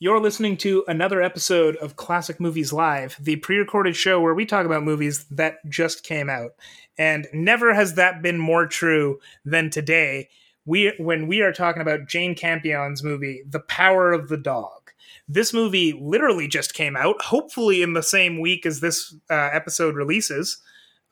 You're 0.00 0.20
listening 0.20 0.56
to 0.58 0.84
another 0.88 1.22
episode 1.22 1.76
of 1.76 1.94
Classic 1.94 2.40
Movies 2.40 2.72
Live, 2.72 3.16
the 3.20 3.36
pre 3.36 3.58
recorded 3.58 3.94
show 3.94 4.20
where 4.20 4.34
we 4.34 4.44
talk 4.44 4.66
about 4.66 4.82
movies 4.82 5.24
that 5.30 5.58
just 5.68 6.02
came 6.02 6.28
out. 6.28 6.50
And 6.98 7.28
never 7.32 7.72
has 7.72 7.94
that 7.94 8.20
been 8.20 8.36
more 8.36 8.66
true 8.66 9.20
than 9.44 9.70
today 9.70 10.30
we, 10.66 10.92
when 10.98 11.28
we 11.28 11.42
are 11.42 11.52
talking 11.52 11.80
about 11.80 12.08
Jane 12.08 12.34
Campion's 12.34 13.04
movie, 13.04 13.44
The 13.48 13.60
Power 13.60 14.12
of 14.12 14.28
the 14.28 14.36
Dog. 14.36 14.90
This 15.28 15.52
movie 15.52 15.92
literally 15.92 16.48
just 16.48 16.74
came 16.74 16.96
out, 16.96 17.22
hopefully 17.22 17.80
in 17.80 17.92
the 17.92 18.02
same 18.02 18.40
week 18.40 18.66
as 18.66 18.80
this 18.80 19.14
uh, 19.30 19.50
episode 19.52 19.94
releases. 19.94 20.58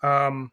Um, 0.03 0.51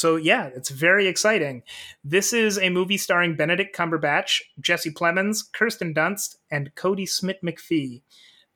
so 0.00 0.16
yeah, 0.16 0.46
it's 0.46 0.70
very 0.70 1.06
exciting. 1.06 1.62
This 2.02 2.32
is 2.32 2.58
a 2.58 2.70
movie 2.70 2.96
starring 2.96 3.36
Benedict 3.36 3.76
Cumberbatch, 3.76 4.40
Jesse 4.58 4.90
Plemons, 4.90 5.44
Kirsten 5.52 5.92
Dunst, 5.92 6.36
and 6.50 6.74
Kodi 6.74 7.06
Smit-McPhee. 7.06 8.00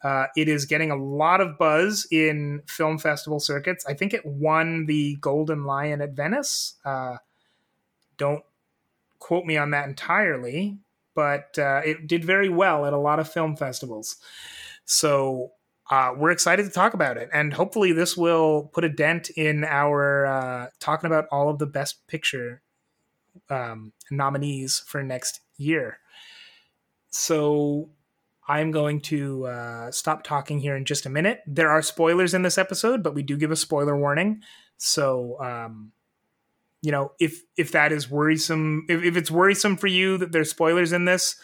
Uh, 0.03 0.27
it 0.39 0.49
is 0.49 0.65
getting 0.65 0.91
a 0.91 0.97
lot 0.97 1.43
of 1.43 1.59
buzz 1.59 2.07
in 2.11 2.63
film 2.67 2.97
festival 2.97 3.41
circuits. 3.41 3.85
I 3.87 3.93
think 3.93 4.15
it 4.15 4.25
won 4.25 4.87
the 4.87 5.17
Golden 5.21 5.65
Lion 5.65 6.01
at 6.01 6.13
Venice. 6.13 6.77
Uh, 6.83 7.17
don't 8.17 8.43
quote 9.19 9.45
me 9.45 9.59
on 9.59 9.71
that 9.73 9.87
entirely, 9.87 10.79
but 11.15 11.59
uh, 11.59 11.83
it 11.85 12.07
did 12.07 12.25
very 12.25 12.49
well 12.49 12.87
at 12.87 12.95
a 12.95 12.99
lot 12.99 13.21
of 13.21 13.31
film 13.31 13.55
festivals. 13.55 14.17
So 14.87 15.53
uh, 15.91 16.13
we're 16.17 16.31
excited 16.31 16.65
to 16.65 16.71
talk 16.71 16.95
about 16.95 17.17
it, 17.17 17.29
and 17.33 17.53
hopefully, 17.53 17.93
this 17.93 18.17
will 18.17 18.71
put 18.73 18.85
a 18.85 18.89
dent 18.89 19.31
in 19.31 19.65
our 19.65 20.27
uh, 20.27 20.67
talking 20.81 21.07
about 21.07 21.27
all 21.31 21.51
of 21.51 21.59
the 21.59 21.67
best 21.67 22.07
picture 22.07 22.63
um, 23.51 23.93
nominees 24.11 24.83
for 24.87 25.03
next 25.03 25.41
year. 25.57 25.99
So, 27.11 27.91
I'm 28.49 28.71
going 28.71 29.01
to 29.03 29.47
uh, 29.47 29.91
stop 29.91 30.23
talking 30.23 30.61
here 30.61 30.77
in 30.77 30.85
just 30.85 31.07
a 31.07 31.11
minute. 31.11 31.41
There 31.47 31.71
are 31.71 31.83
spoilers 31.83 32.35
in 32.35 32.43
this 32.43 32.59
episode, 32.59 33.03
but 33.03 33.15
we 33.15 33.23
do 33.23 33.37
give 33.37 33.51
a 33.51 33.57
spoiler 33.57 33.97
warning. 33.97 34.43
So, 34.77 35.41
um, 35.41 35.93
you 36.83 36.93
know, 36.93 37.13
if 37.19 37.41
if 37.57 37.73
that 37.73 37.93
is 37.93 38.11
worrisome, 38.11 38.85
if, 38.89 39.03
if 39.03 39.17
it's 39.17 39.31
worrisome 39.31 39.77
for 39.77 39.87
you 39.87 40.19
that 40.19 40.33
there's 40.33 40.51
spoilers 40.51 40.93
in 40.93 41.07
this, 41.07 41.37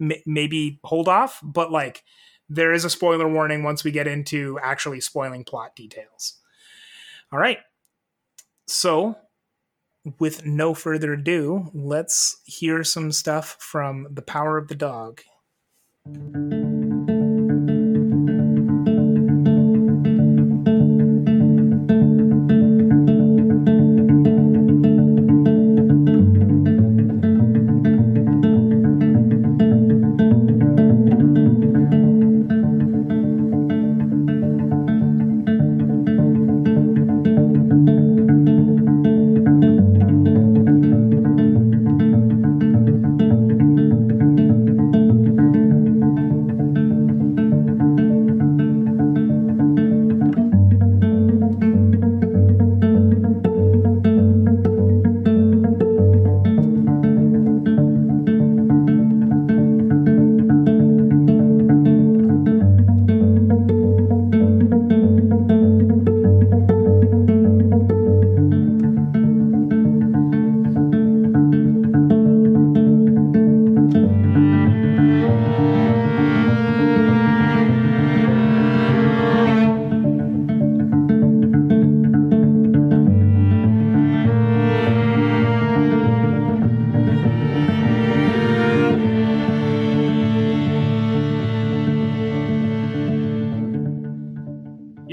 m- 0.00 0.12
maybe 0.24 0.80
hold 0.84 1.08
off. 1.08 1.40
But 1.42 1.70
like 1.70 2.02
there 2.50 2.72
is 2.72 2.84
a 2.84 2.90
spoiler 2.90 3.28
warning 3.28 3.62
once 3.62 3.84
we 3.84 3.92
get 3.92 4.08
into 4.08 4.58
actually 4.60 5.00
spoiling 5.00 5.44
plot 5.44 5.76
details. 5.76 6.38
All 7.32 7.38
right. 7.38 7.58
So, 8.66 9.16
with 10.18 10.44
no 10.44 10.74
further 10.74 11.12
ado, 11.12 11.70
let's 11.72 12.40
hear 12.44 12.82
some 12.82 13.12
stuff 13.12 13.56
from 13.60 14.08
The 14.10 14.22
Power 14.22 14.58
of 14.58 14.68
the 14.68 14.74
Dog. 14.74 15.20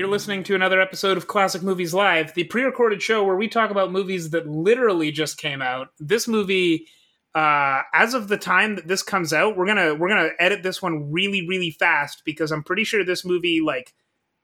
Listening 0.06 0.44
to 0.44 0.54
another 0.54 0.80
episode 0.80 1.18
of 1.18 1.26
Classic 1.26 1.64
Movies 1.64 1.92
Live, 1.92 2.36
the 2.36 2.44
pre-recorded 2.44 3.02
show 3.02 3.24
where 3.24 3.36
we 3.36 3.48
talk 3.48 3.72
about 3.72 3.92
movies 3.92 4.30
that 4.30 4.48
literally 4.48 5.12
just 5.12 5.40
came 5.40 5.60
out. 5.60 5.88
This 5.98 6.28
movie, 6.28 6.86
uh, 7.34 7.82
as 7.96 8.14
of 8.14 8.28
the 8.28 8.38
time 8.38 8.76
that 8.76 8.88
this 8.88 9.02
comes 9.02 9.34
out, 9.34 9.58
we're 9.58 9.66
gonna 9.66 9.96
we're 9.96 10.10
gonna 10.10 10.30
edit 10.38 10.62
this 10.62 10.84
one 10.84 11.12
really 11.12 11.48
really 11.48 11.72
fast 11.72 12.22
because 12.26 12.52
I'm 12.52 12.62
pretty 12.62 12.84
sure 12.84 13.04
this 13.04 13.26
movie 13.26 13.60
like 13.60 13.96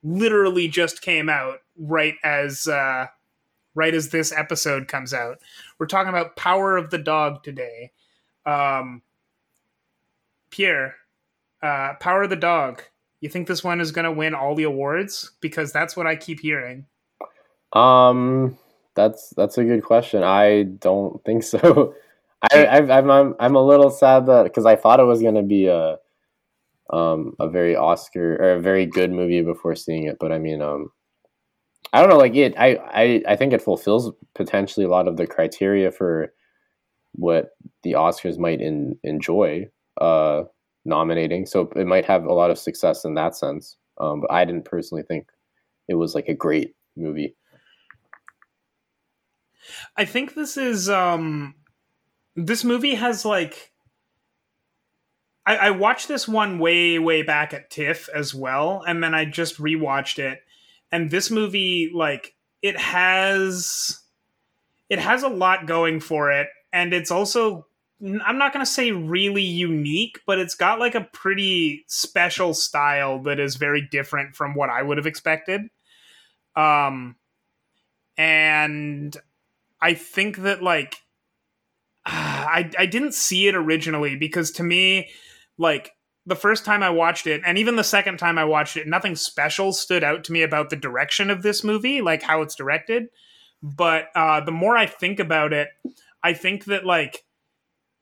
literally 0.02 0.66
just 0.66 1.02
came 1.02 1.28
out 1.28 1.58
right 1.78 2.16
as 2.24 2.66
uh, 2.66 3.06
right 3.76 3.94
as 3.94 4.08
this 4.08 4.32
episode 4.32 4.88
comes 4.88 5.14
out. 5.14 5.38
We're 5.78 5.86
talking 5.86 6.10
about 6.10 6.34
Power 6.34 6.76
of 6.76 6.90
the 6.90 6.98
Dog 6.98 7.44
today. 7.44 7.92
Um, 8.44 9.02
Pierre, 10.50 10.96
uh, 11.62 11.94
Power 12.00 12.24
of 12.24 12.30
the 12.30 12.34
Dog 12.34 12.82
you 13.24 13.30
think 13.30 13.48
this 13.48 13.64
one 13.64 13.80
is 13.80 13.90
going 13.90 14.04
to 14.04 14.12
win 14.12 14.34
all 14.34 14.54
the 14.54 14.64
awards? 14.64 15.32
Because 15.40 15.72
that's 15.72 15.96
what 15.96 16.06
I 16.06 16.14
keep 16.14 16.40
hearing. 16.40 16.86
Um, 17.72 18.58
that's 18.94 19.32
that's 19.36 19.58
a 19.58 19.64
good 19.64 19.82
question. 19.82 20.22
I 20.22 20.64
don't 20.64 21.24
think 21.24 21.42
so. 21.42 21.94
I, 22.52 22.66
I 22.66 22.98
I'm 22.98 23.10
I'm 23.10 23.34
I'm 23.40 23.56
a 23.56 23.66
little 23.66 23.90
sad 23.90 24.26
that 24.26 24.44
because 24.44 24.66
I 24.66 24.76
thought 24.76 25.00
it 25.00 25.04
was 25.04 25.22
going 25.22 25.36
to 25.36 25.42
be 25.42 25.66
a 25.66 25.96
um 26.90 27.34
a 27.40 27.48
very 27.48 27.74
Oscar 27.74 28.34
or 28.36 28.52
a 28.52 28.60
very 28.60 28.84
good 28.84 29.10
movie 29.10 29.42
before 29.42 29.74
seeing 29.74 30.04
it, 30.04 30.18
but 30.20 30.30
I 30.30 30.38
mean 30.38 30.60
um 30.60 30.92
I 31.94 32.00
don't 32.00 32.10
know 32.10 32.18
like 32.18 32.34
it 32.34 32.54
I 32.58 32.76
I 32.76 33.22
I 33.26 33.36
think 33.36 33.54
it 33.54 33.62
fulfills 33.62 34.12
potentially 34.34 34.84
a 34.84 34.90
lot 34.90 35.08
of 35.08 35.16
the 35.16 35.26
criteria 35.26 35.90
for 35.90 36.32
what 37.12 37.50
the 37.82 37.92
Oscars 37.92 38.38
might 38.38 38.60
in, 38.60 38.98
enjoy. 39.02 39.68
Uh, 39.98 40.42
nominating. 40.84 41.46
So 41.46 41.70
it 41.76 41.86
might 41.86 42.04
have 42.04 42.24
a 42.24 42.32
lot 42.32 42.50
of 42.50 42.58
success 42.58 43.04
in 43.04 43.14
that 43.14 43.36
sense. 43.36 43.76
Um, 43.98 44.20
but 44.20 44.32
I 44.32 44.44
didn't 44.44 44.64
personally 44.64 45.04
think 45.04 45.28
it 45.88 45.94
was 45.94 46.14
like 46.14 46.28
a 46.28 46.34
great 46.34 46.74
movie. 46.96 47.36
I 49.96 50.04
think 50.04 50.34
this 50.34 50.56
is 50.56 50.90
um 50.90 51.54
this 52.36 52.64
movie 52.64 52.94
has 52.94 53.24
like 53.24 53.72
I, 55.46 55.56
I 55.56 55.70
watched 55.70 56.08
this 56.08 56.26
one 56.26 56.58
way, 56.58 56.98
way 56.98 57.22
back 57.22 57.52
at 57.52 57.70
TIFF 57.70 58.08
as 58.14 58.34
well, 58.34 58.82
and 58.86 59.02
then 59.02 59.14
I 59.14 59.24
just 59.24 59.58
rewatched 59.58 60.18
it. 60.18 60.40
And 60.90 61.10
this 61.10 61.30
movie, 61.30 61.90
like, 61.94 62.34
it 62.62 62.78
has 62.78 64.00
it 64.88 64.98
has 64.98 65.22
a 65.22 65.28
lot 65.28 65.66
going 65.66 66.00
for 66.00 66.30
it, 66.30 66.48
and 66.72 66.94
it's 66.94 67.10
also 67.10 67.66
I'm 68.02 68.38
not 68.38 68.52
going 68.52 68.64
to 68.64 68.70
say 68.70 68.90
really 68.92 69.42
unique, 69.42 70.20
but 70.26 70.38
it's 70.38 70.54
got 70.54 70.78
like 70.78 70.94
a 70.94 71.08
pretty 71.12 71.84
special 71.86 72.52
style 72.52 73.22
that 73.22 73.38
is 73.38 73.56
very 73.56 73.86
different 73.90 74.34
from 74.34 74.54
what 74.54 74.68
I 74.68 74.82
would 74.82 74.98
have 74.98 75.06
expected. 75.06 75.62
Um, 76.56 77.16
and 78.16 79.16
I 79.80 79.94
think 79.94 80.38
that 80.38 80.62
like 80.62 80.96
I 82.06 82.70
I 82.78 82.86
didn't 82.86 83.14
see 83.14 83.48
it 83.48 83.54
originally 83.54 84.16
because 84.16 84.50
to 84.52 84.62
me, 84.62 85.10
like 85.58 85.92
the 86.26 86.36
first 86.36 86.64
time 86.64 86.82
I 86.82 86.90
watched 86.90 87.26
it, 87.26 87.42
and 87.44 87.58
even 87.58 87.76
the 87.76 87.84
second 87.84 88.18
time 88.18 88.38
I 88.38 88.44
watched 88.44 88.76
it, 88.76 88.86
nothing 88.86 89.14
special 89.14 89.72
stood 89.72 90.02
out 90.02 90.24
to 90.24 90.32
me 90.32 90.42
about 90.42 90.70
the 90.70 90.76
direction 90.76 91.30
of 91.30 91.42
this 91.42 91.62
movie, 91.62 92.00
like 92.00 92.22
how 92.22 92.42
it's 92.42 92.54
directed. 92.54 93.08
But 93.62 94.08
uh, 94.14 94.40
the 94.40 94.52
more 94.52 94.76
I 94.76 94.86
think 94.86 95.20
about 95.20 95.52
it, 95.52 95.68
I 96.22 96.32
think 96.32 96.66
that 96.66 96.84
like 96.84 97.24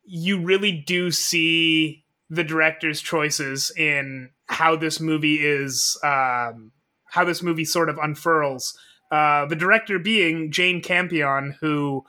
you 0.05 0.41
really 0.41 0.73
do 0.73 1.11
see 1.11 2.05
the 2.31 2.45
director's 2.45 3.01
choices 3.01 3.71
in 3.77 4.31
how 4.47 4.77
this 4.77 5.01
movie 5.01 5.37
is 5.45 5.99
um, 6.03 6.73
how 7.07 7.25
this 7.25 7.43
movie 7.43 7.65
sort 7.65 7.89
of 7.89 7.99
unfurls. 7.99 8.77
Uh, 9.11 9.45
the 9.47 9.57
director 9.57 9.99
being 9.99 10.51
Jane 10.51 10.81
Campion, 10.81 11.57
who 11.61 12.05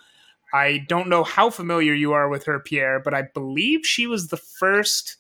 I 0.54 0.86
don't 0.88 1.10
know 1.10 1.24
how 1.24 1.50
familiar 1.50 1.94
you 1.94 2.13
are 2.13 2.30
with 2.30 2.45
her, 2.45 2.60
Pierre, 2.60 3.00
but 3.00 3.13
I 3.13 3.24
believe 3.34 3.86
she 3.86 4.07
was 4.07 4.28
the 4.28 4.38
first 4.38 5.18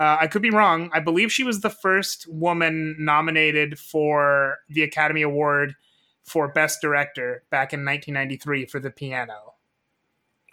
Uh, 0.00 0.16
I 0.18 0.28
could 0.28 0.40
be 0.40 0.50
wrong. 0.50 0.90
I 0.94 1.00
believe 1.00 1.30
she 1.30 1.44
was 1.44 1.60
the 1.60 1.68
first 1.68 2.26
woman 2.26 2.96
nominated 2.98 3.78
for 3.78 4.56
the 4.70 4.82
Academy 4.82 5.20
Award 5.20 5.76
for 6.24 6.48
Best 6.48 6.80
Director 6.80 7.44
back 7.50 7.74
in 7.74 7.84
1993 7.84 8.64
for 8.64 8.80
The 8.80 8.90
Piano. 8.90 9.54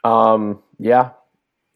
Um, 0.04 0.62
yeah, 0.78 1.12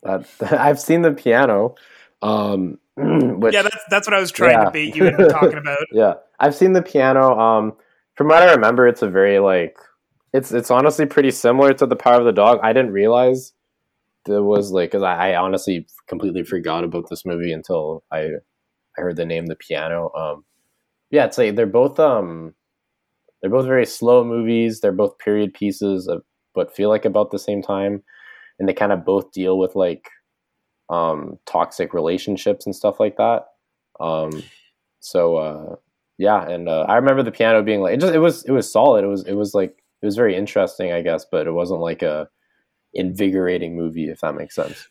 that, 0.03 0.27
I've 0.41 0.79
seen 0.79 1.01
The 1.01 1.11
Piano. 1.11 1.75
Um, 2.21 2.77
which, 2.97 3.53
yeah, 3.53 3.63
that's 3.63 3.83
that's 3.89 4.07
what 4.07 4.13
I 4.13 4.19
was 4.19 4.31
trying 4.31 4.51
yeah. 4.51 4.65
to 4.65 4.71
bait 4.71 4.95
you 4.95 5.07
into 5.07 5.27
talking 5.27 5.57
about. 5.57 5.79
yeah, 5.91 6.13
I've 6.39 6.55
seen 6.55 6.73
The 6.73 6.81
Piano. 6.81 7.37
Um, 7.39 7.73
from 8.15 8.27
what 8.27 8.43
I 8.43 8.51
remember, 8.53 8.87
it's 8.87 9.01
a 9.01 9.09
very 9.09 9.39
like 9.39 9.77
it's 10.33 10.51
it's 10.51 10.71
honestly 10.71 11.05
pretty 11.05 11.31
similar 11.31 11.73
to 11.73 11.85
The 11.85 11.95
Power 11.95 12.19
of 12.19 12.25
the 12.25 12.31
Dog. 12.31 12.59
I 12.61 12.73
didn't 12.73 12.91
realize 12.91 13.53
there 14.25 14.43
was 14.43 14.71
like 14.71 14.91
because 14.91 15.03
I, 15.03 15.31
I, 15.31 15.35
honestly 15.35 15.87
completely 16.07 16.43
forgot 16.43 16.83
about 16.83 17.09
this 17.09 17.25
movie 17.25 17.51
until 17.51 18.03
I 18.11 18.29
I 18.97 19.01
heard 19.01 19.15
the 19.15 19.25
name 19.25 19.47
The 19.47 19.55
Piano. 19.55 20.11
Um, 20.15 20.45
yeah, 21.09 21.25
it's 21.25 21.37
like 21.37 21.55
they're 21.55 21.65
both 21.65 21.99
um 21.99 22.53
they're 23.41 23.51
both 23.51 23.65
very 23.65 23.85
slow 23.85 24.23
movies. 24.23 24.79
They're 24.79 24.91
both 24.91 25.17
period 25.17 25.53
pieces, 25.53 26.07
of, 26.07 26.23
but 26.53 26.75
feel 26.75 26.89
like 26.89 27.05
about 27.05 27.31
the 27.31 27.39
same 27.39 27.61
time, 27.61 28.03
and 28.61 28.69
they 28.69 28.73
kind 28.73 28.91
of 28.91 29.03
both 29.03 29.31
deal 29.31 29.57
with 29.57 29.75
like 29.75 30.07
um 30.89 31.39
toxic 31.47 31.95
relationships 31.95 32.65
and 32.65 32.75
stuff 32.75 32.99
like 32.99 33.17
that. 33.17 33.47
Um, 33.99 34.43
so 34.99 35.35
uh, 35.37 35.75
yeah, 36.19 36.47
and 36.47 36.69
uh, 36.69 36.85
I 36.87 36.95
remember 36.97 37.23
the 37.23 37.31
piano 37.31 37.63
being 37.63 37.81
like 37.81 37.95
it 37.95 37.99
just 37.99 38.13
it 38.13 38.19
was 38.19 38.45
it 38.45 38.51
was 38.51 38.71
solid. 38.71 39.03
It 39.03 39.07
was 39.07 39.25
it 39.25 39.33
was 39.33 39.55
like 39.55 39.83
it 40.01 40.05
was 40.05 40.15
very 40.15 40.35
interesting, 40.35 40.91
I 40.91 41.01
guess, 41.01 41.25
but 41.25 41.47
it 41.47 41.51
wasn't 41.51 41.81
like 41.81 42.03
a 42.03 42.29
invigorating 42.93 43.75
movie, 43.75 44.09
if 44.09 44.21
that 44.21 44.35
makes 44.35 44.55
sense. 44.55 44.87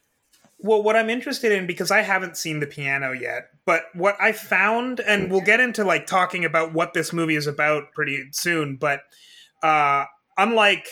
Well, 0.58 0.82
what 0.82 0.96
I'm 0.96 1.08
interested 1.08 1.52
in 1.52 1.66
because 1.66 1.93
I 1.93 2.02
haven't 2.02 2.37
seen 2.37 2.58
the 2.58 2.66
piano 2.66 3.12
yet, 3.12 3.50
but 3.64 3.84
what 3.94 4.16
I 4.20 4.32
found, 4.32 4.99
and 5.00 5.31
we'll 5.31 5.40
get 5.40 5.61
into 5.61 5.84
like 5.84 6.06
talking 6.06 6.44
about 6.44 6.75
what 6.75 6.93
this 6.93 7.12
movie 7.12 7.37
is 7.37 7.46
about 7.46 7.93
pretty 7.93 8.25
soon, 8.32 8.76
but 8.76 9.02
uh, 9.62 10.05
unlike 10.37 10.87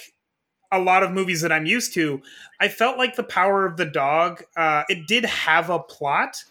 a 0.70 0.78
lot 0.78 1.02
of 1.02 1.12
movies 1.12 1.40
that 1.42 1.52
I'm 1.52 1.66
used 1.66 1.94
to, 1.94 2.20
I 2.60 2.68
felt 2.68 2.98
like 2.98 3.16
The 3.16 3.22
Power 3.22 3.64
of 3.64 3.76
the 3.76 3.86
Dog, 3.86 4.42
uh, 4.56 4.84
it 4.88 5.06
did 5.06 5.24
have 5.24 5.70
a 5.70 5.78
plot, 5.78 6.44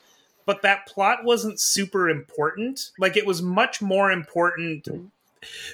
but 0.46 0.62
that 0.62 0.88
plot 0.88 1.24
wasn't 1.24 1.60
super 1.60 2.10
important. 2.10 2.92
Like 2.98 3.18
it 3.18 3.26
was 3.26 3.42
much 3.42 3.82
more 3.82 4.12
important. 4.12 4.88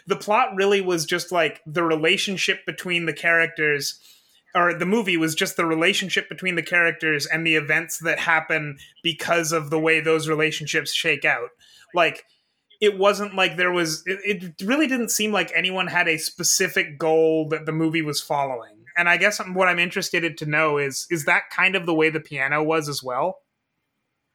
The 0.07 0.15
plot 0.15 0.55
really 0.55 0.81
was 0.81 1.05
just 1.05 1.31
like 1.31 1.61
the 1.65 1.83
relationship 1.83 2.65
between 2.65 3.05
the 3.05 3.13
characters 3.13 3.99
or 4.55 4.73
the 4.73 4.85
movie 4.85 5.17
was 5.17 5.33
just 5.33 5.57
the 5.57 5.65
relationship 5.65 6.29
between 6.29 6.55
the 6.55 6.61
characters 6.61 7.25
and 7.25 7.45
the 7.45 7.55
events 7.55 7.99
that 7.99 8.19
happen 8.19 8.77
because 9.01 9.51
of 9.51 9.69
the 9.69 9.79
way 9.79 9.99
those 9.99 10.27
relationships 10.27 10.93
shake 10.93 11.25
out. 11.25 11.49
Like 11.93 12.25
it 12.83 12.97
wasn't 12.97 13.33
like 13.33 13.55
there 13.55 13.71
was 13.71 14.03
it, 14.05 14.43
it 14.43 14.65
really 14.65 14.87
didn't 14.87 15.07
seem 15.07 15.31
like 15.31 15.53
anyone 15.55 15.87
had 15.87 16.09
a 16.09 16.17
specific 16.17 16.99
goal 16.99 17.47
that 17.47 17.65
the 17.65 17.71
movie 17.71 18.01
was 18.01 18.19
following. 18.19 18.83
And 18.97 19.07
I 19.07 19.15
guess 19.15 19.39
what 19.53 19.69
I'm 19.69 19.79
interested 19.79 20.25
in 20.25 20.35
to 20.35 20.45
know 20.45 20.77
is 20.77 21.07
is 21.09 21.23
that 21.23 21.43
kind 21.49 21.77
of 21.77 21.85
the 21.85 21.93
way 21.93 22.09
the 22.09 22.19
piano 22.19 22.61
was 22.61 22.89
as 22.89 23.01
well? 23.01 23.37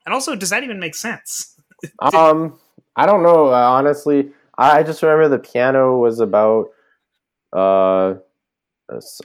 And 0.07 0.15
also, 0.15 0.35
does 0.35 0.49
that 0.49 0.65
even 0.65 0.81
make 0.81 0.95
sense? 0.95 1.61
um, 2.01 2.59
I 2.97 3.05
don't 3.05 3.23
know. 3.23 3.49
Uh, 3.49 3.69
honestly, 3.69 4.31
I 4.57 4.83
just 4.83 5.03
remember 5.03 5.29
the 5.29 5.39
piano 5.39 5.99
was 5.99 6.19
about 6.19 6.69
uh 7.53 8.15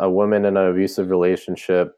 a 0.01 0.09
woman 0.09 0.43
in 0.43 0.57
an 0.57 0.67
abusive 0.67 1.09
relationship 1.09 1.97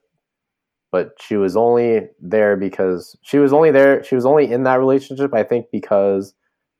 but 0.91 1.13
she 1.19 1.35
was 1.35 1.57
only 1.57 2.07
there 2.21 2.55
because 2.55 3.17
she 3.21 3.37
was 3.37 3.51
only 3.53 3.71
there 3.71 4.03
she 4.03 4.15
was 4.15 4.25
only 4.25 4.51
in 4.51 4.63
that 4.63 4.79
relationship 4.79 5.33
i 5.33 5.43
think 5.43 5.67
because 5.71 6.33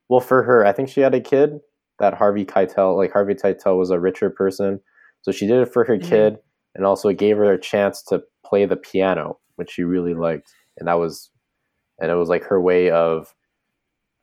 well 0.08 0.20
for 0.20 0.42
her 0.42 0.64
i 0.64 0.72
think 0.72 0.88
she 0.88 1.00
had 1.00 1.14
a 1.14 1.20
kid 1.20 1.60
that 1.98 2.14
harvey 2.14 2.44
keitel 2.44 2.96
like 2.96 3.12
harvey 3.12 3.34
keitel 3.34 3.78
was 3.78 3.90
a 3.90 3.98
richer 3.98 4.30
person. 4.30 4.80
So 5.22 5.32
she 5.32 5.46
did 5.46 5.62
it 5.62 5.72
for 5.72 5.84
her 5.84 5.96
mm-hmm. 5.96 6.08
kid 6.08 6.38
and 6.74 6.84
also 6.84 7.08
it 7.08 7.18
gave 7.18 7.36
her 7.36 7.52
a 7.52 7.60
chance 7.60 8.02
to 8.04 8.22
play 8.44 8.64
the 8.66 8.76
piano 8.76 9.38
which 9.56 9.70
she 9.70 9.82
really 9.82 10.14
liked. 10.14 10.52
And 10.78 10.88
that 10.88 10.98
was 10.98 11.30
and 12.00 12.10
it 12.10 12.14
was 12.14 12.28
like 12.28 12.44
her 12.44 12.60
way 12.60 12.90
of 12.90 13.34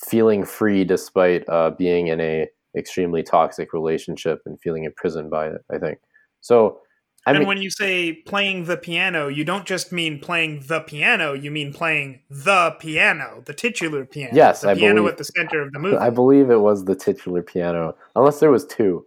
feeling 0.06 0.46
free 0.46 0.84
despite 0.84 1.48
uh, 1.50 1.72
being 1.72 2.08
in 2.08 2.20
a 2.22 2.48
extremely 2.78 3.24
toxic 3.24 3.74
relationship 3.74 4.42
and 4.46 4.60
feeling 4.60 4.84
imprisoned 4.84 5.30
by 5.30 5.48
it 5.48 5.62
i 5.72 5.78
think. 5.78 6.00
So, 6.42 6.80
I 7.26 7.32
and 7.32 7.40
mean, 7.40 7.48
when 7.48 7.62
you 7.62 7.70
say 7.70 8.12
playing 8.12 8.66
the 8.66 8.76
piano, 8.76 9.30
you 9.30 9.46
don't 9.46 9.66
just 9.66 9.94
mean 9.94 10.20
playing 10.20 10.64
the 10.68 10.82
piano; 10.82 11.34
you 11.34 11.52
mean 11.52 11.72
playing 11.72 12.20
the 12.30 12.76
piano, 12.80 13.42
the 13.46 13.54
titular 13.54 14.06
piano. 14.06 14.36
Yes, 14.36 14.62
the 14.62 14.70
I 14.70 14.76
piano 14.76 14.96
believe, 14.96 15.12
at 15.12 15.18
the 15.18 15.24
center 15.24 15.62
of 15.62 15.72
the 15.72 15.80
movie. 15.80 15.98
I 15.98 16.10
believe 16.10 16.50
it 16.50 16.60
was 16.60 16.84
the 16.84 16.96
titular 16.96 17.42
piano, 17.42 17.96
unless 18.16 18.40
there 18.42 18.52
was 18.52 18.66
two. 18.66 19.06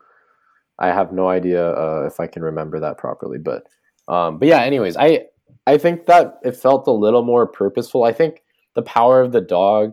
I 0.79 0.89
have 0.89 1.13
no 1.13 1.29
idea 1.29 1.71
uh, 1.71 2.05
if 2.07 2.19
I 2.19 2.27
can 2.27 2.43
remember 2.43 2.81
that 2.81 2.97
properly, 2.97 3.39
but 3.39 3.65
um, 4.09 4.39
but 4.39 4.49
yeah. 4.49 4.63
Anyways, 4.63 4.97
I 4.97 5.27
I 5.67 5.77
think 5.77 6.07
that 6.07 6.39
it 6.43 6.57
felt 6.57 6.87
a 6.87 6.93
little 6.93 7.23
more 7.23 7.47
purposeful. 7.47 8.05
I 8.05 8.13
think 8.13 8.43
the 8.75 8.83
power 8.83 9.21
of 9.21 9.33
the 9.33 9.43
dog 9.43 9.93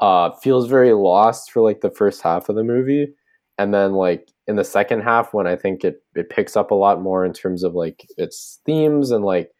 uh, 0.00 0.32
feels 0.32 0.68
very 0.68 0.92
lost 0.92 1.50
for 1.50 1.62
like 1.62 1.80
the 1.80 1.90
first 1.90 2.20
half 2.20 2.50
of 2.50 2.56
the 2.56 2.64
movie, 2.64 3.14
and 3.56 3.72
then 3.72 3.94
like 3.94 4.28
in 4.48 4.56
the 4.56 4.64
second 4.64 5.02
half 5.02 5.32
when 5.34 5.46
I 5.46 5.54
think 5.54 5.84
it 5.84 6.02
it 6.16 6.30
picks 6.30 6.56
up 6.56 6.70
a 6.70 6.74
lot 6.74 7.00
more 7.02 7.24
in 7.24 7.32
terms 7.32 7.62
of 7.62 7.74
like 7.74 8.08
its 8.16 8.60
themes 8.64 9.10
and 9.10 9.24
like 9.24 9.50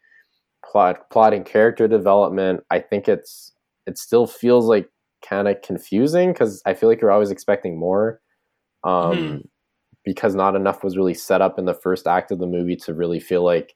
plot 0.65 1.09
plotting 1.11 1.43
character 1.43 1.87
development. 1.87 2.61
I 2.71 2.79
think 2.79 3.07
it's 3.07 3.53
it 3.85 3.97
still 3.97 4.27
feels 4.27 4.65
like 4.65 4.89
kind 5.27 5.47
of 5.47 5.61
confusing 5.61 6.33
because 6.33 6.61
I 6.65 6.73
feel 6.73 6.89
like 6.89 7.01
you're 7.01 7.11
always 7.11 7.31
expecting 7.31 7.79
more. 7.79 8.19
Um, 8.83 9.17
mm-hmm. 9.17 9.37
Because 10.05 10.33
not 10.33 10.55
enough 10.55 10.83
was 10.83 10.97
really 10.97 11.13
set 11.13 11.41
up 11.41 11.59
in 11.59 11.65
the 11.65 11.73
first 11.73 12.07
act 12.07 12.31
of 12.31 12.39
the 12.39 12.47
movie 12.47 12.77
to 12.77 12.93
really 12.93 13.19
feel 13.19 13.43
like 13.43 13.75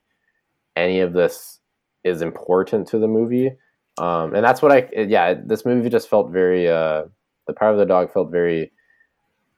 any 0.76 1.00
of 1.00 1.14
this 1.14 1.60
is 2.04 2.22
important 2.22 2.88
to 2.88 2.98
the 2.98 3.08
movie. 3.08 3.52
Um, 4.00 4.34
and 4.34 4.44
that's 4.44 4.62
what 4.62 4.72
I, 4.72 4.90
yeah, 4.96 5.36
this 5.46 5.66
movie 5.66 5.90
just 5.90 6.10
felt 6.10 6.32
very, 6.32 6.68
uh, 6.68 7.04
The 7.46 7.54
Power 7.54 7.72
of 7.72 7.78
the 7.78 7.86
Dog 7.86 8.12
felt 8.12 8.32
very 8.32 8.72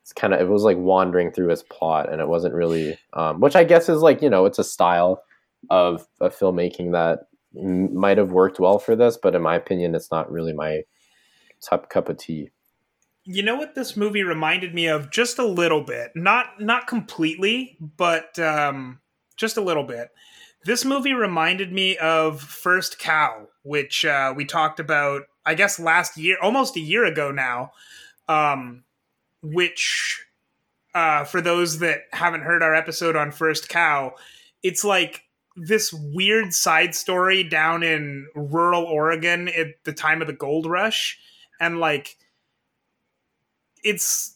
it's 0.06 0.14
kind 0.14 0.36
of 0.36 0.40
it 0.40 0.48
was 0.48 0.62
like 0.62 0.78
wandering 0.78 1.32
through 1.32 1.50
his 1.50 1.64
plot 1.64 2.12
and 2.12 2.22
it 2.22 2.28
wasn't 2.28 2.54
really 2.54 2.96
um, 3.14 3.40
which 3.40 3.56
i 3.56 3.64
guess 3.64 3.90
is 3.90 4.02
like 4.02 4.22
you 4.22 4.30
know 4.30 4.46
it's 4.46 4.60
a 4.60 4.64
style 4.64 5.24
of, 5.72 6.08
of 6.22 6.38
filmmaking 6.38 6.92
that 6.92 7.22
m- 7.60 7.92
might 7.98 8.20
have 8.20 8.32
worked 8.32 8.60
well 8.60 8.78
for 8.78 8.96
this 8.96 9.18
but 9.18 9.34
in 9.34 9.42
my 9.42 9.56
opinion 9.56 9.96
it's 9.96 10.12
not 10.12 10.32
really 10.32 10.54
my 10.54 10.84
top 11.66 11.90
cup 11.90 12.10
of 12.10 12.18
tea. 12.18 12.52
You 13.24 13.42
know 13.42 13.56
what 13.56 13.74
this 13.74 13.98
movie 13.98 14.24
reminded 14.24 14.76
me 14.76 14.86
of? 14.88 15.10
Just 15.10 15.40
a 15.40 15.46
little 15.46 15.82
bit. 15.84 16.12
Not 16.16 16.62
not 16.62 16.86
completely 16.86 17.78
but 17.98 18.38
um, 18.38 19.00
just 19.36 19.58
a 19.58 19.62
little 19.62 19.84
bit. 19.84 20.10
This 20.64 20.86
movie 20.86 21.14
reminded 21.14 21.72
me 21.72 21.98
of 21.98 22.42
first 22.42 23.00
cow 23.00 23.48
which 23.64 24.06
uh, 24.06 24.32
we 24.36 24.46
talked 24.46 24.80
about 24.80 25.24
i 25.44 25.56
guess 25.56 25.80
last 25.80 26.18
year 26.18 26.38
almost 26.42 26.76
a 26.76 26.80
year 26.80 27.06
ago 27.06 27.32
now. 27.32 27.72
Um, 28.28 28.84
which 29.54 30.26
uh, 30.94 31.24
for 31.26 31.42
those 31.42 31.80
that 31.80 32.04
haven't 32.12 32.42
heard 32.42 32.64
our 32.64 32.74
episode 32.74 33.16
on 33.16 33.32
First 33.32 33.70
Cow, 33.70 34.16
it's 34.64 34.84
like 34.84 35.24
this 35.56 35.94
weird 35.94 36.54
side 36.54 36.96
story 36.96 37.44
down 37.44 37.84
in 37.84 38.28
rural 38.36 38.84
Oregon 38.84 39.48
at 39.50 39.84
the 39.84 39.94
time 39.94 40.22
of 40.22 40.28
the 40.28 40.34
gold 40.34 40.66
rush, 40.66 41.20
and 41.60 41.80
like 41.80 42.18
it's 43.84 44.36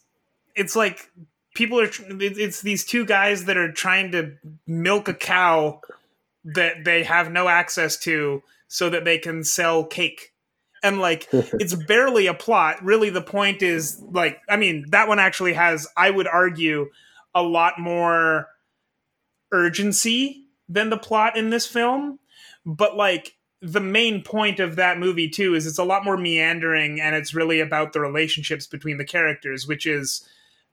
it's 0.55 0.75
like 0.75 1.09
people 1.55 1.79
are 1.79 1.89
it's 1.99 2.61
these 2.61 2.85
two 2.85 3.05
guys 3.05 3.45
that 3.45 3.57
are 3.57 3.71
trying 3.71 4.11
to 4.11 4.33
milk 4.67 5.07
a 5.07 5.13
cow 5.13 5.81
that 6.45 6.85
they 6.85 7.03
have 7.03 7.31
no 7.31 7.47
access 7.47 7.97
to 7.97 8.41
so 8.67 8.89
that 8.89 9.03
they 9.03 9.17
can 9.17 9.43
sell 9.43 9.83
cake 9.83 10.28
and 10.83 10.99
like 10.99 11.27
it's 11.31 11.75
barely 11.75 12.27
a 12.27 12.33
plot. 12.33 12.83
Really 12.83 13.09
the 13.09 13.21
point 13.21 13.61
is 13.61 14.01
like 14.11 14.39
i 14.49 14.57
mean 14.57 14.85
that 14.89 15.07
one 15.07 15.19
actually 15.19 15.53
has 15.53 15.87
i 15.97 16.09
would 16.09 16.27
argue 16.27 16.89
a 17.35 17.43
lot 17.43 17.79
more 17.79 18.47
urgency 19.51 20.45
than 20.67 20.89
the 20.89 20.97
plot 20.97 21.37
in 21.37 21.49
this 21.49 21.65
film. 21.65 22.19
But 22.65 22.95
like 22.95 23.35
the 23.61 23.79
main 23.79 24.23
point 24.23 24.59
of 24.59 24.77
that 24.77 24.97
movie 24.97 25.29
too 25.29 25.53
is 25.53 25.67
it's 25.67 25.79
a 25.79 25.83
lot 25.83 26.05
more 26.05 26.17
meandering 26.17 27.01
and 27.01 27.15
it's 27.15 27.33
really 27.33 27.59
about 27.59 27.91
the 27.93 27.99
relationships 27.99 28.65
between 28.65 28.97
the 28.97 29.05
characters 29.05 29.67
which 29.67 29.85
is 29.85 30.25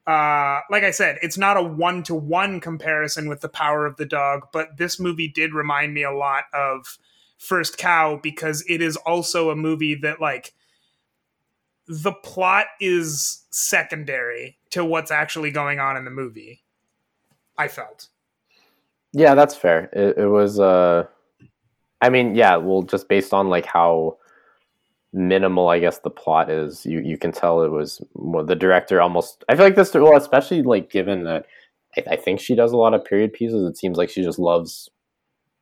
uh, 0.07 0.61
like 0.71 0.83
I 0.83 0.91
said, 0.91 1.17
it's 1.21 1.37
not 1.37 1.57
a 1.57 1.61
one 1.61 2.01
to 2.03 2.15
one 2.15 2.61
comparison 2.61 3.27
with 3.27 3.41
the 3.41 3.49
power 3.49 3.85
of 3.85 3.97
the 3.97 4.05
dog, 4.05 4.47
but 4.53 4.77
this 4.77 5.01
movie 5.01 5.27
did 5.27 5.53
remind 5.53 5.93
me 5.93 6.03
a 6.03 6.13
lot 6.13 6.45
of 6.53 6.97
First 7.37 7.77
Cow 7.77 8.19
because 8.21 8.63
it 8.67 8.81
is 8.81 8.95
also 8.97 9.49
a 9.49 9.55
movie 9.55 9.95
that 9.95 10.19
like 10.19 10.53
the 11.87 12.11
plot 12.11 12.65
is 12.79 13.45
secondary 13.49 14.57
to 14.71 14.83
what's 14.83 15.11
actually 15.11 15.51
going 15.51 15.79
on 15.79 15.95
in 15.95 16.05
the 16.05 16.11
movie. 16.11 16.63
I 17.57 17.67
felt. 17.67 18.07
Yeah, 19.13 19.35
that's 19.35 19.55
fair. 19.55 19.89
It, 19.93 20.17
it 20.17 20.27
was 20.27 20.59
uh 20.59 21.05
I 22.01 22.09
mean, 22.09 22.35
yeah, 22.35 22.57
well 22.57 22.83
just 22.83 23.07
based 23.07 23.33
on 23.33 23.49
like 23.49 23.65
how 23.65 24.17
minimal 25.13 25.69
I 25.69 25.79
guess 25.79 25.99
the 25.99 26.09
plot 26.09 26.49
is. 26.49 26.85
You 26.85 26.99
you 26.99 27.17
can 27.17 27.31
tell 27.31 27.61
it 27.63 27.69
was 27.69 28.01
well, 28.13 28.45
the 28.45 28.55
director 28.55 29.01
almost. 29.01 29.43
I 29.47 29.55
feel 29.55 29.65
like 29.65 29.75
this 29.75 29.93
well, 29.93 30.17
especially 30.17 30.63
like 30.63 30.89
given 30.89 31.23
that 31.23 31.45
I, 31.95 32.03
I 32.11 32.15
think 32.15 32.39
she 32.39 32.55
does 32.55 32.71
a 32.71 32.77
lot 32.77 32.93
of 32.93 33.05
period 33.05 33.33
pieces. 33.33 33.63
It 33.63 33.77
seems 33.77 33.97
like 33.97 34.09
she 34.09 34.23
just 34.23 34.39
loves 34.39 34.89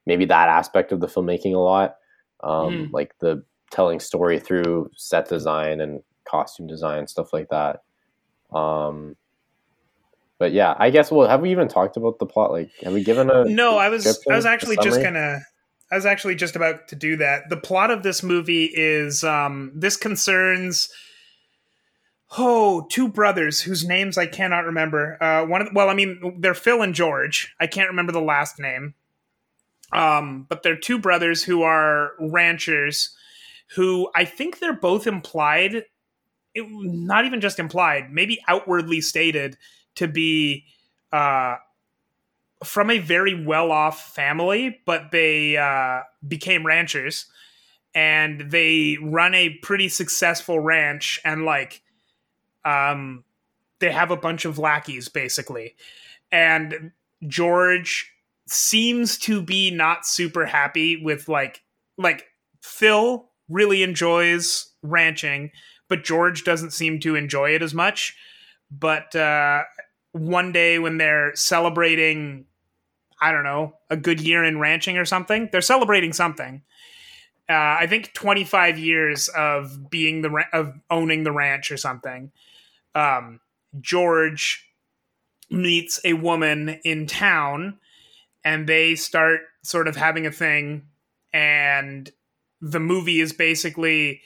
maybe 0.06 0.26
that 0.26 0.50
aspect 0.50 0.92
of 0.92 1.00
the 1.00 1.08
filmmaking 1.08 1.54
a 1.54 1.60
lot, 1.60 1.96
um, 2.44 2.74
mm. 2.74 2.92
like 2.92 3.18
the 3.20 3.44
telling 3.72 4.00
story 4.00 4.40
through 4.40 4.90
set 4.96 5.28
design 5.28 5.82
and 5.82 6.02
costume 6.30 6.68
design 6.68 7.08
stuff 7.08 7.34
like 7.34 7.50
that. 7.50 7.84
Um, 8.56 9.16
but 10.38 10.52
yeah, 10.52 10.76
I 10.78 10.90
guess. 10.90 11.12
Well, 11.12 11.28
have 11.28 11.42
we 11.42 11.52
even 11.52 11.68
talked 11.68 11.98
about 11.98 12.20
the 12.20 12.26
plot? 12.26 12.52
Like, 12.52 12.70
have 12.84 12.94
we 12.94 13.04
given 13.04 13.30
a? 13.30 13.46
No, 13.46 13.78
I 13.78 13.90
was. 13.90 14.06
I 14.30 14.36
was 14.36 14.46
actually 14.46 14.78
just 14.78 15.02
gonna. 15.02 15.40
I 15.92 15.96
was 15.96 16.06
actually 16.06 16.36
just 16.36 16.56
about 16.56 16.88
to 16.90 16.96
do 16.96 17.16
that. 17.18 17.50
The 17.50 17.58
plot 17.58 17.92
of 17.92 18.04
this 18.04 18.22
movie 18.22 18.66
is 18.66 19.24
um, 19.24 19.72
this 19.76 19.96
concerns 19.96 20.90
oh 22.38 22.86
two 22.90 23.08
brothers 23.08 23.62
whose 23.62 23.86
names 23.86 24.18
I 24.18 24.26
cannot 24.26 24.66
remember. 24.66 25.22
Uh, 25.22 25.46
one 25.46 25.62
of 25.62 25.70
well, 25.74 25.90
I 25.90 25.94
mean 25.94 26.38
they're 26.40 26.54
Phil 26.54 26.82
and 26.82 26.94
George. 26.94 27.54
I 27.60 27.68
can't 27.68 27.90
remember 27.90 28.12
the 28.12 28.22
last 28.22 28.60
name. 28.60 28.94
Um, 29.92 30.46
but 30.50 30.64
they're 30.64 30.78
two 30.78 31.00
brothers 31.00 31.44
who 31.44 31.62
are 31.62 32.12
ranchers 32.20 33.16
who 33.76 34.10
I 34.16 34.26
think 34.26 34.60
they're 34.60 34.74
both 34.74 35.08
implied, 35.08 35.86
it, 36.54 36.66
not 36.70 37.26
even 37.26 37.42
just 37.42 37.60
implied, 37.60 38.12
maybe 38.12 38.44
outwardly 38.48 39.02
stated 39.02 39.58
to 39.96 40.08
be 40.08 40.66
uh, 41.12 41.56
from 42.64 42.90
a 42.90 43.00
very 43.00 43.46
well 43.46 43.72
off 43.72 44.14
family, 44.14 44.80
but 44.86 45.12
they 45.12 45.58
uh, 45.58 46.02
became 46.28 46.66
ranchers. 46.66 47.26
And 47.94 48.52
they 48.52 48.98
run 49.02 49.34
a 49.34 49.52
pretty 49.62 49.88
successful 49.88 50.60
ranch 50.60 51.20
and 51.24 51.46
like 51.46 51.82
um 52.66 53.24
they 53.80 53.92
have 53.92 54.12
a 54.12 54.18
bunch 54.18 54.44
of 54.44 54.60
lackeys 54.60 55.08
basically. 55.08 55.76
And 56.32 56.92
george 57.26 58.12
seems 58.48 59.18
to 59.18 59.42
be 59.42 59.72
not 59.72 60.06
super 60.06 60.46
happy 60.46 61.02
with 61.04 61.28
like 61.28 61.62
like 61.98 62.26
phil 62.62 63.30
really 63.50 63.84
enjoys 63.84 64.74
ranching 64.84 65.52
but 65.88 66.04
george 66.04 66.44
doesn't 66.44 66.72
seem 66.72 67.00
to 67.00 67.16
enjoy 67.16 67.50
it 67.56 67.62
as 67.62 67.74
much 67.74 68.16
but 68.70 69.16
uh 69.16 69.64
one 70.12 70.52
day 70.52 70.80
when 70.80 70.98
they're 70.98 71.36
celebrating 71.36 72.46
I 73.20 73.32
don't 73.32 73.44
know, 73.44 73.74
a 73.90 73.98
good 73.98 74.20
year 74.20 74.44
in 74.44 74.60
ranching 74.60 74.98
or 74.98 75.06
something. 75.06 75.50
They're 75.52 75.62
celebrating 75.62 76.14
something. 76.14 76.62
Uh, 77.50 77.78
I 77.80 77.88
think 77.88 78.14
25 78.14 78.78
years 78.78 79.30
of 79.30 79.90
being 79.90 80.22
the 80.22 80.30
ra- 80.30 80.44
of 80.52 80.74
owning 80.90 81.24
the 81.24 81.32
ranch 81.32 81.72
or 81.72 81.78
something. 81.78 82.32
Um, 82.94 83.40
George 83.80 84.68
meets 85.50 86.00
a 86.04 86.14
woman 86.14 86.80
in 86.84 87.06
town, 87.06 87.80
and 88.46 88.68
they 88.68 88.96
start 88.96 89.42
sort 89.64 89.88
of 89.90 89.96
having 89.96 90.28
a 90.28 90.32
thing. 90.32 90.84
And 91.34 92.10
the 92.62 92.80
movie 92.80 93.20
is 93.20 93.34
basically 93.34 94.22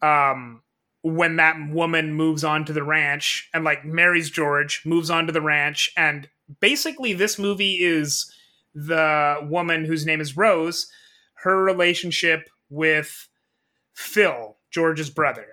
um, 0.00 0.62
when 1.02 1.36
that 1.36 1.56
woman 1.70 2.14
moves 2.14 2.44
on 2.44 2.64
to 2.64 2.72
the 2.72 2.84
ranch 2.84 3.50
and 3.52 3.64
like 3.64 3.84
marries 3.84 4.30
George, 4.30 4.82
moves 4.86 5.10
on 5.10 5.26
to 5.26 5.32
the 5.32 5.42
ranch, 5.42 5.92
and 5.96 6.30
basically 6.60 7.12
this 7.12 7.38
movie 7.38 7.74
is 7.74 8.32
the 8.74 9.38
woman 9.42 9.84
whose 9.84 10.06
name 10.06 10.20
is 10.20 10.36
Rose, 10.36 10.86
her 11.42 11.62
relationship 11.62 12.48
with 12.70 13.28
Phil, 13.94 14.56
George's 14.70 15.10
brother. 15.10 15.46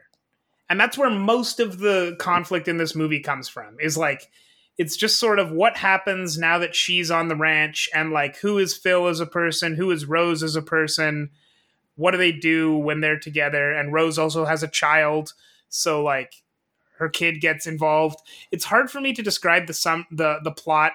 And 0.70 0.80
that's 0.80 0.98
where 0.98 1.10
most 1.10 1.60
of 1.60 1.80
the 1.80 2.16
conflict 2.20 2.68
in 2.68 2.78
this 2.78 2.96
movie 2.96 3.20
comes 3.20 3.50
from. 3.50 3.78
Is 3.80 3.98
like 3.98 4.30
it's 4.78 4.96
just 4.98 5.20
sort 5.20 5.40
of 5.40 5.52
what 5.52 5.78
happens 5.78 6.38
now 6.38 6.58
that 6.58 6.76
she's 6.76 7.12
on 7.12 7.28
the 7.28 7.36
ranch 7.36 7.90
and 7.94 8.12
like 8.12 8.38
who 8.38 8.58
is 8.58 8.76
Phil 8.76 9.08
as 9.08 9.20
a 9.20 9.26
person, 9.26 9.76
who 9.76 9.92
is 9.92 10.06
Rose 10.06 10.42
as 10.42 10.56
a 10.56 10.62
person, 10.62 11.30
what 11.96 12.12
do 12.12 12.18
they 12.18 12.32
do 12.32 12.76
when 12.76 13.02
they're 13.02 13.20
together? 13.20 13.72
And 13.72 13.94
rose 13.94 14.18
also 14.18 14.46
has 14.46 14.64
a 14.64 14.68
child 14.68 15.34
so 15.74 16.04
like 16.04 16.44
her 16.98 17.10
kid 17.10 17.42
gets 17.42 17.66
involved. 17.66 18.20
It's 18.52 18.66
hard 18.66 18.92
for 18.92 19.02
me 19.02 19.14
to 19.14 19.24
describe 19.24 19.68
the 19.68 19.74
some 19.74 20.06
the 20.12 20.40
the 20.44 20.52
plot 20.52 20.94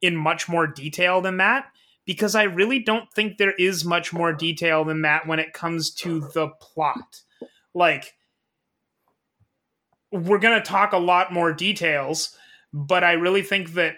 in 0.00 0.16
much 0.16 0.48
more 0.48 0.66
detail 0.66 1.20
than 1.20 1.36
that 1.38 1.66
because 2.04 2.34
i 2.34 2.42
really 2.42 2.78
don't 2.78 3.10
think 3.12 3.38
there 3.38 3.54
is 3.58 3.84
much 3.84 4.12
more 4.12 4.32
detail 4.32 4.84
than 4.84 5.02
that 5.02 5.26
when 5.26 5.38
it 5.38 5.52
comes 5.52 5.90
to 5.90 6.20
the 6.34 6.48
plot. 6.60 7.22
Like 7.74 8.14
we're 10.10 10.38
going 10.38 10.60
to 10.60 10.66
talk 10.66 10.92
a 10.92 10.98
lot 10.98 11.32
more 11.32 11.52
details 11.52 12.36
but 12.74 13.02
i 13.02 13.12
really 13.12 13.42
think 13.42 13.72
that 13.72 13.94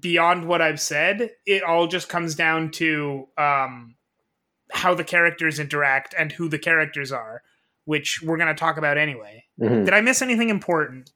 beyond 0.00 0.48
what 0.48 0.60
i've 0.60 0.80
said 0.80 1.30
it 1.46 1.62
all 1.62 1.86
just 1.86 2.08
comes 2.08 2.34
down 2.34 2.70
to 2.70 3.28
um 3.38 3.94
how 4.74 4.92
the 4.92 5.04
characters 5.04 5.58
interact 5.58 6.14
and 6.18 6.32
who 6.32 6.48
the 6.48 6.58
characters 6.58 7.12
are, 7.12 7.42
which 7.84 8.20
we're 8.22 8.36
going 8.36 8.48
to 8.48 8.58
talk 8.58 8.76
about 8.76 8.98
anyway. 8.98 9.44
Mm-hmm. 9.60 9.84
Did 9.84 9.94
I 9.94 10.00
miss 10.00 10.20
anything 10.20 10.48
important? 10.48 11.12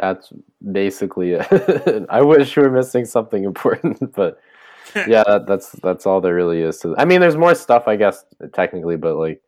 That's 0.00 0.32
basically 0.72 1.32
it. 1.32 2.06
I 2.10 2.22
wish 2.22 2.56
we 2.56 2.62
were 2.62 2.70
missing 2.70 3.04
something 3.04 3.44
important, 3.44 4.12
but 4.14 4.38
yeah, 5.06 5.24
that, 5.26 5.46
that's 5.46 5.70
that's 5.82 6.06
all 6.06 6.20
there 6.20 6.34
really 6.34 6.62
is. 6.62 6.78
To, 6.78 6.96
I 6.96 7.04
mean, 7.04 7.20
there's 7.20 7.36
more 7.36 7.54
stuff, 7.54 7.86
I 7.86 7.96
guess, 7.96 8.24
technically, 8.54 8.96
but 8.96 9.16
like 9.16 9.42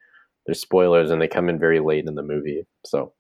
there's 0.46 0.60
spoilers 0.60 1.10
and 1.10 1.22
they 1.22 1.28
come 1.28 1.48
in 1.48 1.58
very 1.58 1.80
late 1.80 2.06
in 2.06 2.14
the 2.14 2.22
movie. 2.22 2.66
So, 2.84 3.14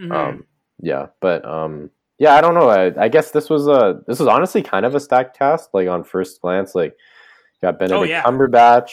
mm-hmm. 0.00 0.10
um, 0.10 0.44
yeah, 0.80 1.08
but 1.20 1.44
um, 1.44 1.90
yeah, 2.20 2.34
I 2.34 2.42
don't 2.42 2.52
know. 2.52 2.68
I, 2.68 3.04
I 3.04 3.08
guess 3.08 3.30
this 3.30 3.48
was 3.48 3.66
a 3.66 4.02
this 4.06 4.18
was 4.18 4.28
honestly 4.28 4.62
kind 4.62 4.84
of 4.84 4.94
a 4.94 5.00
stacked 5.00 5.38
cast. 5.38 5.70
Like 5.72 5.88
on 5.88 6.04
first 6.04 6.40
glance, 6.42 6.74
like 6.74 6.94
got 7.62 7.78
Benedict 7.78 7.98
oh, 7.98 8.02
yeah. 8.04 8.22
Cumberbatch, 8.22 8.90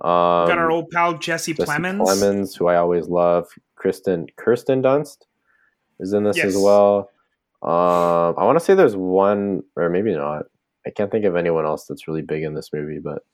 um, 0.00 0.48
Got 0.48 0.58
our 0.58 0.70
old 0.70 0.90
pal 0.90 1.16
Jesse, 1.16 1.54
Jesse 1.54 1.70
Plemons. 1.70 2.00
Plemons, 2.00 2.58
who 2.58 2.66
I 2.66 2.76
always 2.76 3.06
love. 3.06 3.46
Kristen 3.76 4.26
Kirsten 4.36 4.82
Dunst 4.82 5.18
is 6.00 6.12
in 6.12 6.24
this 6.24 6.36
yes. 6.36 6.46
as 6.46 6.56
well. 6.58 7.10
Um, 7.62 8.34
I 8.36 8.44
want 8.44 8.58
to 8.58 8.64
say 8.64 8.74
there's 8.74 8.96
one, 8.96 9.62
or 9.76 9.88
maybe 9.88 10.12
not. 10.12 10.46
I 10.84 10.90
can't 10.90 11.10
think 11.10 11.24
of 11.24 11.36
anyone 11.36 11.64
else 11.64 11.86
that's 11.86 12.08
really 12.08 12.22
big 12.22 12.42
in 12.42 12.54
this 12.54 12.72
movie, 12.72 12.98
but 12.98 13.24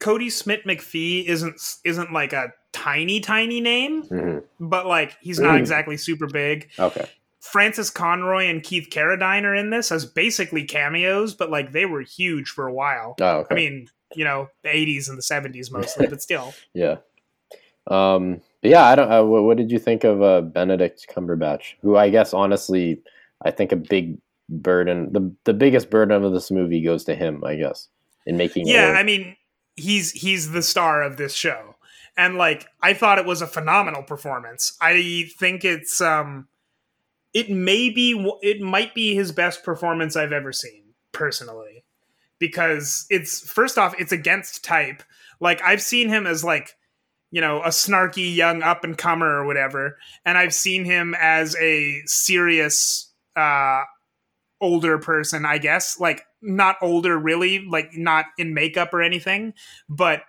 Kodi 0.00 0.30
Smit-McPhee 0.30 1.24
isn't 1.24 1.60
isn't 1.82 2.12
like 2.12 2.34
a 2.34 2.52
tiny 2.72 3.20
tiny 3.20 3.62
name, 3.62 4.02
mm-hmm. 4.02 4.38
but 4.60 4.86
like 4.86 5.16
he's 5.22 5.40
not 5.40 5.54
mm. 5.54 5.60
exactly 5.60 5.96
super 5.96 6.26
big. 6.26 6.68
Okay. 6.78 7.08
Frances 7.46 7.90
Conroy 7.90 8.46
and 8.46 8.62
Keith 8.62 8.88
Carradine 8.90 9.44
are 9.44 9.54
in 9.54 9.70
this 9.70 9.90
as 9.92 10.04
basically 10.04 10.64
cameos, 10.64 11.34
but 11.34 11.50
like 11.50 11.72
they 11.72 11.86
were 11.86 12.02
huge 12.02 12.48
for 12.50 12.66
a 12.66 12.72
while. 12.72 13.14
Oh, 13.20 13.38
okay. 13.38 13.54
I 13.54 13.56
mean, 13.56 13.88
you 14.14 14.24
know 14.24 14.48
the 14.62 14.68
80s 14.68 15.08
and 15.08 15.18
the 15.18 15.22
70s 15.22 15.72
mostly 15.72 16.06
but 16.06 16.22
still 16.22 16.54
yeah 16.74 16.96
um 17.88 18.40
but 18.62 18.70
yeah 18.70 18.84
i 18.84 18.94
don't 18.94 19.10
uh, 19.10 19.24
what, 19.24 19.42
what, 19.44 19.56
did 19.56 19.70
you 19.70 19.78
think 19.78 20.04
of 20.04 20.22
uh, 20.22 20.40
benedict 20.42 21.06
cumberbatch 21.14 21.74
who 21.82 21.96
i 21.96 22.10
guess 22.10 22.32
honestly 22.32 23.00
i 23.42 23.50
think 23.50 23.72
a 23.72 23.76
big 23.76 24.18
burden 24.48 25.12
the 25.12 25.32
the 25.44 25.54
biggest 25.54 25.90
burden 25.90 26.22
of 26.22 26.32
this 26.32 26.50
movie 26.50 26.82
goes 26.82 27.04
to 27.04 27.14
him 27.14 27.42
i 27.44 27.56
guess 27.56 27.88
in 28.26 28.36
making 28.36 28.66
yeah 28.66 28.94
i 28.96 29.02
mean 29.02 29.36
he's 29.76 30.12
he's 30.12 30.52
the 30.52 30.62
star 30.62 31.02
of 31.02 31.16
this 31.16 31.34
show 31.34 31.74
and 32.16 32.36
like 32.36 32.66
i 32.82 32.94
thought 32.94 33.18
it 33.18 33.26
was 33.26 33.42
a 33.42 33.46
phenomenal 33.46 34.02
performance 34.02 34.76
i 34.80 35.28
think 35.38 35.64
it's 35.64 36.00
um 36.00 36.46
it 37.36 37.50
may 37.50 37.90
be 37.90 38.12
it 38.40 38.60
might 38.60 38.94
be 38.94 39.14
his 39.14 39.30
best 39.30 39.62
performance 39.62 40.16
i've 40.16 40.32
ever 40.32 40.52
seen 40.52 40.82
personally 41.12 41.84
because 42.38 43.06
it's 43.10 43.40
first 43.50 43.78
off 43.78 43.94
it's 43.98 44.12
against 44.12 44.64
type. 44.64 45.02
Like 45.40 45.60
I've 45.62 45.82
seen 45.82 46.08
him 46.08 46.26
as 46.26 46.44
like 46.44 46.76
you 47.30 47.40
know 47.40 47.62
a 47.62 47.68
snarky 47.68 48.34
young 48.34 48.62
up 48.62 48.84
and 48.84 48.96
comer 48.96 49.38
or 49.38 49.46
whatever, 49.46 49.98
and 50.24 50.38
I've 50.38 50.54
seen 50.54 50.84
him 50.84 51.14
as 51.18 51.56
a 51.56 52.02
serious 52.06 53.12
uh 53.34 53.82
older 54.60 54.98
person, 54.98 55.44
I 55.44 55.58
guess. 55.58 55.98
Like 56.00 56.22
not 56.40 56.76
older 56.80 57.18
really, 57.18 57.66
like 57.66 57.90
not 57.94 58.26
in 58.38 58.54
makeup 58.54 58.92
or 58.94 59.02
anything, 59.02 59.54
but 59.88 60.22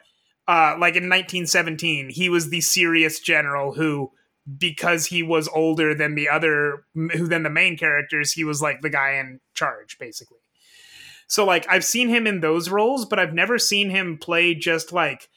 uh 0.48 0.76
like 0.80 0.96
in 0.96 1.10
1917, 1.10 2.10
he 2.10 2.30
was 2.30 2.50
the 2.50 2.62
serious 2.62 3.20
general 3.20 3.74
who 3.74 4.12
because 4.58 5.08
he 5.08 5.24
was 5.24 5.50
older 5.50 5.94
than 5.94 6.16
the 6.16 6.30
other 6.30 6.86
who 6.94 7.27
than 7.27 7.44
the 7.44 7.50
main 7.50 7.77
characters, 7.77 8.32
he 8.32 8.44
was 8.44 8.62
like 8.62 8.82
the 8.82 8.89
guy 8.89 9.13
in 9.13 9.39
charge 9.54 9.98
basically. 10.00 10.38
So 11.27 11.46
like 11.46 11.66
I've 11.70 11.84
seen 11.84 12.10
him 12.10 12.25
in 12.25 12.39
those 12.39 12.70
roles, 12.70 13.06
but 13.06 13.20
I've 13.20 13.34
never 13.34 13.58
seen 13.58 13.89
him 13.89 14.18
play 14.18 14.54
just 14.54 14.94
like 14.94 15.30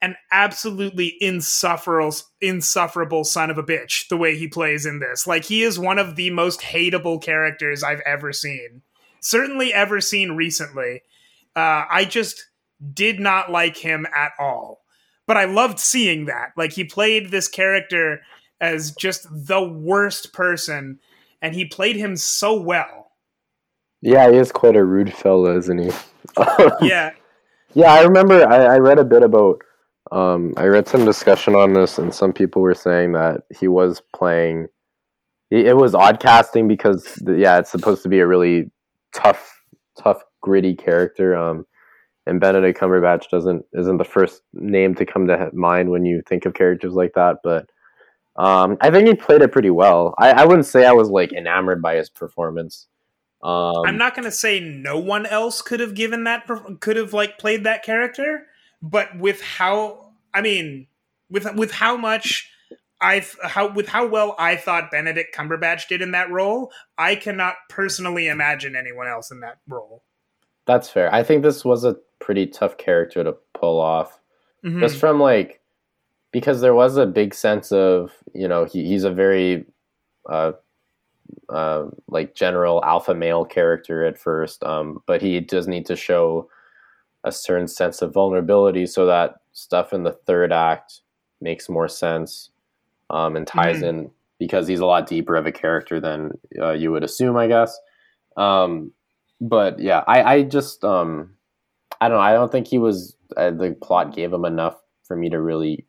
an 0.00 0.16
absolutely 0.32 1.16
insufferable 1.20 2.14
insufferable 2.40 3.24
son 3.24 3.50
of 3.50 3.58
a 3.58 3.62
bitch 3.62 4.08
the 4.08 4.16
way 4.16 4.36
he 4.36 4.48
plays 4.48 4.86
in 4.86 5.00
this. 5.00 5.26
Like 5.26 5.44
he 5.44 5.62
is 5.62 5.78
one 5.78 5.98
of 5.98 6.16
the 6.16 6.30
most 6.30 6.60
hateable 6.60 7.22
characters 7.22 7.82
I've 7.82 8.02
ever 8.06 8.32
seen. 8.32 8.82
Certainly 9.20 9.72
ever 9.72 10.00
seen 10.00 10.32
recently. 10.32 11.02
Uh, 11.56 11.84
I 11.90 12.04
just 12.04 12.48
did 12.92 13.20
not 13.20 13.50
like 13.50 13.76
him 13.76 14.06
at 14.14 14.32
all. 14.38 14.83
But 15.26 15.36
I 15.36 15.44
loved 15.44 15.78
seeing 15.78 16.26
that. 16.26 16.52
Like 16.56 16.72
he 16.72 16.84
played 16.84 17.30
this 17.30 17.48
character 17.48 18.22
as 18.60 18.92
just 18.92 19.26
the 19.30 19.62
worst 19.62 20.32
person, 20.32 21.00
and 21.42 21.54
he 21.54 21.64
played 21.64 21.96
him 21.96 22.16
so 22.16 22.60
well. 22.60 23.12
Yeah, 24.00 24.30
he 24.30 24.36
is 24.36 24.52
quite 24.52 24.76
a 24.76 24.84
rude 24.84 25.12
fella, 25.12 25.56
isn't 25.56 25.78
he? 25.78 25.90
yeah. 26.82 27.12
Yeah, 27.74 27.92
I 27.92 28.02
remember 28.02 28.46
I, 28.46 28.74
I 28.74 28.78
read 28.78 28.98
a 28.98 29.04
bit 29.04 29.22
about 29.22 29.62
um, 30.12 30.54
I 30.56 30.66
read 30.66 30.86
some 30.86 31.04
discussion 31.04 31.54
on 31.54 31.72
this, 31.72 31.98
and 31.98 32.14
some 32.14 32.32
people 32.32 32.62
were 32.62 32.74
saying 32.74 33.12
that 33.12 33.42
he 33.58 33.68
was 33.68 34.02
playing. 34.14 34.68
It 35.50 35.76
was 35.76 35.94
odd 35.94 36.20
casting 36.20 36.68
because, 36.68 37.22
yeah, 37.26 37.58
it's 37.58 37.70
supposed 37.70 38.02
to 38.02 38.08
be 38.08 38.18
a 38.20 38.26
really 38.26 38.70
tough, 39.14 39.62
tough, 39.98 40.22
gritty 40.40 40.74
character. 40.74 41.36
Um, 41.36 41.66
and 42.26 42.40
Benedict 42.40 42.78
Cumberbatch 42.78 43.28
doesn't 43.30 43.64
isn't 43.72 43.98
the 43.98 44.04
first 44.04 44.42
name 44.52 44.94
to 44.94 45.06
come 45.06 45.26
to 45.26 45.50
mind 45.52 45.90
when 45.90 46.04
you 46.04 46.22
think 46.26 46.46
of 46.46 46.54
characters 46.54 46.94
like 46.94 47.12
that. 47.14 47.38
But 47.42 47.70
um, 48.36 48.76
I 48.80 48.90
think 48.90 49.08
he 49.08 49.14
played 49.14 49.42
it 49.42 49.52
pretty 49.52 49.70
well. 49.70 50.14
I, 50.18 50.30
I 50.30 50.44
wouldn't 50.44 50.66
say 50.66 50.86
I 50.86 50.92
was 50.92 51.08
like 51.08 51.32
enamored 51.32 51.82
by 51.82 51.96
his 51.96 52.10
performance. 52.10 52.88
Um, 53.42 53.82
I'm 53.84 53.98
not 53.98 54.14
going 54.14 54.24
to 54.24 54.32
say 54.32 54.58
no 54.58 54.98
one 54.98 55.26
else 55.26 55.60
could 55.60 55.80
have 55.80 55.94
given 55.94 56.24
that 56.24 56.48
could 56.80 56.96
have 56.96 57.12
like 57.12 57.38
played 57.38 57.64
that 57.64 57.82
character, 57.82 58.46
but 58.80 59.18
with 59.18 59.42
how 59.42 60.12
I 60.32 60.40
mean, 60.40 60.86
with 61.28 61.46
with 61.54 61.70
how 61.70 61.96
much 61.98 62.50
I 63.02 63.24
how 63.42 63.70
with 63.70 63.88
how 63.88 64.06
well 64.06 64.34
I 64.38 64.56
thought 64.56 64.90
Benedict 64.90 65.36
Cumberbatch 65.36 65.88
did 65.88 66.00
in 66.00 66.12
that 66.12 66.30
role, 66.30 66.72
I 66.96 67.16
cannot 67.16 67.56
personally 67.68 68.28
imagine 68.28 68.74
anyone 68.74 69.08
else 69.08 69.30
in 69.30 69.40
that 69.40 69.58
role. 69.68 70.02
That's 70.66 70.88
fair. 70.88 71.14
I 71.14 71.22
think 71.22 71.42
this 71.42 71.64
was 71.64 71.84
a 71.84 71.96
pretty 72.24 72.46
tough 72.46 72.78
character 72.78 73.22
to 73.22 73.36
pull 73.52 73.78
off, 73.78 74.18
mm-hmm. 74.64 74.80
just 74.80 74.96
from 74.96 75.20
like 75.20 75.60
because 76.32 76.62
there 76.62 76.74
was 76.74 76.96
a 76.96 77.04
big 77.04 77.34
sense 77.34 77.70
of 77.70 78.12
you 78.34 78.48
know 78.48 78.64
he, 78.64 78.86
he's 78.86 79.04
a 79.04 79.10
very 79.10 79.66
uh, 80.30 80.52
uh, 81.50 81.84
like 82.08 82.34
general 82.34 82.82
alpha 82.82 83.14
male 83.14 83.44
character 83.44 84.06
at 84.06 84.18
first, 84.18 84.64
um, 84.64 85.02
but 85.06 85.20
he 85.20 85.38
does 85.38 85.68
need 85.68 85.84
to 85.84 85.94
show 85.94 86.48
a 87.24 87.30
certain 87.30 87.68
sense 87.68 88.00
of 88.00 88.14
vulnerability 88.14 88.86
so 88.86 89.04
that 89.04 89.36
stuff 89.52 89.92
in 89.92 90.02
the 90.02 90.12
third 90.12 90.50
act 90.50 91.00
makes 91.42 91.68
more 91.68 91.88
sense 91.88 92.50
um, 93.10 93.36
and 93.36 93.46
ties 93.46 93.76
mm-hmm. 93.76 93.84
in 93.84 94.10
because 94.38 94.66
he's 94.66 94.80
a 94.80 94.86
lot 94.86 95.06
deeper 95.06 95.36
of 95.36 95.46
a 95.46 95.52
character 95.52 96.00
than 96.00 96.32
uh, 96.58 96.72
you 96.72 96.90
would 96.90 97.04
assume, 97.04 97.36
I 97.36 97.48
guess. 97.48 97.78
Um, 98.36 98.92
but 99.40 99.78
yeah, 99.78 100.02
I, 100.06 100.22
I 100.22 100.42
just 100.42 100.84
um, 100.84 101.33
I 102.04 102.08
don't 102.08 102.18
know. 102.18 102.22
I 102.22 102.32
don't 102.32 102.52
think 102.52 102.66
he 102.66 102.78
was 102.78 103.16
uh, 103.36 103.50
the 103.50 103.76
plot 103.80 104.14
gave 104.14 104.32
him 104.32 104.44
enough 104.44 104.76
for 105.04 105.16
me 105.16 105.30
to 105.30 105.40
really 105.40 105.86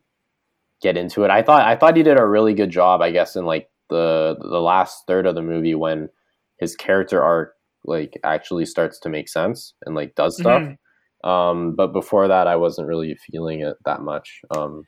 get 0.80 0.96
into 0.96 1.24
it. 1.24 1.30
I 1.30 1.42
thought 1.42 1.66
I 1.66 1.76
thought 1.76 1.96
he 1.96 2.02
did 2.02 2.18
a 2.18 2.26
really 2.26 2.54
good 2.54 2.70
job, 2.70 3.02
I 3.02 3.10
guess, 3.10 3.36
in 3.36 3.44
like 3.44 3.70
the 3.90 4.36
the 4.40 4.60
last 4.60 5.06
third 5.06 5.26
of 5.26 5.34
the 5.34 5.42
movie 5.42 5.74
when 5.74 6.08
his 6.58 6.74
character 6.74 7.22
arc 7.22 7.54
like 7.84 8.18
actually 8.24 8.64
starts 8.64 8.98
to 9.00 9.08
make 9.08 9.28
sense 9.28 9.74
and 9.84 9.94
like 9.94 10.14
does 10.14 10.38
stuff. 10.38 10.62
Mm-hmm. 10.62 11.28
Um, 11.28 11.74
but 11.74 11.92
before 11.92 12.28
that, 12.28 12.46
I 12.46 12.56
wasn't 12.56 12.88
really 12.88 13.16
feeling 13.30 13.60
it 13.60 13.76
that 13.84 14.00
much. 14.00 14.40
Um, 14.56 14.86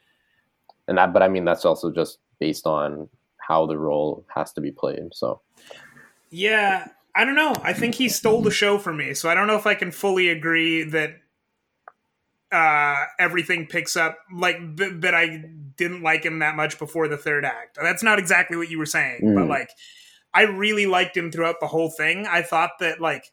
and 0.86 0.96
that, 0.96 1.12
but 1.12 1.22
I 1.22 1.28
mean, 1.28 1.44
that's 1.44 1.64
also 1.64 1.92
just 1.92 2.18
based 2.38 2.66
on 2.66 3.08
how 3.38 3.66
the 3.66 3.78
role 3.78 4.24
has 4.34 4.52
to 4.52 4.60
be 4.60 4.70
played. 4.70 5.10
So, 5.12 5.40
yeah, 6.30 6.88
I 7.14 7.24
don't 7.24 7.34
know. 7.34 7.54
I 7.62 7.72
think 7.72 7.96
he 7.96 8.08
stole 8.08 8.42
the 8.42 8.50
show 8.50 8.78
for 8.78 8.92
me. 8.92 9.14
So 9.14 9.28
I 9.28 9.34
don't 9.34 9.46
know 9.46 9.56
if 9.56 9.66
I 9.66 9.74
can 9.74 9.90
fully 9.90 10.28
agree 10.28 10.84
that 10.84 11.14
uh, 12.52 13.04
everything 13.18 13.66
picks 13.66 13.96
up 13.96 14.18
like 14.34 14.76
th- 14.76 15.00
that. 15.00 15.14
I 15.14 15.44
didn't 15.76 16.02
like 16.02 16.24
him 16.24 16.38
that 16.38 16.56
much 16.56 16.78
before 16.78 17.08
the 17.08 17.16
third 17.16 17.44
act. 17.44 17.78
That's 17.80 18.02
not 18.02 18.18
exactly 18.18 18.56
what 18.56 18.70
you 18.70 18.78
were 18.78 18.86
saying, 18.86 19.20
mm. 19.22 19.34
but 19.34 19.48
like, 19.48 19.70
I 20.32 20.42
really 20.42 20.86
liked 20.86 21.16
him 21.16 21.30
throughout 21.30 21.60
the 21.60 21.66
whole 21.66 21.90
thing. 21.90 22.26
I 22.26 22.42
thought 22.42 22.72
that 22.80 23.00
like 23.00 23.32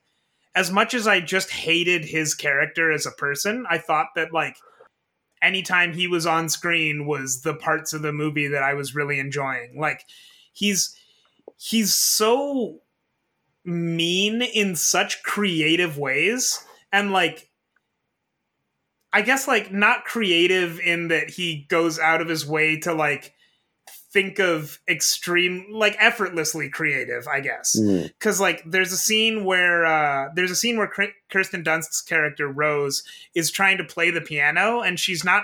as 0.56 0.72
much 0.72 0.94
as 0.94 1.06
I 1.06 1.20
just 1.20 1.52
hated 1.52 2.06
his 2.06 2.34
character 2.34 2.92
as 2.92 3.06
a 3.06 3.12
person, 3.12 3.66
I 3.70 3.78
thought 3.78 4.08
that 4.16 4.34
like 4.34 4.56
anytime 5.42 5.94
he 5.94 6.08
was 6.08 6.26
on 6.26 6.50
screen 6.50 7.06
was 7.06 7.42
the 7.42 7.54
parts 7.54 7.94
of 7.94 8.02
the 8.02 8.14
movie 8.14 8.48
that 8.48 8.64
I 8.64 8.74
was 8.74 8.96
really 8.96 9.20
enjoying. 9.20 9.78
Like 9.80 10.04
he's 10.54 10.96
he's 11.58 11.94
so 11.94 12.80
mean 13.66 14.42
in 14.42 14.76
such 14.76 15.24
creative 15.24 15.98
ways 15.98 16.64
and 16.92 17.12
like 17.12 17.50
I 19.12 19.22
guess 19.22 19.48
like 19.48 19.72
not 19.72 20.04
creative 20.04 20.80
in 20.80 21.08
that 21.08 21.30
he 21.30 21.66
goes 21.70 22.00
out 22.00 22.22
of 22.22 22.28
his 22.28 22.46
way 22.46 22.80
to 22.82 22.94
like 22.94 23.34
think 24.16 24.40
of 24.40 24.80
extreme 24.88 25.66
like 25.74 25.98
effortlessly 26.00 26.70
creative 26.70 27.28
i 27.28 27.42
guess 27.42 27.78
because 27.78 28.38
mm. 28.38 28.42
like 28.42 28.64
there's 28.66 28.94
a 28.94 28.98
scene 28.98 29.44
where 29.44 29.86
uh 29.86 30.30
there's 30.34 30.52
a 30.52 30.56
scene 30.56 30.78
where 30.78 30.90
kirsten 31.30 31.64
dunst's 31.64 32.02
character 32.02 32.48
rose 32.48 33.04
is 33.34 33.52
trying 33.52 33.78
to 33.78 33.84
play 33.84 34.10
the 34.12 34.22
piano 34.22 34.80
and 34.80 35.02
she's 35.02 35.26
not 35.26 35.44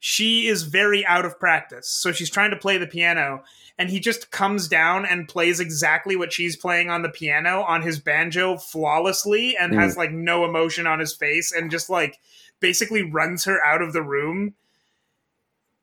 she 0.00 0.48
is 0.48 0.64
very 0.64 1.06
out 1.06 1.24
of 1.24 1.38
practice 1.38 1.88
so 1.88 2.10
she's 2.10 2.28
trying 2.28 2.50
to 2.50 2.56
play 2.56 2.76
the 2.76 2.88
piano 2.88 3.40
and 3.78 3.88
he 3.90 4.00
just 4.00 4.30
comes 4.30 4.66
down 4.66 5.06
and 5.06 5.28
plays 5.28 5.60
exactly 5.60 6.16
what 6.16 6.32
she's 6.32 6.56
playing 6.56 6.90
on 6.90 7.02
the 7.02 7.08
piano 7.08 7.62
on 7.62 7.82
his 7.82 7.98
banjo 7.98 8.56
flawlessly 8.56 9.56
and 9.56 9.72
mm. 9.72 9.80
has 9.80 9.96
like 9.96 10.10
no 10.10 10.44
emotion 10.44 10.86
on 10.86 10.98
his 10.98 11.14
face 11.14 11.52
and 11.52 11.70
just 11.70 11.88
like 11.88 12.18
basically 12.60 13.02
runs 13.02 13.44
her 13.44 13.64
out 13.64 13.80
of 13.80 13.92
the 13.92 14.02
room 14.02 14.54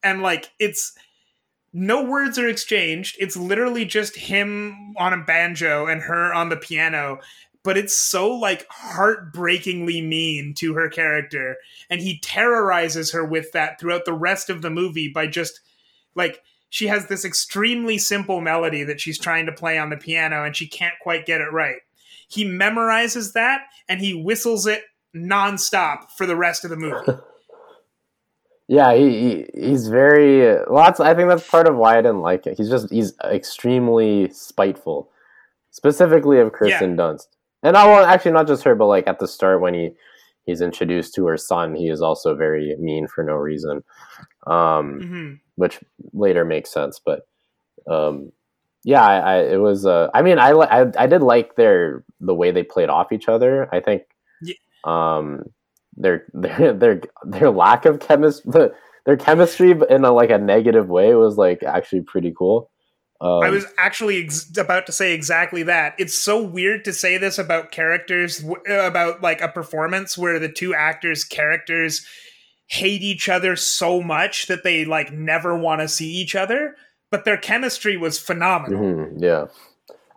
and 0.04 0.22
like 0.22 0.52
it's 0.60 0.94
no 1.78 2.02
words 2.02 2.40
are 2.40 2.48
exchanged. 2.48 3.18
It's 3.20 3.36
literally 3.36 3.84
just 3.84 4.16
him 4.16 4.94
on 4.98 5.12
a 5.12 5.24
banjo 5.24 5.88
and 5.88 6.02
her 6.04 6.34
on 6.34 6.48
the 6.48 6.56
piano. 6.56 7.20
But 7.64 7.78
it's 7.78 7.94
so 7.94 8.32
like 8.32 8.66
heartbreakingly 8.70 10.00
mean 10.00 10.54
to 10.60 10.74
her 10.76 10.88
character. 10.88 11.58
And 11.90 12.00
he 12.00 12.20
terrorizes 12.20 13.12
her 13.12 13.26
with 13.26 13.52
that 13.52 13.78
throughout 13.78 14.06
the 14.06 14.14
rest 14.14 14.50
of 14.50 14.62
the 14.62 14.70
movie 14.70 15.10
by 15.10 15.28
just 15.28 15.60
like 16.16 16.42
she 16.70 16.88
has 16.88 17.08
this 17.08 17.26
extremely 17.26 17.98
simple 17.98 18.42
melody 18.42 18.84
that 18.84 19.00
she's 19.00 19.20
trying 19.20 19.46
to 19.46 19.52
play 19.52 19.78
on 19.78 19.90
the 19.90 19.98
piano 19.98 20.44
and 20.44 20.56
she 20.56 20.68
can't 20.68 20.96
quite 21.02 21.26
get 21.26 21.42
it 21.42 21.52
right. 21.52 21.80
He 22.28 22.46
memorizes 22.46 23.34
that 23.34 23.62
and 23.88 24.02
he 24.02 24.14
whistles 24.14 24.66
it 24.68 24.84
nonstop 25.16 26.12
for 26.18 26.26
the 26.26 26.36
rest 26.36 26.64
of 26.64 26.70
the 26.70 26.78
movie. 26.78 27.14
Yeah, 28.68 28.96
he, 28.96 29.46
he 29.54 29.68
he's 29.68 29.88
very 29.88 30.58
lots. 30.66 31.00
I 31.00 31.14
think 31.14 31.30
that's 31.30 31.48
part 31.48 31.68
of 31.68 31.76
why 31.76 31.98
I 31.98 32.02
didn't 32.02 32.22
like 32.22 32.48
it. 32.48 32.58
He's 32.58 32.70
just 32.70 32.90
he's 32.92 33.14
extremely 33.24 34.30
spiteful, 34.32 35.12
specifically 35.70 36.40
of 36.40 36.52
Kristen 36.52 36.92
yeah. 36.92 36.98
Dunst. 36.98 37.28
And 37.62 37.78
I 37.78 37.86
well, 37.86 38.04
actually 38.04 38.32
not 38.32 38.48
just 38.48 38.64
her, 38.64 38.74
but 38.74 38.88
like 38.88 39.08
at 39.08 39.20
the 39.20 39.28
start 39.28 39.62
when 39.62 39.76
he 39.76 39.92
he's 40.46 40.62
introduced 40.62 41.14
to 41.16 41.28
her 41.28 41.38
son, 41.38 41.76
he 41.76 41.90
is 41.90 42.02
also 42.02 42.36
very 42.36 42.76
mean 42.80 43.08
for 43.08 43.24
no 43.24 43.34
reason, 43.36 43.84
um, 44.48 45.00
mm-hmm. 45.00 45.34
Which 45.56 45.80
later 46.14 46.46
makes 46.46 46.72
sense. 46.72 47.00
But 47.04 47.28
um, 47.90 48.32
yeah, 48.84 49.04
I, 49.04 49.18
I, 49.18 49.36
it 49.44 49.58
was. 49.58 49.86
Uh, 49.86 50.10
I 50.14 50.22
mean, 50.22 50.40
I, 50.40 50.52
I 50.52 50.92
I 50.98 51.08
did 51.08 51.22
like 51.22 51.56
their 51.56 52.04
the 52.20 52.36
way 52.36 52.52
they 52.52 52.64
played 52.64 52.90
off 52.90 53.12
each 53.12 53.28
other. 53.28 53.68
I 53.74 53.80
think. 53.80 54.04
Yeah. 54.42 54.56
Um, 54.84 55.44
their 55.98 56.26
their 56.34 56.74
their 56.74 57.02
their 57.24 57.50
lack 57.50 57.86
of 57.86 58.00
chemistry 58.00 58.52
their 59.06 59.18
chemistry 59.18 59.74
in 59.90 60.04
a 60.04 60.12
like 60.12 60.30
a 60.30 60.38
negative 60.38 60.90
way 60.90 61.14
was 61.16 61.38
like 61.38 61.64
actually 61.64 62.02
pretty 62.02 62.34
cool. 62.38 62.72
Um, 63.22 63.44
I 63.44 63.50
was 63.50 63.66
actually 63.78 64.24
ex- 64.24 64.56
about 64.58 64.86
to 64.88 64.92
say 64.92 65.14
exactly 65.14 65.64
that. 65.64 65.96
It's 65.98 66.14
so 66.14 66.44
weird 66.44 66.84
to 66.86 66.94
say 66.94 67.18
this 67.18 67.38
about 67.38 67.72
characters 67.72 68.44
about 68.70 69.22
like 69.22 69.42
a 69.42 69.48
performance 69.48 70.18
where 70.18 70.38
the 70.38 70.52
two 70.52 70.76
actors 70.76 71.24
characters 71.24 72.06
hate 72.68 73.02
each 73.02 73.30
other 73.30 73.56
so 73.56 74.02
much 74.02 74.48
that 74.48 74.64
they 74.64 74.86
like 74.86 75.12
never 75.12 75.58
want 75.58 75.82
to 75.82 75.88
see 75.88 76.12
each 76.12 76.36
other, 76.36 76.76
but 77.12 77.26
their 77.26 77.38
chemistry 77.38 77.98
was 77.98 78.20
phenomenal. 78.20 78.82
Mm-hmm, 78.82 79.24
yeah. 79.24 79.46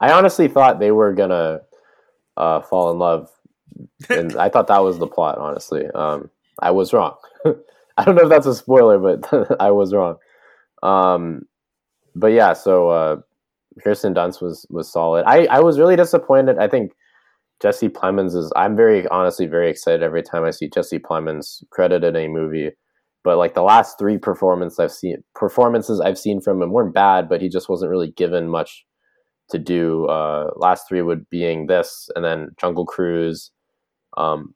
I 0.00 0.12
honestly 0.12 0.48
thought 0.48 0.78
they 0.78 0.92
were 0.92 1.12
going 1.12 1.30
to 1.30 1.62
uh, 2.36 2.60
fall 2.60 2.90
in 2.90 2.98
love 2.98 3.30
and 4.08 4.36
I 4.36 4.48
thought 4.48 4.68
that 4.68 4.82
was 4.82 4.98
the 4.98 5.06
plot. 5.06 5.38
Honestly, 5.38 5.86
um, 5.94 6.30
I 6.60 6.70
was 6.70 6.92
wrong. 6.92 7.16
I 7.96 8.04
don't 8.04 8.14
know 8.14 8.22
if 8.22 8.28
that's 8.28 8.46
a 8.46 8.54
spoiler, 8.54 8.98
but 8.98 9.56
I 9.60 9.70
was 9.70 9.92
wrong. 9.92 10.16
Um, 10.82 11.42
but 12.14 12.28
yeah, 12.28 12.52
so 12.52 12.88
uh, 12.88 13.16
Kirsten 13.82 14.14
Dunst 14.14 14.40
was 14.40 14.66
was 14.70 14.90
solid. 14.90 15.24
I 15.26 15.46
I 15.46 15.60
was 15.60 15.78
really 15.78 15.96
disappointed. 15.96 16.58
I 16.58 16.68
think 16.68 16.92
Jesse 17.60 17.88
Plemons 17.88 18.36
is. 18.36 18.52
I'm 18.56 18.76
very 18.76 19.06
honestly 19.08 19.46
very 19.46 19.70
excited 19.70 20.02
every 20.02 20.22
time 20.22 20.44
I 20.44 20.50
see 20.50 20.68
Jesse 20.68 20.98
Plemons 20.98 21.62
credited 21.70 22.14
in 22.16 22.24
a 22.24 22.28
movie. 22.28 22.70
But 23.24 23.36
like 23.36 23.54
the 23.54 23.62
last 23.62 23.98
three 23.98 24.16
performances 24.16 24.78
I've 24.78 24.92
seen 24.92 25.22
performances 25.34 26.00
I've 26.00 26.18
seen 26.18 26.40
from 26.40 26.62
him 26.62 26.70
weren't 26.70 26.94
bad, 26.94 27.28
but 27.28 27.40
he 27.42 27.48
just 27.48 27.68
wasn't 27.68 27.90
really 27.90 28.12
given 28.12 28.48
much 28.48 28.86
to 29.50 29.58
do. 29.58 30.06
Uh, 30.06 30.50
last 30.56 30.88
three 30.88 31.02
would 31.02 31.28
being 31.28 31.66
this, 31.66 32.08
and 32.14 32.24
then 32.24 32.50
Jungle 32.60 32.86
Cruise, 32.86 33.50
um, 34.16 34.54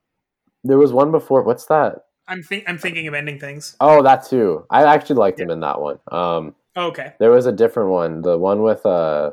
there 0.65 0.79
was 0.79 0.93
one 0.93 1.11
before. 1.11 1.43
What's 1.43 1.67
that? 1.67 2.05
I'm 2.29 2.43
think 2.43 2.65
I'm 2.69 2.79
thinking 2.79 3.09
of 3.09 3.15
ending 3.15 3.39
things. 3.41 3.77
Oh, 3.81 4.01
that 4.03 4.25
too. 4.25 4.65
I 4.71 4.85
actually 4.85 5.17
liked 5.17 5.41
him 5.41 5.51
in 5.51 5.61
that 5.61 5.81
one. 5.81 5.99
Um, 6.11 6.55
Oh, 6.77 6.87
okay. 6.87 7.13
there 7.19 7.31
was 7.31 7.45
a 7.47 7.53
different 7.53 7.91
one, 7.91 8.23
the 8.23 8.39
one 8.39 8.63
with 8.63 8.87
uh, 8.87 9.33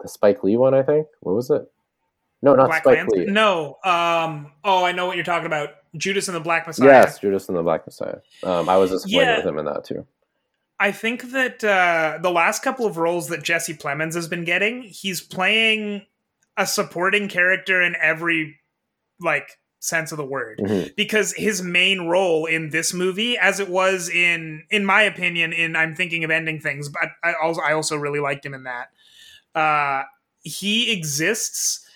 the 0.00 0.08
Spike 0.08 0.42
Lee 0.42 0.56
one, 0.56 0.74
I 0.74 0.82
think. 0.82 1.06
What 1.20 1.36
was 1.36 1.50
it? 1.50 1.70
No, 2.42 2.54
not 2.54 2.66
Black 2.68 2.82
Spike? 2.82 3.06
Lee. 3.08 3.26
No. 3.26 3.78
Um. 3.84 4.52
Oh, 4.64 4.84
I 4.84 4.92
know 4.92 5.06
what 5.06 5.16
you're 5.16 5.24
talking 5.24 5.46
about. 5.46 5.70
Judas 5.96 6.28
and 6.28 6.36
the 6.36 6.40
Black 6.40 6.66
Messiah. 6.66 6.88
Yes, 6.88 7.18
Judas 7.18 7.48
and 7.48 7.56
the 7.58 7.62
Black 7.62 7.84
Messiah. 7.86 8.18
Um, 8.44 8.68
I 8.68 8.76
was 8.76 8.90
disappointed 8.90 9.24
Yeah. 9.26 9.36
with 9.38 9.46
him 9.46 9.58
in 9.58 9.64
that 9.66 9.84
too. 9.84 10.06
I 10.78 10.92
think 10.92 11.32
that 11.32 11.62
uh, 11.62 12.18
the 12.22 12.30
last 12.30 12.62
couple 12.62 12.86
of 12.86 12.96
roles 12.96 13.28
that 13.28 13.42
Jesse 13.42 13.74
Plemons 13.74 14.14
has 14.14 14.28
been 14.28 14.44
getting, 14.44 14.82
he's 14.82 15.20
playing 15.20 16.06
a 16.56 16.66
supporting 16.66 17.28
character 17.28 17.82
in 17.82 17.94
every 18.00 18.56
like 19.20 19.58
sense 19.80 20.12
of 20.12 20.16
the 20.18 20.24
word. 20.24 20.58
Mhm. 20.62 20.94
Because 20.96 21.32
his 21.34 21.60
main 21.60 22.02
role 22.06 22.46
in 22.46 22.70
this 22.70 22.94
movie, 22.94 23.36
as 23.36 23.60
it 23.60 23.68
was 23.68 24.08
in, 24.08 24.64
in 24.70 24.84
my 24.86 25.02
opinion, 25.02 25.52
in 25.52 25.74
I'm 25.76 25.94
thinking 25.94 26.22
of 26.24 26.30
ending 26.30 26.60
things, 26.60 26.88
but 26.88 27.10
I 27.22 27.34
also 27.42 27.60
I 27.60 27.72
also 27.74 27.96
really 27.96 28.20
liked 28.20 28.46
him 28.46 28.54
in 28.54 28.62
that. 28.64 28.88
Uh, 29.54 30.04
he 30.42 30.92
exists 30.92 31.86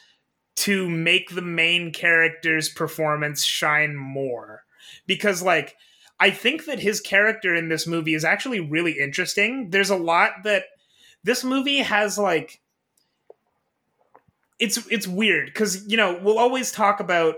to 0.57 0.88
make 0.88 1.31
the 1.31 1.43
main 1.43 1.93
character's 1.93 2.69
performance 2.69 3.45
shine 3.45 3.97
more 3.97 4.62
because 5.07 5.43
like 5.43 5.77
I 6.21 6.31
think 6.31 6.67
that 6.67 6.79
his 6.79 7.01
character 7.01 7.55
in 7.55 7.69
this 7.69 7.87
movie 7.87 8.14
is 8.14 8.25
actually 8.25 8.61
really 8.61 8.99
interesting. 8.99 9.71
There's 9.71 9.90
a 9.90 9.97
lot 9.97 10.45
that 10.45 10.64
this 11.25 11.43
movie 11.43 11.79
has 11.79 12.19
like 12.19 12.61
it's 14.61 14.87
it's 14.87 15.09
weird 15.09 15.47
because 15.47 15.87
you 15.87 15.97
know 15.97 16.19
we'll 16.23 16.38
always 16.38 16.71
talk 16.71 17.01
about 17.01 17.37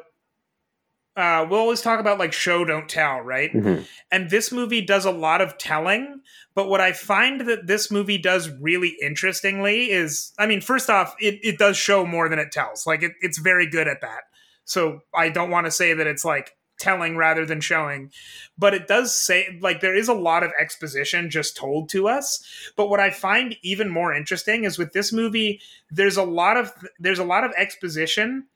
uh, 1.16 1.46
we'll 1.48 1.60
always 1.60 1.80
talk 1.80 1.98
about 1.98 2.18
like 2.18 2.32
show 2.32 2.64
don't 2.64 2.88
tell 2.88 3.20
right? 3.20 3.52
Mhm. 3.52 3.86
and 4.12 4.30
this 4.30 4.52
movie 4.52 4.82
does 4.82 5.04
a 5.04 5.10
lot 5.10 5.40
of 5.40 5.56
telling 5.58 6.20
but 6.54 6.68
what 6.68 6.80
i 6.80 6.92
find 6.92 7.42
that 7.42 7.66
this 7.66 7.90
movie 7.90 8.18
does 8.18 8.50
really 8.60 8.96
interestingly 9.02 9.90
is 9.90 10.32
i 10.38 10.46
mean 10.46 10.60
first 10.60 10.90
off 10.90 11.14
it, 11.18 11.38
it 11.42 11.58
does 11.58 11.76
show 11.76 12.04
more 12.06 12.28
than 12.28 12.38
it 12.38 12.52
tells. 12.52 12.86
Like 12.86 13.02
it, 13.02 13.12
it's 13.20 13.38
very 13.38 13.66
good 13.68 13.88
at 13.88 14.00
that. 14.02 14.22
So 14.64 15.00
i 15.14 15.28
don't 15.28 15.50
want 15.50 15.66
to 15.66 15.70
say 15.70 15.94
that 15.94 16.06
it's 16.06 16.24
like 16.24 16.52
telling 16.78 17.16
rather 17.16 17.46
than 17.46 17.58
showing 17.62 18.10
but 18.58 18.74
it 18.74 18.86
does 18.86 19.14
say 19.18 19.58
like 19.62 19.80
there 19.80 19.94
is 19.96 20.08
a 20.08 20.14
lot 20.14 20.42
of 20.42 20.50
exposition 20.60 21.30
just 21.30 21.56
told 21.56 21.88
to 21.88 22.06
us. 22.08 22.44
But 22.76 22.90
what 22.90 23.00
i 23.00 23.08
find 23.10 23.56
even 23.62 23.88
more 23.88 24.12
interesting 24.14 24.64
is 24.64 24.76
with 24.76 24.92
this 24.92 25.10
movie 25.12 25.60
there's 25.90 26.18
a 26.18 26.22
lot 26.22 26.58
of 26.58 26.70
there's 26.98 27.18
a 27.18 27.24
lot 27.24 27.44
of 27.44 27.52
exposition 27.56 28.46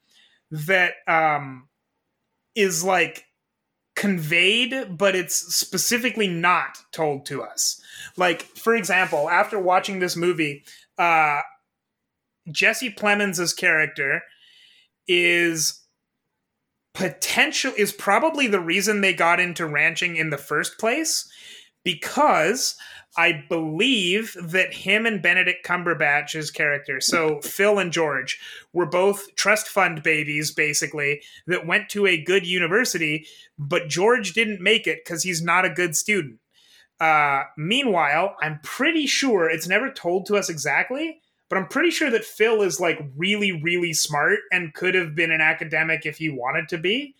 that 0.50 0.94
um 1.08 1.66
is 2.54 2.84
like 2.84 3.24
conveyed 3.96 4.96
but 4.96 5.14
it's 5.14 5.34
specifically 5.54 6.28
not 6.28 6.78
told 6.92 7.26
to 7.26 7.42
us. 7.42 7.80
Like 8.16 8.42
for 8.42 8.74
example 8.74 9.28
after 9.28 9.58
watching 9.58 9.98
this 9.98 10.16
movie 10.16 10.64
uh 10.98 11.40
jesse 12.50 12.90
plemons' 12.90 13.56
character 13.56 14.22
is 15.06 15.80
potential 16.94 17.72
is 17.76 17.92
probably 17.92 18.46
the 18.46 18.60
reason 18.60 19.00
they 19.00 19.12
got 19.12 19.40
into 19.40 19.66
ranching 19.66 20.16
in 20.16 20.30
the 20.30 20.38
first 20.38 20.78
place 20.78 21.30
because 21.84 22.76
I 23.16 23.44
believe 23.48 24.36
that 24.40 24.72
him 24.72 25.04
and 25.04 25.20
Benedict 25.20 25.66
Cumberbatch's 25.66 26.50
character, 26.50 27.00
so 27.00 27.40
Phil 27.40 27.78
and 27.78 27.92
George, 27.92 28.38
were 28.72 28.86
both 28.86 29.34
trust 29.34 29.66
fund 29.66 30.02
babies, 30.02 30.52
basically, 30.52 31.22
that 31.46 31.66
went 31.66 31.88
to 31.90 32.06
a 32.06 32.22
good 32.22 32.46
university, 32.46 33.26
but 33.58 33.88
George 33.88 34.32
didn't 34.32 34.60
make 34.60 34.86
it 34.86 35.04
because 35.04 35.24
he's 35.24 35.42
not 35.42 35.64
a 35.64 35.70
good 35.70 35.96
student. 35.96 36.38
Uh, 37.00 37.44
meanwhile, 37.56 38.36
I'm 38.42 38.60
pretty 38.62 39.06
sure 39.06 39.48
it's 39.48 39.66
never 39.66 39.90
told 39.90 40.26
to 40.26 40.36
us 40.36 40.48
exactly, 40.48 41.20
but 41.48 41.58
I'm 41.58 41.66
pretty 41.66 41.90
sure 41.90 42.10
that 42.10 42.24
Phil 42.24 42.62
is 42.62 42.78
like 42.78 43.00
really, 43.16 43.50
really 43.50 43.92
smart 43.92 44.38
and 44.52 44.72
could 44.72 44.94
have 44.94 45.16
been 45.16 45.32
an 45.32 45.40
academic 45.40 46.06
if 46.06 46.18
he 46.18 46.28
wanted 46.28 46.68
to 46.68 46.78
be 46.78 47.16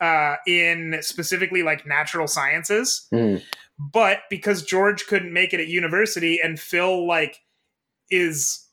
uh, 0.00 0.36
in 0.46 0.98
specifically 1.02 1.62
like 1.62 1.86
natural 1.86 2.26
sciences 2.26 3.06
Mhm. 3.12 3.42
But 3.78 4.20
because 4.30 4.62
George 4.62 5.06
couldn't 5.06 5.32
make 5.32 5.52
it 5.52 5.60
at 5.60 5.68
university 5.68 6.40
and 6.42 6.60
Phil 6.60 7.06
like 7.06 7.40
is 8.10 8.66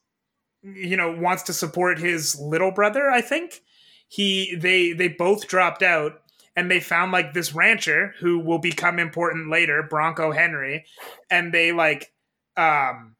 you 0.61 0.97
know 0.97 1.11
wants 1.11 1.43
to 1.43 1.53
support 1.53 1.99
his 1.99 2.39
little 2.39 2.71
brother 2.71 3.09
I 3.09 3.21
think 3.21 3.61
he 4.07 4.55
they 4.55 4.93
they 4.93 5.07
both 5.07 5.47
dropped 5.47 5.81
out 5.81 6.21
and 6.55 6.69
they 6.69 6.79
found 6.79 7.11
like 7.11 7.33
this 7.33 7.53
rancher 7.53 8.13
who 8.19 8.39
will 8.39 8.59
become 8.59 8.99
important 8.99 9.49
later 9.49 9.83
Bronco 9.89 10.31
Henry 10.31 10.85
and 11.29 11.53
they 11.53 11.71
like 11.71 12.11
um 12.57 13.15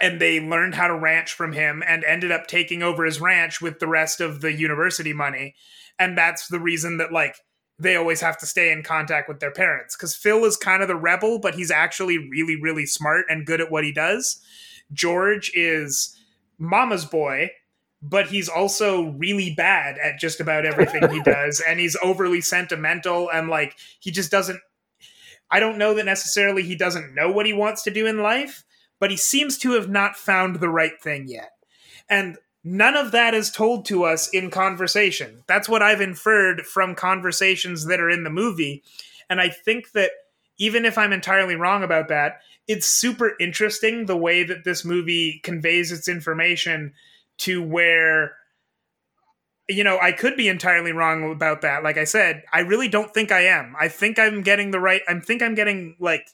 and 0.00 0.20
they 0.20 0.40
learned 0.40 0.74
how 0.74 0.88
to 0.88 0.98
ranch 0.98 1.32
from 1.32 1.52
him 1.52 1.82
and 1.86 2.04
ended 2.04 2.30
up 2.30 2.46
taking 2.46 2.82
over 2.82 3.04
his 3.04 3.20
ranch 3.20 3.60
with 3.60 3.78
the 3.78 3.86
rest 3.86 4.20
of 4.20 4.40
the 4.40 4.52
university 4.52 5.12
money. 5.12 5.54
And 5.98 6.16
that's 6.16 6.48
the 6.48 6.60
reason 6.60 6.98
that 6.98 7.12
like 7.12 7.36
they 7.78 7.96
always 7.96 8.20
have 8.20 8.38
to 8.38 8.46
stay 8.46 8.72
in 8.72 8.82
contact 8.82 9.28
with 9.28 9.40
their 9.40 9.50
parents 9.50 9.96
because 9.96 10.16
Phil 10.16 10.44
is 10.44 10.56
kind 10.56 10.82
of 10.82 10.88
the 10.88 10.96
rebel, 10.96 11.38
but 11.38 11.54
he's 11.54 11.70
actually 11.70 12.18
really, 12.18 12.60
really 12.60 12.86
smart 12.86 13.26
and 13.28 13.46
good 13.46 13.60
at 13.60 13.70
what 13.70 13.84
he 13.84 13.92
does. 13.92 14.40
George 14.92 15.50
is 15.54 16.16
mama's 16.58 17.04
boy, 17.04 17.50
but 18.00 18.28
he's 18.28 18.48
also 18.48 19.10
really 19.12 19.52
bad 19.54 19.98
at 19.98 20.18
just 20.18 20.40
about 20.40 20.64
everything 20.64 21.10
he 21.10 21.20
does, 21.24 21.62
and 21.66 21.78
he's 21.78 21.96
overly 22.02 22.40
sentimental 22.40 23.30
and 23.30 23.48
like 23.48 23.76
he 24.00 24.10
just 24.10 24.30
doesn't. 24.30 24.60
I 25.50 25.60
don't 25.60 25.78
know 25.78 25.94
that 25.94 26.04
necessarily 26.04 26.62
he 26.62 26.74
doesn't 26.74 27.14
know 27.14 27.30
what 27.30 27.46
he 27.46 27.52
wants 27.52 27.82
to 27.84 27.90
do 27.90 28.06
in 28.06 28.22
life, 28.22 28.64
but 28.98 29.10
he 29.10 29.16
seems 29.16 29.58
to 29.58 29.72
have 29.72 29.88
not 29.88 30.16
found 30.16 30.56
the 30.56 30.68
right 30.68 31.00
thing 31.00 31.28
yet. 31.28 31.50
And 32.08 32.36
none 32.66 32.96
of 32.96 33.12
that 33.12 33.32
is 33.32 33.50
told 33.52 33.84
to 33.84 34.02
us 34.02 34.28
in 34.28 34.50
conversation. 34.50 35.44
That's 35.46 35.68
what 35.68 35.82
I've 35.82 36.00
inferred 36.00 36.66
from 36.66 36.96
conversations 36.96 37.86
that 37.86 38.00
are 38.00 38.10
in 38.10 38.24
the 38.24 38.30
movie. 38.30 38.82
And 39.30 39.40
I 39.40 39.48
think 39.48 39.92
that 39.92 40.10
even 40.58 40.84
if 40.84 40.98
I'm 40.98 41.12
entirely 41.12 41.54
wrong 41.54 41.84
about 41.84 42.08
that, 42.08 42.40
it's 42.66 42.86
super 42.86 43.34
interesting 43.38 44.06
the 44.06 44.16
way 44.16 44.42
that 44.42 44.64
this 44.64 44.84
movie 44.84 45.40
conveys 45.44 45.92
its 45.92 46.08
information 46.08 46.92
to 47.38 47.62
where 47.62 48.32
you 49.68 49.82
know, 49.82 49.98
I 50.00 50.12
could 50.12 50.36
be 50.36 50.46
entirely 50.46 50.92
wrong 50.92 51.32
about 51.32 51.62
that. 51.62 51.82
Like 51.82 51.98
I 51.98 52.04
said, 52.04 52.44
I 52.52 52.60
really 52.60 52.86
don't 52.86 53.12
think 53.12 53.32
I 53.32 53.46
am. 53.46 53.74
I 53.80 53.88
think 53.88 54.16
I'm 54.16 54.42
getting 54.42 54.70
the 54.70 54.80
right 54.80 55.02
I 55.08 55.18
think 55.20 55.40
I'm 55.40 55.54
getting 55.54 55.96
like 56.00 56.28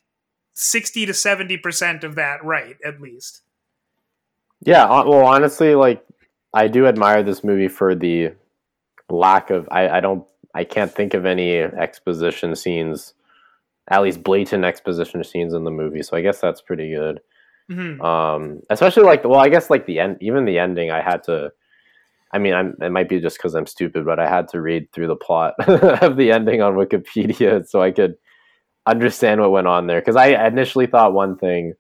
60 0.54 1.06
to 1.06 1.12
70% 1.12 2.04
of 2.04 2.14
that 2.14 2.44
right 2.44 2.76
at 2.84 3.00
least. 3.00 3.42
Yeah, 4.64 4.86
well, 4.86 5.26
honestly, 5.26 5.74
like 5.74 6.04
I 6.54 6.68
do 6.68 6.86
admire 6.86 7.22
this 7.22 7.42
movie 7.42 7.68
for 7.68 7.94
the 7.94 8.32
lack 9.08 9.50
of. 9.50 9.68
I, 9.70 9.88
I 9.88 10.00
don't. 10.00 10.24
I 10.54 10.64
can't 10.64 10.92
think 10.92 11.14
of 11.14 11.24
any 11.24 11.58
exposition 11.58 12.54
scenes, 12.54 13.14
at 13.88 14.02
least 14.02 14.22
blatant 14.22 14.64
exposition 14.64 15.24
scenes 15.24 15.54
in 15.54 15.64
the 15.64 15.70
movie. 15.70 16.02
So 16.02 16.16
I 16.16 16.20
guess 16.20 16.40
that's 16.40 16.60
pretty 16.60 16.94
good. 16.94 17.20
Mhm. 17.70 18.04
Um, 18.04 18.60
especially 18.68 19.04
like, 19.04 19.24
well, 19.24 19.40
I 19.40 19.48
guess 19.48 19.70
like 19.70 19.86
the 19.86 19.98
end, 19.98 20.18
even 20.20 20.44
the 20.44 20.58
ending, 20.58 20.90
I 20.90 21.00
had 21.00 21.22
to. 21.24 21.52
I 22.34 22.38
mean, 22.38 22.54
I'm, 22.54 22.74
it 22.80 22.90
might 22.90 23.10
be 23.10 23.20
just 23.20 23.36
because 23.36 23.54
I'm 23.54 23.66
stupid, 23.66 24.06
but 24.06 24.18
I 24.18 24.26
had 24.26 24.48
to 24.48 24.60
read 24.60 24.90
through 24.92 25.08
the 25.08 25.16
plot 25.16 25.54
of 25.66 26.16
the 26.16 26.32
ending 26.32 26.62
on 26.62 26.74
Wikipedia 26.74 27.66
so 27.68 27.82
I 27.82 27.90
could 27.90 28.14
understand 28.86 29.40
what 29.40 29.50
went 29.52 29.66
on 29.66 29.86
there. 29.86 30.00
Because 30.00 30.16
I 30.16 30.46
initially 30.46 30.86
thought 30.86 31.12
one 31.12 31.36
thing, 31.36 31.74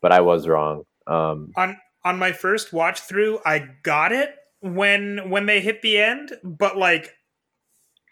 but 0.00 0.10
I 0.10 0.22
was 0.22 0.48
wrong. 0.48 0.84
Um, 1.06 1.52
on 1.56 1.76
on 2.04 2.18
my 2.18 2.32
first 2.32 2.72
watch 2.72 3.00
through 3.00 3.38
i 3.44 3.58
got 3.82 4.12
it 4.12 4.34
when 4.60 5.30
when 5.30 5.46
they 5.46 5.60
hit 5.60 5.82
the 5.82 5.98
end 5.98 6.32
but 6.42 6.76
like 6.76 7.14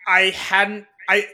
i 0.07 0.31
hadn't 0.31 0.87
i 1.09 1.27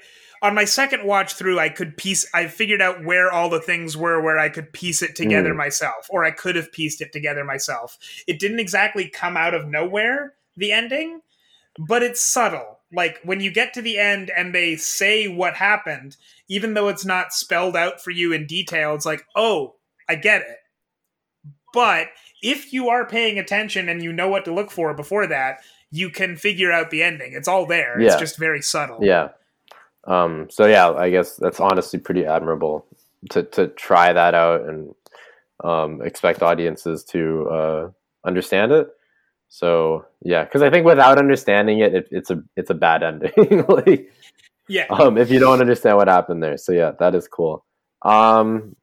on 0.43 0.55
my 0.55 0.65
second 0.65 1.07
watch 1.07 1.35
through 1.35 1.59
i 1.59 1.69
could 1.69 1.97
piece 1.97 2.27
i 2.35 2.47
figured 2.47 2.83
out 2.83 3.05
where 3.05 3.33
all 3.33 3.49
the 3.49 3.61
things 3.61 3.97
were 3.97 4.21
where 4.21 4.39
i 4.39 4.49
could 4.49 4.73
piece 4.73 5.03
it 5.03 5.15
together 5.17 5.55
Mm. 5.55 5.57
myself 5.57 6.07
or 6.11 6.25
i 6.25 6.31
could 6.31 6.55
have 6.57 6.71
pieced 6.73 7.01
it 7.01 7.13
together 7.13 7.45
myself. 7.45 7.97
It 8.27 8.39
didn't 8.41 8.59
exactly 8.61 9.09
come 9.09 9.37
out 9.37 9.55
of 9.55 9.67
nowhere 9.69 10.35
the 10.57 10.71
ending 10.73 11.21
but 11.89 12.03
it's 12.05 12.21
subtle. 12.21 12.79
Like 12.93 13.19
when 13.25 13.41
you 13.41 13.51
get 13.51 13.75
to 13.75 13.83
the 13.83 13.99
end 13.99 14.31
and 14.37 14.55
they 14.55 14.77
say 14.77 15.27
what 15.29 15.55
happened 15.55 16.17
even 16.49 16.75
though 16.75 16.89
it's 16.89 17.05
not 17.05 17.33
spelled 17.33 17.75
out 17.77 18.01
for 18.03 18.11
you 18.11 18.33
in 18.33 18.47
detail 18.47 18.95
it's 18.95 19.07
like 19.07 19.25
oh 19.35 19.77
i 20.09 20.15
get 20.15 20.43
it. 20.43 20.59
But 21.73 22.09
if 22.45 22.73
you 22.73 22.91
are 22.91 23.07
paying 23.07 23.39
attention 23.39 23.89
and 23.89 24.03
you 24.03 24.13
know 24.13 24.29
what 24.29 24.45
to 24.45 24.55
look 24.55 24.71
for 24.71 24.93
before 24.95 25.27
that, 25.27 25.61
you 25.91 26.11
can 26.11 26.37
figure 26.37 26.71
out 26.71 26.91
the 26.91 27.03
ending. 27.03 27.33
It's 27.33 27.49
all 27.49 27.67
there. 27.67 27.99
It's 27.99 28.17
just 28.17 28.37
very 28.37 28.61
subtle. 28.61 28.99
Yeah. 29.01 29.31
Um, 30.07 30.49
so 30.51 30.67
yeah, 30.67 30.91
I 30.91 31.11
guess 31.11 31.37
that's 31.37 31.61
honestly 31.61 31.99
pretty 31.99 32.27
admirable 32.27 32.85
to 33.31 33.43
to 33.43 33.69
try 33.69 34.13
that 34.13 34.35
out 34.35 34.69
and 34.69 34.95
um, 35.63 36.03
expect 36.03 36.43
audiences 36.43 37.05
to 37.05 37.49
uh, 37.49 37.91
understand 38.27 38.73
it. 38.73 38.89
So 39.49 40.05
yeah, 40.21 40.45
because 40.45 40.61
I 40.61 40.69
think 40.69 40.85
without 40.85 41.19
understanding 41.19 41.79
it, 41.79 41.95
it, 41.95 42.09
it's 42.11 42.31
a 42.31 42.43
it's 42.57 42.71
a 42.71 42.75
bad 42.75 43.03
ending. 43.03 43.65
like, 43.69 44.13
Yeah. 44.69 44.87
Um, 44.91 45.17
if 45.17 45.31
you 45.31 45.39
don't 45.39 45.61
understand 45.61 45.97
what 45.97 46.09
happened 46.09 46.43
there, 46.43 46.59
so 46.59 46.73
yeah, 46.73 46.93
that 46.99 47.15
is 47.15 47.29
cool. 47.29 47.65
Um, 48.03 48.77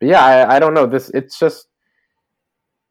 yeah, 0.00 0.24
I, 0.24 0.56
I 0.56 0.58
don't 0.58 0.74
know. 0.74 0.86
This 0.86 1.10
it's 1.10 1.38
just 1.38 1.66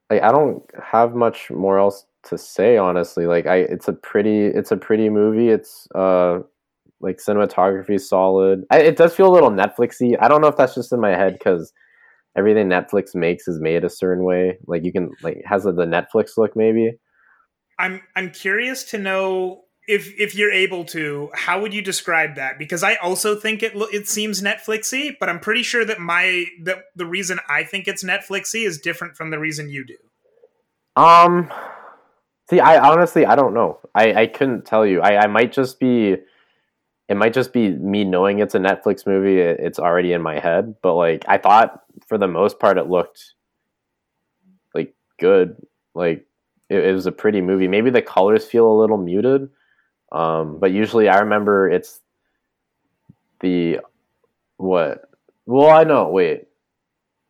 like 0.09 0.21
I 0.21 0.31
don't 0.31 0.63
have 0.81 1.15
much 1.15 1.49
more 1.49 1.79
else 1.79 2.05
to 2.25 2.37
say 2.37 2.77
honestly. 2.77 3.25
Like 3.25 3.45
I, 3.45 3.57
it's 3.57 3.87
a 3.87 3.93
pretty 3.93 4.45
it's 4.45 4.71
a 4.71 4.77
pretty 4.77 5.09
movie. 5.09 5.49
It's 5.49 5.87
uh 5.95 6.39
like 6.99 7.17
cinematography 7.17 7.99
solid. 7.99 8.63
I, 8.71 8.79
it 8.79 8.97
does 8.97 9.15
feel 9.15 9.27
a 9.27 9.33
little 9.33 9.51
Netflixy. 9.51 10.15
I 10.19 10.27
don't 10.27 10.41
know 10.41 10.47
if 10.47 10.57
that's 10.57 10.75
just 10.75 10.91
in 10.91 10.99
my 10.99 11.11
head 11.11 11.33
because 11.33 11.71
everything 12.37 12.67
Netflix 12.67 13.13
makes 13.13 13.47
is 13.47 13.59
made 13.59 13.83
a 13.83 13.89
certain 13.89 14.23
way. 14.23 14.57
Like 14.65 14.83
you 14.83 14.91
can 14.91 15.11
like 15.21 15.41
has 15.45 15.63
the 15.63 15.71
Netflix 15.71 16.37
look 16.37 16.55
maybe. 16.55 16.97
I'm 17.79 18.01
I'm 18.15 18.31
curious 18.31 18.83
to 18.85 18.97
know 18.97 19.65
if 19.87 20.13
if 20.19 20.35
you're 20.35 20.51
able 20.51 20.83
to, 20.85 21.29
how 21.33 21.61
would 21.61 21.73
you 21.73 21.81
describe 21.81 22.35
that? 22.35 22.59
Because 22.59 22.83
I 22.83 22.95
also 22.95 23.35
think 23.35 23.63
it 23.63 23.71
it 23.93 24.07
seems 24.07 24.41
Netflixy, 24.41 25.15
but 25.17 25.29
I'm 25.29 25.39
pretty 25.39 25.63
sure 25.63 25.85
that 25.85 25.99
my 25.99 26.45
that 26.63 26.85
the 26.95 27.05
reason 27.05 27.39
I 27.49 27.63
think 27.63 27.87
it's 27.87 28.03
Netflixy 28.03 28.65
is 28.67 28.79
different 28.79 29.15
from 29.15 29.31
the 29.31 29.39
reason 29.39 29.69
you 29.69 29.85
do. 29.85 29.95
Um, 31.01 31.51
see, 32.49 32.59
I 32.59 32.79
honestly 32.79 33.25
I 33.25 33.35
don't 33.35 33.53
know. 33.53 33.79
I 33.95 34.13
I 34.13 34.27
couldn't 34.27 34.65
tell 34.65 34.85
you. 34.85 35.01
I 35.01 35.23
I 35.23 35.27
might 35.27 35.53
just 35.53 35.79
be. 35.79 36.17
It 37.09 37.15
might 37.15 37.33
just 37.33 37.53
be 37.53 37.69
me 37.69 38.03
knowing 38.03 38.39
it's 38.39 38.53
a 38.53 38.59
Netflix 38.59 39.07
movie. 39.07 39.39
It's 39.39 39.79
already 39.79 40.11
in 40.11 40.21
my 40.21 40.39
head, 40.39 40.75
but 40.81 40.95
like 40.95 41.23
I 41.25 41.37
thought 41.37 41.83
for 42.05 42.17
the 42.17 42.27
most 42.27 42.59
part 42.59 42.77
it 42.77 42.89
looked 42.89 43.33
like 44.75 44.93
good. 45.17 45.55
Like 45.95 46.27
it, 46.69 46.83
it 46.83 46.93
was 46.93 47.05
a 47.05 47.13
pretty 47.13 47.39
movie. 47.39 47.69
Maybe 47.69 47.89
the 47.89 48.01
colors 48.01 48.45
feel 48.45 48.69
a 48.69 48.77
little 48.77 48.97
muted, 48.97 49.49
um, 50.11 50.59
but 50.59 50.71
usually 50.71 51.09
I 51.09 51.19
remember 51.19 51.69
it's 51.69 51.99
the 53.41 53.79
what? 54.57 55.09
Well, 55.45 55.69
I 55.69 55.83
know. 55.83 56.09
Wait, 56.09 56.47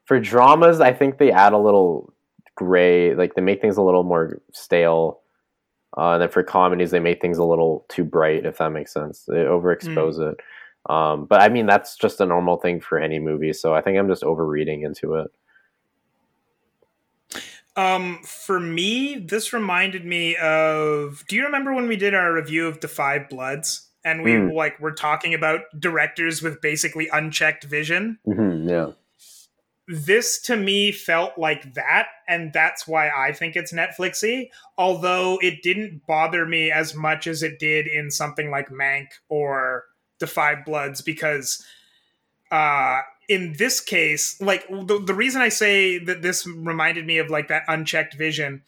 for 0.06 0.20
dramas, 0.20 0.80
I 0.80 0.94
think 0.94 1.18
they 1.18 1.32
add 1.32 1.54
a 1.54 1.58
little 1.58 2.14
gray. 2.56 3.14
Like 3.14 3.36
they 3.36 3.42
make 3.42 3.62
things 3.62 3.78
a 3.78 3.82
little 3.82 4.04
more 4.04 4.42
stale. 4.54 5.22
Uh, 5.98 6.14
and 6.14 6.22
then 6.22 6.30
for 6.30 6.44
comedies, 6.44 6.92
they 6.92 7.00
make 7.00 7.22
things 7.22 7.38
a 7.38 7.44
little 7.44 7.86
too 7.90 8.04
bright, 8.04 8.46
if 8.46 8.58
that 8.58 8.72
makes 8.72 8.94
sense. 8.94 9.24
They 9.28 9.38
overexpose 9.38 10.20
mm. 10.20 10.34
it. 10.34 10.40
Um, 10.92 11.26
but 11.26 11.42
I 11.42 11.50
mean, 11.50 11.66
that's 11.66 11.96
just 11.98 12.22
a 12.22 12.26
normal 12.26 12.58
thing 12.58 12.80
for 12.80 13.00
any 13.00 13.20
movie. 13.20 13.54
So 13.54 13.74
I 13.74 13.82
think 13.82 13.98
I'm 13.98 14.08
just 14.08 14.24
overreading 14.24 14.84
into 14.84 15.16
it. 15.16 15.28
Um, 17.78 18.20
for 18.24 18.60
me, 18.60 19.20
this 19.20 19.54
reminded 19.54 20.04
me 20.04 20.36
of. 20.36 21.24
Do 21.28 21.36
you 21.36 21.46
remember 21.46 21.74
when 21.74 21.88
we 21.88 21.96
did 21.96 22.16
our 22.16 22.34
review 22.34 22.68
of 22.68 22.80
*Da 22.80 22.88
5 22.88 23.30
Bloods*? 23.30 23.84
And 24.04 24.24
we 24.24 24.32
mm. 24.32 24.54
like 24.54 24.80
were 24.80 24.94
talking 24.94 25.34
about 25.34 25.62
directors 25.78 26.42
with 26.42 26.62
basically 26.62 27.08
unchecked 27.12 27.66
vision. 27.66 28.18
Mm-hmm, 28.26 28.70
yeah. 28.70 28.92
This 29.88 30.42
to 30.44 30.56
me 30.56 30.92
felt 30.92 31.38
like 31.38 31.76
that, 31.76 32.08
and 32.28 32.52
that's 32.52 32.88
why 32.88 33.10
I 33.10 33.32
think 33.32 33.56
it's 33.56 33.72
Netflixy. 33.72 34.50
Although 34.78 35.40
it 35.42 35.62
didn't 35.62 36.06
bother 36.08 36.46
me 36.46 36.72
as 36.72 36.96
much 36.96 37.28
as 37.28 37.44
it 37.44 37.60
did 37.60 37.86
in 37.88 38.10
something 38.10 38.50
like 38.50 38.70
Mank 38.70 39.08
or 39.30 39.86
*Da 40.20 40.26
5 40.26 40.66
Bloods*, 40.66 41.02
because 41.02 41.64
uh 42.50 43.02
in 43.28 43.54
this 43.58 43.80
case, 43.80 44.40
like 44.42 44.68
the, 44.70 45.02
the 45.06 45.14
reason 45.14 45.42
I 45.42 45.50
say 45.50 45.98
that 45.98 46.22
this 46.22 46.48
reminded 46.48 47.06
me 47.06 47.18
of 47.18 47.30
like 47.30 47.50
that 47.50 47.64
unchecked 47.68 48.16
vision, 48.16 48.64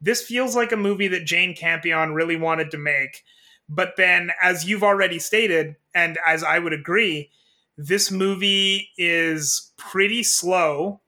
this 0.00 0.22
feels 0.22 0.54
like 0.54 0.72
a 0.72 0.76
movie 0.76 1.08
that 1.08 1.24
Jane 1.24 1.54
Campion 1.54 2.12
really 2.12 2.36
wanted 2.36 2.70
to 2.70 2.78
make. 2.78 3.24
But 3.68 3.94
then, 3.96 4.30
as 4.40 4.64
you've 4.64 4.84
already 4.84 5.18
stated, 5.18 5.74
and 5.94 6.18
as 6.24 6.44
I 6.44 6.60
would 6.60 6.72
agree, 6.72 7.30
this 7.76 8.10
movie 8.10 8.90
is 8.96 9.72
pretty 9.76 10.22
slow. 10.22 11.00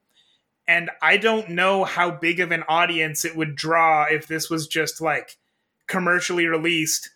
And 0.66 0.90
I 1.00 1.16
don't 1.16 1.50
know 1.50 1.84
how 1.84 2.10
big 2.10 2.40
of 2.40 2.50
an 2.50 2.64
audience 2.68 3.24
it 3.24 3.36
would 3.36 3.54
draw 3.54 4.04
if 4.10 4.26
this 4.26 4.50
was 4.50 4.66
just 4.66 5.00
like 5.00 5.38
commercially 5.86 6.46
released. 6.46 7.10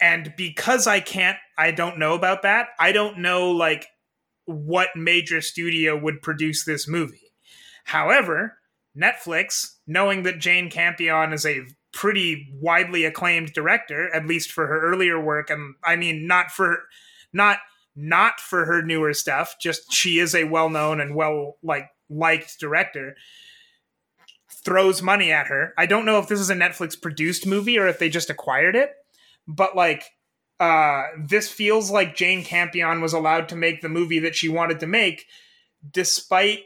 And 0.00 0.32
because 0.36 0.86
I 0.86 1.00
can't, 1.00 1.36
I 1.58 1.72
don't 1.72 1.98
know 1.98 2.14
about 2.14 2.42
that. 2.42 2.68
I 2.78 2.92
don't 2.92 3.18
know 3.18 3.50
like 3.50 3.86
what 4.50 4.90
major 4.96 5.40
studio 5.40 5.96
would 5.96 6.22
produce 6.22 6.64
this 6.64 6.88
movie. 6.88 7.32
However, 7.84 8.58
Netflix, 8.96 9.76
knowing 9.86 10.22
that 10.24 10.38
Jane 10.38 10.70
Campion 10.70 11.32
is 11.32 11.46
a 11.46 11.62
pretty 11.92 12.48
widely 12.54 13.04
acclaimed 13.04 13.52
director, 13.52 14.14
at 14.14 14.26
least 14.26 14.52
for 14.52 14.66
her 14.66 14.80
earlier 14.80 15.20
work, 15.20 15.50
and 15.50 15.74
I 15.84 15.96
mean 15.96 16.26
not 16.26 16.50
for 16.50 16.84
not 17.32 17.58
not 17.96 18.40
for 18.40 18.64
her 18.64 18.82
newer 18.82 19.12
stuff, 19.12 19.56
just 19.60 19.92
she 19.92 20.18
is 20.18 20.34
a 20.34 20.44
well-known 20.44 21.00
and 21.00 21.14
well 21.14 21.56
like 21.62 21.88
liked 22.08 22.58
director 22.58 23.16
throws 24.64 25.00
money 25.00 25.32
at 25.32 25.46
her. 25.46 25.72
I 25.78 25.86
don't 25.86 26.04
know 26.04 26.18
if 26.18 26.28
this 26.28 26.40
is 26.40 26.50
a 26.50 26.54
Netflix 26.54 27.00
produced 27.00 27.46
movie 27.46 27.78
or 27.78 27.86
if 27.86 27.98
they 27.98 28.08
just 28.08 28.30
acquired 28.30 28.76
it, 28.76 28.90
but 29.46 29.74
like 29.74 30.04
uh, 30.60 31.04
this 31.18 31.48
feels 31.48 31.90
like 31.90 32.14
Jane 32.14 32.44
Campion 32.44 33.00
was 33.00 33.14
allowed 33.14 33.48
to 33.48 33.56
make 33.56 33.80
the 33.80 33.88
movie 33.88 34.18
that 34.18 34.36
she 34.36 34.48
wanted 34.48 34.78
to 34.80 34.86
make, 34.86 35.26
despite 35.90 36.64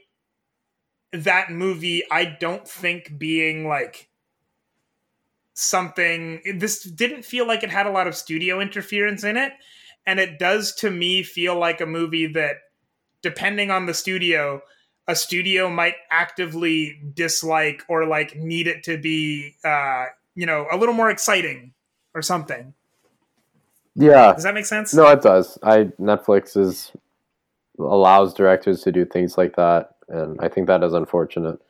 that 1.12 1.52
movie, 1.52 2.02
I 2.11 2.24
don't 2.24 2.66
think 2.66 3.16
being 3.16 3.68
like 3.68 4.09
something. 5.54 6.42
This 6.57 6.83
didn't 6.83 7.24
feel 7.24 7.46
like 7.46 7.62
it 7.62 7.70
had 7.70 7.87
a 7.87 7.92
lot 7.92 8.09
of 8.09 8.16
studio 8.16 8.61
interference 8.61 9.22
in 9.22 9.37
it. 9.37 9.52
And 10.04 10.18
it 10.18 10.40
does 10.40 10.74
to 10.76 10.90
me 10.90 11.22
feel 11.22 11.57
like 11.57 11.80
a 11.80 11.87
movie 11.87 12.26
that, 12.26 12.57
depending 13.22 13.70
on 13.70 13.87
the 13.87 13.94
studio, 13.94 14.61
a 15.07 15.14
studio 15.14 15.70
might 15.70 15.94
actively 16.11 17.00
dislike 17.14 17.83
or 17.88 18.07
like 18.07 18.37
need 18.37 18.66
it 18.66 18.83
to 18.83 18.98
be, 18.98 19.54
uh, 19.64 20.07
you 20.35 20.46
know, 20.46 20.66
a 20.70 20.76
little 20.76 20.94
more 20.94 21.11
exciting 21.11 21.72
or 22.12 22.22
something. 22.22 22.74
Yeah. 23.96 24.33
Does 24.33 24.42
that 24.42 24.54
make 24.54 24.66
sense? 24.66 24.94
No, 24.94 25.07
it 25.09 25.22
does. 25.22 25.59
I 25.62 25.85
Netflix 26.00 26.57
is 26.57 26.92
allows 27.78 28.35
directors 28.35 28.83
to 28.83 28.92
do 28.92 29.04
things 29.04 29.37
like 29.37 29.57
that, 29.57 29.96
and 30.09 30.38
I 30.40 30.48
think 30.48 30.66
that 30.66 30.83
is 30.83 30.92
unfortunate. 30.92 31.61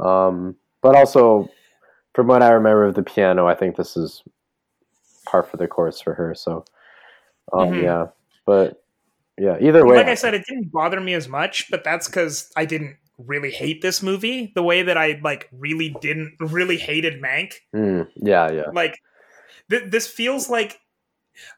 Um, 0.00 0.56
but 0.82 0.94
also, 0.96 1.48
from 2.14 2.26
what 2.26 2.42
I 2.42 2.50
remember 2.50 2.84
of 2.84 2.94
the 2.94 3.02
piano, 3.02 3.46
I 3.46 3.54
think 3.54 3.76
this 3.76 3.96
is 3.96 4.22
par 5.26 5.42
for 5.42 5.56
the 5.56 5.68
course 5.68 6.00
for 6.00 6.14
her. 6.14 6.34
So, 6.34 6.64
um, 7.52 7.70
mm-hmm. 7.70 7.84
yeah. 7.84 8.06
But 8.46 8.82
yeah, 9.38 9.56
either 9.60 9.86
way, 9.86 9.96
like 9.96 10.06
I 10.06 10.14
said, 10.14 10.34
it 10.34 10.44
didn't 10.48 10.70
bother 10.70 11.00
me 11.00 11.14
as 11.14 11.28
much, 11.28 11.70
but 11.70 11.84
that's 11.84 12.06
because 12.06 12.52
I 12.56 12.64
didn't 12.64 12.96
really 13.18 13.50
hate 13.50 13.80
this 13.80 14.02
movie 14.02 14.52
the 14.54 14.62
way 14.62 14.82
that 14.82 14.98
I 14.98 15.20
like 15.22 15.48
really 15.52 15.96
didn't 16.00 16.34
really 16.40 16.76
hated 16.76 17.22
Mank. 17.22 17.54
Mm, 17.74 18.08
yeah, 18.16 18.50
yeah. 18.50 18.70
Like 18.72 18.98
th- 19.70 19.90
this 19.90 20.06
feels 20.06 20.50
like 20.50 20.78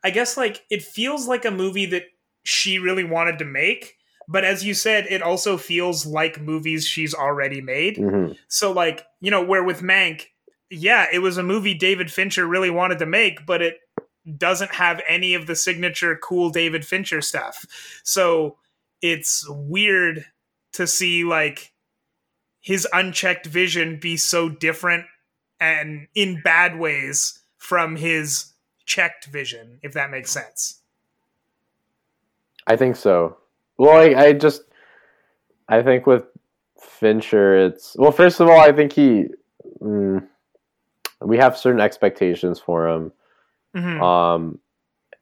I 0.03 0.11
guess 0.11 0.37
like 0.37 0.65
it 0.71 0.83
feels 0.83 1.27
like 1.29 1.45
a 1.45 1.51
movie 1.51 1.87
that 1.87 2.05
she 2.45 2.79
really 2.79 3.05
wanted 3.05 3.39
to 3.39 3.45
make, 3.45 3.97
but 4.29 4.45
as 4.45 4.65
you 4.65 4.75
said, 4.75 5.07
it 5.09 5.23
also 5.23 5.57
feels 5.57 6.07
like 6.07 6.41
movies 6.41 6.87
she's 6.87 7.15
already 7.15 7.61
made. 7.61 7.97
Mm-hmm. 7.97 8.33
So 8.49 8.73
like, 8.73 9.05
you 9.21 9.31
know, 9.31 9.45
where 9.45 9.65
with 9.65 9.83
Mank, 9.83 10.27
yeah, 10.71 11.07
it 11.13 11.21
was 11.21 11.39
a 11.39 11.43
movie 11.43 11.75
David 11.75 12.11
Fincher 12.11 12.47
really 12.47 12.71
wanted 12.71 12.99
to 12.99 13.07
make, 13.07 13.47
but 13.47 13.63
it 13.63 13.79
doesn't 14.37 14.75
have 14.75 15.01
any 15.09 15.35
of 15.35 15.47
the 15.47 15.55
signature 15.55 16.19
cool 16.21 16.51
David 16.51 16.85
Fincher 16.85 17.21
stuff. 17.21 17.65
So 18.03 18.57
it's 19.01 19.47
weird 19.49 20.25
to 20.73 20.87
see 20.87 21.25
like 21.25 21.73
his 22.61 22.87
unchecked 22.93 23.47
vision 23.47 23.99
be 24.01 24.17
so 24.17 24.49
different 24.49 25.05
and 25.61 26.09
in 26.15 26.41
bad 26.43 26.79
ways 26.79 27.41
from 27.59 27.95
his 27.95 28.53
checked 28.87 29.27
vision, 29.27 29.79
if 29.83 29.93
that 29.93 30.11
makes 30.11 30.31
sense. 30.31 30.81
I 32.67 32.77
think 32.77 32.97
so. 32.97 33.37
Well, 33.77 33.97
I, 33.97 34.29
I 34.29 34.33
just, 34.33 34.63
I 35.69 35.83
think 35.83 36.07
with 36.07 36.25
Fincher, 36.81 37.67
it's 37.67 37.95
well. 37.99 38.13
First 38.13 38.41
of 38.41 38.49
all, 38.49 38.59
I 38.61 38.73
think 38.73 38.93
he, 38.93 39.27
mm, 39.81 40.27
we 41.21 41.37
have 41.37 41.59
certain 41.59 41.81
expectations 41.81 42.59
for 42.59 42.89
him, 42.89 43.13
mm-hmm. 43.75 44.03
um, 44.03 44.59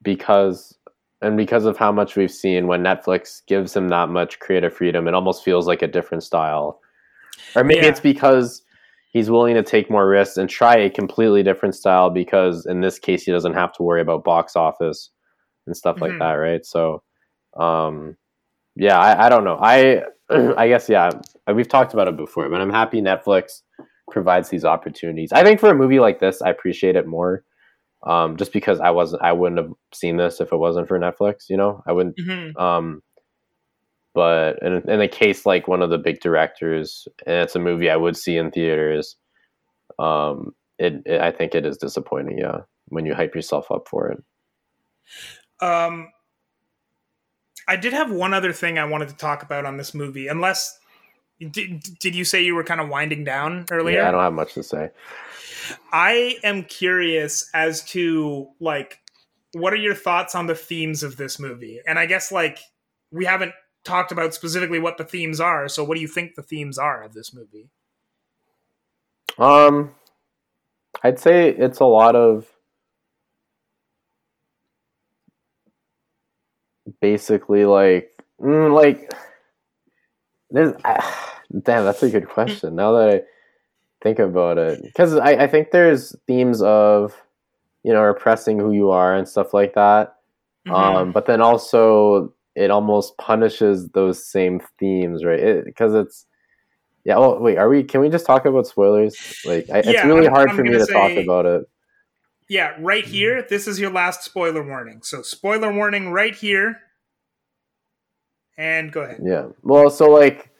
because 0.02 0.76
and 1.20 1.36
because 1.36 1.64
of 1.64 1.76
how 1.76 1.90
much 1.90 2.16
we've 2.16 2.30
seen 2.30 2.66
when 2.66 2.82
Netflix 2.82 3.44
gives 3.46 3.74
him 3.74 3.88
that 3.88 4.10
much 4.10 4.38
creative 4.38 4.74
freedom, 4.74 5.08
it 5.08 5.14
almost 5.14 5.42
feels 5.42 5.66
like 5.66 5.82
a 5.82 5.88
different 5.88 6.22
style. 6.22 6.80
Or 7.56 7.64
maybe 7.64 7.80
yeah. 7.80 7.88
it's 7.88 8.00
because 8.00 8.62
he's 9.14 9.30
willing 9.30 9.54
to 9.54 9.62
take 9.62 9.88
more 9.88 10.06
risks 10.06 10.36
and 10.36 10.50
try 10.50 10.76
a 10.76 10.90
completely 10.90 11.42
different 11.42 11.74
style 11.74 12.10
because 12.10 12.66
in 12.66 12.82
this 12.82 12.98
case 12.98 13.22
he 13.22 13.32
doesn't 13.32 13.54
have 13.54 13.72
to 13.72 13.82
worry 13.82 14.02
about 14.02 14.24
box 14.24 14.56
office 14.56 15.10
and 15.66 15.74
stuff 15.74 15.96
mm-hmm. 15.96 16.10
like 16.10 16.18
that 16.18 16.32
right 16.34 16.66
so 16.66 17.02
um, 17.58 18.16
yeah 18.76 18.98
I, 18.98 19.26
I, 19.26 19.28
don't 19.30 19.44
know 19.44 19.58
i 19.62 20.02
i 20.58 20.68
guess 20.68 20.88
yeah 20.88 21.10
we've 21.52 21.68
talked 21.68 21.94
about 21.94 22.08
it 22.08 22.16
before 22.16 22.48
but 22.50 22.60
i'm 22.60 22.70
happy 22.70 23.00
netflix 23.00 23.62
provides 24.10 24.50
these 24.50 24.64
opportunities 24.64 25.32
i 25.32 25.42
think 25.42 25.60
for 25.60 25.70
a 25.70 25.74
movie 25.74 26.00
like 26.00 26.18
this 26.18 26.42
i 26.42 26.50
appreciate 26.50 26.96
it 26.96 27.06
more 27.06 27.44
Um, 28.06 28.36
just 28.36 28.52
because 28.52 28.80
I 28.80 28.90
wasn't, 28.90 29.22
I 29.22 29.32
wouldn't 29.32 29.58
have 29.58 29.72
seen 29.94 30.18
this 30.18 30.40
if 30.40 30.52
it 30.52 30.58
wasn't 30.58 30.88
for 30.88 30.98
Netflix. 31.00 31.48
You 31.48 31.56
know, 31.56 31.82
I 31.86 31.92
wouldn't. 31.92 32.16
Mhm. 32.18 32.54
Um, 32.60 33.00
but 34.14 34.58
in, 34.62 34.88
in 34.88 35.00
a 35.00 35.08
case 35.08 35.44
like 35.44 35.68
one 35.68 35.82
of 35.82 35.90
the 35.90 35.98
big 35.98 36.20
directors, 36.20 37.06
and 37.26 37.36
it's 37.36 37.56
a 37.56 37.60
movie 37.60 37.90
I 37.90 37.96
would 37.96 38.16
see 38.16 38.36
in 38.36 38.50
theaters, 38.50 39.16
um, 39.98 40.54
it, 40.78 41.02
it 41.04 41.20
I 41.20 41.32
think 41.32 41.54
it 41.54 41.66
is 41.66 41.76
disappointing. 41.76 42.38
Yeah, 42.38 42.60
when 42.88 43.06
you 43.06 43.14
hype 43.14 43.34
yourself 43.34 43.70
up 43.70 43.88
for 43.88 44.10
it. 44.10 44.22
Um, 45.60 46.10
I 47.66 47.76
did 47.76 47.92
have 47.92 48.10
one 48.10 48.34
other 48.34 48.52
thing 48.52 48.78
I 48.78 48.84
wanted 48.84 49.08
to 49.08 49.16
talk 49.16 49.42
about 49.42 49.64
on 49.64 49.76
this 49.76 49.94
movie, 49.94 50.28
unless 50.28 50.78
did, 51.40 51.82
did 51.98 52.14
you 52.14 52.24
say 52.24 52.42
you 52.42 52.54
were 52.54 52.64
kind 52.64 52.80
of 52.80 52.88
winding 52.88 53.24
down 53.24 53.66
earlier? 53.70 53.98
Yeah, 53.98 54.08
I 54.08 54.12
don't 54.12 54.22
have 54.22 54.32
much 54.32 54.54
to 54.54 54.62
say. 54.62 54.90
I 55.92 56.36
am 56.44 56.64
curious 56.64 57.50
as 57.54 57.82
to 57.90 58.48
like 58.60 59.00
what 59.54 59.72
are 59.72 59.76
your 59.76 59.94
thoughts 59.94 60.34
on 60.34 60.46
the 60.46 60.54
themes 60.54 61.02
of 61.02 61.16
this 61.16 61.38
movie? 61.38 61.80
And 61.86 61.98
I 61.98 62.06
guess 62.06 62.32
like 62.32 62.58
we 63.10 63.24
haven't 63.24 63.52
talked 63.84 64.12
about 64.12 64.34
specifically 64.34 64.78
what 64.78 64.98
the 64.98 65.04
themes 65.04 65.40
are, 65.40 65.68
so 65.68 65.84
what 65.84 65.94
do 65.94 66.00
you 66.00 66.08
think 66.08 66.34
the 66.34 66.42
themes 66.42 66.78
are 66.78 67.02
of 67.02 67.14
this 67.14 67.34
movie? 67.34 67.68
Um, 69.38 69.94
I'd 71.02 71.18
say 71.18 71.50
it's 71.50 71.80
a 71.80 71.84
lot 71.84 72.16
of 72.16 72.46
basically 77.00 77.64
like 77.64 78.10
mm, 78.40 78.74
like 78.74 79.12
there's 80.50 80.74
ah, 80.84 81.42
damn 81.62 81.84
that's 81.84 82.02
a 82.02 82.10
good 82.10 82.28
question 82.28 82.76
now 82.76 82.92
that 82.92 83.08
I 83.08 83.22
think 84.02 84.18
about 84.18 84.58
it 84.58 84.82
because 84.82 85.16
I, 85.16 85.30
I 85.30 85.46
think 85.46 85.70
there's 85.70 86.14
themes 86.26 86.62
of 86.62 87.20
you 87.82 87.92
know 87.92 88.02
repressing 88.02 88.58
who 88.58 88.72
you 88.72 88.90
are 88.90 89.14
and 89.14 89.28
stuff 89.28 89.54
like 89.54 89.74
that 89.74 90.16
Mm-hmm. 90.66 90.74
um 90.74 91.12
but 91.12 91.26
then 91.26 91.42
also 91.42 92.32
it 92.54 92.70
almost 92.70 93.16
punishes 93.18 93.88
those 93.90 94.24
same 94.24 94.60
themes 94.78 95.24
right 95.24 95.64
because 95.64 95.94
it's 95.94 96.26
yeah 97.04 97.16
oh 97.16 97.38
wait 97.40 97.58
are 97.58 97.68
we 97.68 97.82
can 97.82 98.00
we 98.00 98.08
just 98.08 98.26
talk 98.26 98.44
about 98.44 98.66
spoilers 98.66 99.42
like 99.44 99.68
I, 99.70 99.78
it's 99.78 100.04
really 100.04 100.26
I'm- 100.26 100.34
hard 100.34 100.50
I'm 100.50 100.56
for 100.56 100.62
me 100.62 100.72
to 100.72 100.86
talk 100.86 101.12
about 101.12 101.46
it 101.46 101.68
yeah, 102.48 102.74
right 102.78 103.04
mm-hmm. 103.04 103.12
here, 103.12 103.46
this 103.48 103.66
is 103.66 103.80
your 103.80 103.90
last 103.90 104.22
spoiler 104.22 104.62
warning. 104.62 105.00
So 105.02 105.22
spoiler 105.22 105.72
warning 105.72 106.10
right 106.10 106.34
here. 106.34 106.80
And 108.56 108.92
go 108.92 109.02
ahead. 109.02 109.20
Yeah. 109.24 109.46
Well, 109.62 109.90
so 109.90 110.10
like 110.10 110.50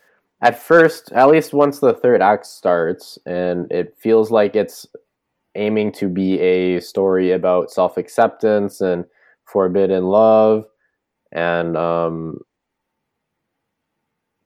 at 0.41 0.61
first, 0.61 1.13
at 1.13 1.29
least 1.29 1.53
once 1.53 1.79
the 1.79 1.95
third 1.95 2.23
act 2.23 2.47
starts, 2.47 3.19
and 3.27 3.71
it 3.71 3.97
feels 3.99 4.31
like 4.31 4.57
it's 4.57 4.87
aiming 5.55 5.93
to 5.93 6.09
be 6.09 6.41
a 6.41 6.81
story 6.81 7.33
about 7.33 7.71
self 7.71 7.97
acceptance 7.97 8.81
and 8.81 9.05
forbidden 9.45 10.05
love, 10.05 10.65
and 11.35 11.77
um, 11.77 12.39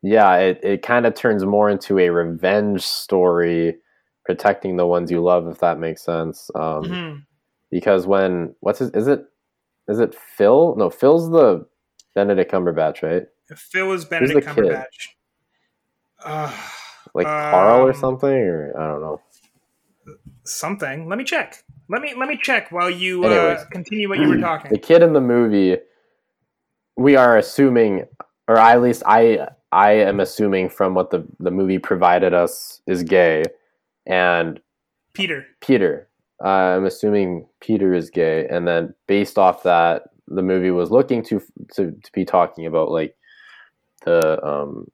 yeah, 0.03 0.37
it 0.37 0.61
it 0.62 0.83
kind 0.83 1.07
of 1.07 1.14
turns 1.14 1.44
more 1.44 1.68
into 1.70 1.98
a 1.98 2.09
revenge 2.11 2.83
story, 2.83 3.77
protecting 4.24 4.77
the 4.77 4.87
ones 4.87 5.11
you 5.11 5.20
love, 5.22 5.46
if 5.48 5.59
that 5.59 5.79
makes 5.79 6.03
sense. 6.03 6.51
Um, 6.55 6.85
Mhm. 6.85 7.22
Because 7.70 8.07
when 8.07 8.55
what's 8.61 8.79
his 8.79 8.90
is 8.90 9.07
it 9.09 9.27
is 9.88 9.98
it 10.01 10.14
Phil? 10.14 10.74
No, 10.77 10.88
Phil's 10.90 11.31
the 11.31 11.66
Benedict 12.14 12.51
Cumberbatch, 12.51 13.03
right? 13.03 13.27
Phil 13.57 13.92
is 13.92 14.05
Benedict? 14.05 14.46
Cumberbatch. 14.46 15.09
Uh, 16.24 16.53
like 17.14 17.27
Carl 17.27 17.81
or 17.83 17.92
Um, 17.92 18.01
something, 18.01 18.31
or 18.31 18.72
I 18.79 18.87
don't 18.88 19.01
know. 19.01 19.20
something. 20.44 21.09
Let 21.09 21.18
me 21.18 21.24
check. 21.24 21.62
Let 21.88 22.03
me 22.03 22.14
let 22.14 22.29
me 22.29 22.38
check 22.40 22.70
while 22.70 22.90
you 22.90 23.24
uh, 23.24 23.64
continue 23.70 24.09
what 24.09 24.18
you 24.18 24.29
were 24.29 24.37
talking. 24.40 24.70
The 24.70 24.79
kid 24.79 25.03
in 25.03 25.12
the 25.12 25.20
movie, 25.20 25.77
we 26.98 27.14
are 27.14 27.38
assuming, 27.38 28.04
or 28.48 28.58
at 28.58 28.82
least 28.82 29.02
I 29.06 29.48
I 29.70 29.92
am 29.92 30.20
assuming 30.20 30.68
from 30.68 30.94
what 30.94 31.11
the 31.11 31.26
the 31.38 31.50
movie 31.50 31.78
provided 31.78 32.34
us 32.34 32.82
is 32.87 33.02
gay, 33.02 33.44
and 34.06 34.61
Peter. 35.14 35.46
Peter. 35.61 36.08
Uh, 36.44 36.76
I'm 36.76 36.84
assuming 36.84 37.46
Peter 37.61 37.94
is 37.94 38.11
gay, 38.11 38.46
and 38.48 38.66
then 38.66 38.94
based 39.06 39.38
off 39.38 39.62
that, 39.62 40.11
the 40.26 40.42
movie 40.42 40.72
was 40.72 40.90
looking 40.90 41.22
to 41.24 41.40
to 41.74 41.92
to 41.92 42.12
be 42.12 42.24
talking 42.24 42.66
about 42.66 42.90
like 42.90 43.16
the 44.04 44.44
um 44.44 44.90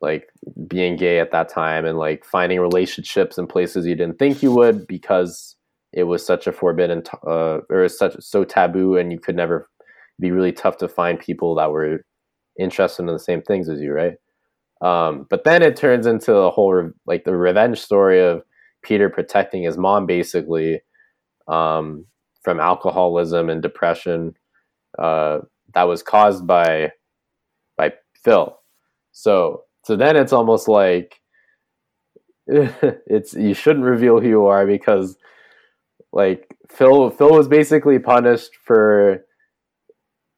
like 0.00 0.28
being 0.66 0.96
gay 0.96 1.18
at 1.18 1.30
that 1.32 1.48
time 1.48 1.84
and 1.84 1.98
like 1.98 2.24
finding 2.24 2.60
relationships 2.60 3.38
in 3.38 3.46
places 3.46 3.86
you 3.86 3.94
didn't 3.94 4.18
think 4.18 4.42
you 4.42 4.52
would 4.52 4.86
because 4.86 5.56
it 5.92 6.04
was 6.04 6.24
such 6.24 6.46
a 6.46 6.52
forbidden 6.52 7.02
t- 7.02 7.10
uh, 7.26 7.60
or 7.70 7.88
such 7.88 8.14
so 8.20 8.44
taboo 8.44 8.96
and 8.96 9.12
you 9.12 9.18
could 9.18 9.36
never 9.36 9.70
be 10.20 10.30
really 10.30 10.52
tough 10.52 10.76
to 10.78 10.88
find 10.88 11.18
people 11.18 11.54
that 11.56 11.70
were 11.70 12.04
interested 12.58 13.02
in 13.02 13.06
the 13.08 13.18
same 13.18 13.42
things 13.42 13.68
as 13.68 13.80
you 13.80 13.92
right? 13.92 14.14
Um, 14.80 15.26
but 15.30 15.44
then 15.44 15.62
it 15.62 15.76
turns 15.76 16.06
into 16.06 16.32
the 16.32 16.50
whole 16.50 16.90
like 17.06 17.24
the 17.24 17.36
revenge 17.36 17.80
story 17.80 18.20
of 18.20 18.42
peter 18.82 19.08
protecting 19.08 19.62
his 19.62 19.78
mom 19.78 20.04
basically 20.04 20.80
um, 21.48 22.04
from 22.42 22.60
alcoholism 22.60 23.48
and 23.48 23.62
depression 23.62 24.34
uh, 24.98 25.38
that 25.74 25.84
was 25.84 26.02
caused 26.02 26.46
by 26.46 26.92
by 27.76 27.92
phil. 28.22 28.58
So 29.12 29.62
so 29.84 29.96
then 29.96 30.16
it's 30.16 30.32
almost 30.32 30.68
like 30.68 31.20
it's 32.46 33.34
you 33.34 33.54
shouldn't 33.54 33.84
reveal 33.84 34.20
who 34.20 34.28
you 34.28 34.46
are 34.46 34.66
because 34.66 35.16
like 36.12 36.54
Phil 36.70 37.10
Phil 37.10 37.30
was 37.30 37.48
basically 37.48 37.98
punished 37.98 38.50
for 38.64 39.24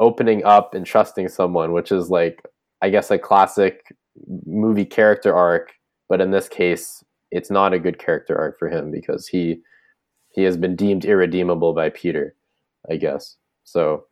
opening 0.01 0.45
up 0.45 0.75
and 0.75 0.85
trusting 0.85 1.29
someone, 1.29 1.73
which 1.73 1.93
is 1.93 2.11
like 2.11 2.43
I 2.83 2.91
guess 2.91 3.11
a 3.11 3.19
classic 3.19 3.95
movie 4.47 4.85
character 4.85 5.35
arc, 5.35 5.73
but 6.09 6.21
in 6.21 6.31
this 6.31 6.49
case 6.49 7.03
it's 7.31 7.51
not 7.51 7.75
a 7.75 7.79
good 7.79 7.99
character 7.99 8.39
arc 8.39 8.59
for 8.59 8.69
him 8.69 8.91
because 8.91 9.27
he 9.27 9.61
he 10.31 10.43
has 10.43 10.57
been 10.57 10.77
deemed 10.77 11.05
irredeemable 11.05 11.73
by 11.73 11.91
Peter, 11.91 12.35
I 12.91 12.97
guess. 12.97 13.37
So 13.65 14.05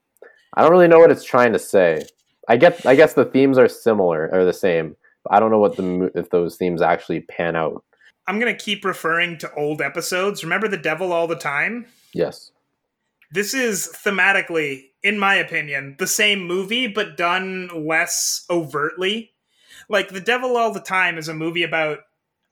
I 0.54 0.62
don't 0.62 0.70
really 0.70 0.88
know 0.88 0.98
what 0.98 1.10
it's 1.10 1.24
trying 1.24 1.52
to 1.52 1.58
say. 1.58 2.06
I 2.48 2.56
get 2.56 2.84
I 2.86 2.94
guess 2.94 3.14
the 3.14 3.24
themes 3.24 3.58
are 3.58 3.68
similar 3.68 4.30
or 4.32 4.44
the 4.44 4.52
same. 4.52 4.96
But 5.24 5.34
I 5.34 5.40
don't 5.40 5.50
know 5.50 5.58
what 5.58 5.76
the 5.76 6.10
if 6.14 6.30
those 6.30 6.56
themes 6.56 6.82
actually 6.82 7.20
pan 7.20 7.56
out. 7.56 7.84
I'm 8.26 8.38
gonna 8.38 8.54
keep 8.54 8.84
referring 8.84 9.38
to 9.38 9.52
old 9.54 9.80
episodes. 9.80 10.42
Remember 10.42 10.68
the 10.68 10.76
devil 10.76 11.12
all 11.12 11.26
the 11.26 11.36
time? 11.36 11.86
Yes. 12.12 12.50
This 13.30 13.52
is 13.52 13.88
thematically, 13.92 14.90
in 15.04 15.18
my 15.18 15.34
opinion, 15.34 15.94
the 15.98 16.06
same 16.06 16.46
movie, 16.46 16.88
but 16.88 17.16
done 17.16 17.86
less 17.86 18.44
overtly. 18.48 19.32
Like 19.88 20.08
The 20.08 20.20
Devil 20.20 20.56
All 20.56 20.72
the 20.72 20.80
Time 20.80 21.18
is 21.18 21.28
a 21.28 21.34
movie 21.34 21.62
about 21.62 21.98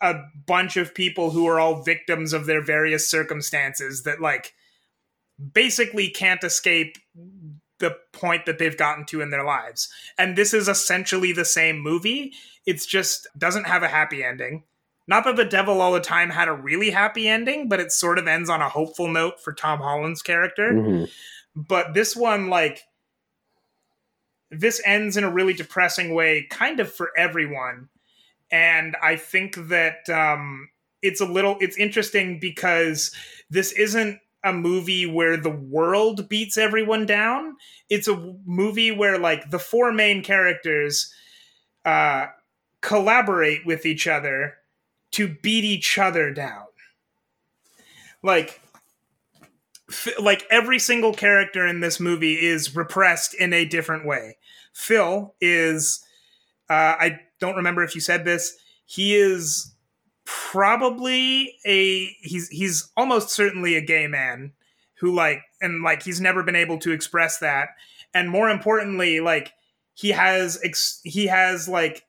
a 0.02 0.16
bunch 0.46 0.76
of 0.76 0.94
people 0.94 1.30
who 1.30 1.48
are 1.48 1.58
all 1.58 1.82
victims 1.82 2.34
of 2.34 2.44
their 2.44 2.62
various 2.62 3.08
circumstances 3.08 4.02
that 4.02 4.20
like 4.20 4.52
basically 5.54 6.10
can't 6.10 6.44
escape 6.44 6.98
the 7.78 7.96
point 8.12 8.44
that 8.44 8.58
they've 8.58 8.76
gotten 8.76 9.06
to 9.06 9.22
in 9.22 9.30
their 9.30 9.44
lives. 9.44 9.88
And 10.18 10.36
this 10.36 10.52
is 10.52 10.68
essentially 10.68 11.32
the 11.32 11.46
same 11.46 11.80
movie. 11.80 12.32
It's 12.66 12.84
just 12.84 13.26
doesn't 13.36 13.66
have 13.66 13.82
a 13.82 13.88
happy 13.88 14.22
ending. 14.22 14.64
Not 15.08 15.24
that 15.24 15.36
The 15.36 15.44
Devil 15.44 15.80
All 15.80 15.92
the 15.92 16.00
Time 16.00 16.30
had 16.30 16.48
a 16.48 16.52
really 16.52 16.90
happy 16.90 17.28
ending, 17.28 17.68
but 17.68 17.80
it 17.80 17.92
sort 17.92 18.18
of 18.18 18.28
ends 18.28 18.50
on 18.50 18.60
a 18.60 18.68
hopeful 18.68 19.08
note 19.08 19.40
for 19.40 19.54
Tom 19.54 19.78
Holland's 19.78 20.20
character 20.20 20.74
hmm 20.74 21.04
but 21.54 21.94
this 21.94 22.16
one 22.16 22.48
like 22.48 22.82
this 24.50 24.82
ends 24.84 25.16
in 25.16 25.24
a 25.24 25.30
really 25.30 25.54
depressing 25.54 26.14
way 26.14 26.46
kind 26.50 26.80
of 26.80 26.92
for 26.92 27.10
everyone. 27.16 27.88
And 28.50 28.96
i 29.02 29.16
think 29.16 29.56
that 29.68 30.08
um 30.10 30.68
it's 31.02 31.20
a 31.20 31.26
little 31.26 31.56
it's 31.60 31.76
interesting 31.76 32.38
because 32.38 33.12
this 33.50 33.72
isn't 33.72 34.20
a 34.44 34.52
movie 34.52 35.06
where 35.06 35.36
the 35.36 35.50
world 35.50 36.28
beats 36.28 36.58
everyone 36.58 37.06
down. 37.06 37.56
It's 37.88 38.08
a 38.08 38.34
movie 38.44 38.90
where 38.90 39.18
like 39.18 39.50
the 39.50 39.58
four 39.58 39.92
main 39.92 40.22
characters 40.22 41.12
uh 41.84 42.26
collaborate 42.80 43.64
with 43.66 43.86
each 43.86 44.06
other 44.06 44.54
to 45.12 45.28
beat 45.28 45.64
each 45.64 45.98
other 45.98 46.32
down. 46.32 46.66
Like 48.22 48.61
like 50.20 50.44
every 50.50 50.78
single 50.78 51.12
character 51.12 51.66
in 51.66 51.80
this 51.80 52.00
movie 52.00 52.34
is 52.34 52.74
repressed 52.74 53.34
in 53.34 53.52
a 53.52 53.64
different 53.64 54.06
way. 54.06 54.36
Phil 54.72 55.34
is 55.40 56.04
uh, 56.70 56.96
I 56.98 57.20
don't 57.40 57.56
remember 57.56 57.82
if 57.82 57.94
you 57.94 58.00
said 58.00 58.24
this. 58.24 58.56
He 58.86 59.14
is 59.14 59.74
probably 60.24 61.56
a 61.66 62.06
he's 62.20 62.48
he's 62.48 62.90
almost 62.96 63.30
certainly 63.30 63.74
a 63.74 63.80
gay 63.80 64.06
man 64.06 64.52
who 65.00 65.12
like 65.12 65.42
and 65.60 65.82
like 65.82 66.02
he's 66.02 66.20
never 66.20 66.42
been 66.42 66.56
able 66.56 66.78
to 66.78 66.92
express 66.92 67.38
that 67.38 67.70
and 68.14 68.30
more 68.30 68.48
importantly 68.48 69.18
like 69.18 69.52
he 69.94 70.10
has 70.10 70.60
ex- 70.62 71.00
he 71.02 71.26
has 71.26 71.68
like 71.68 72.04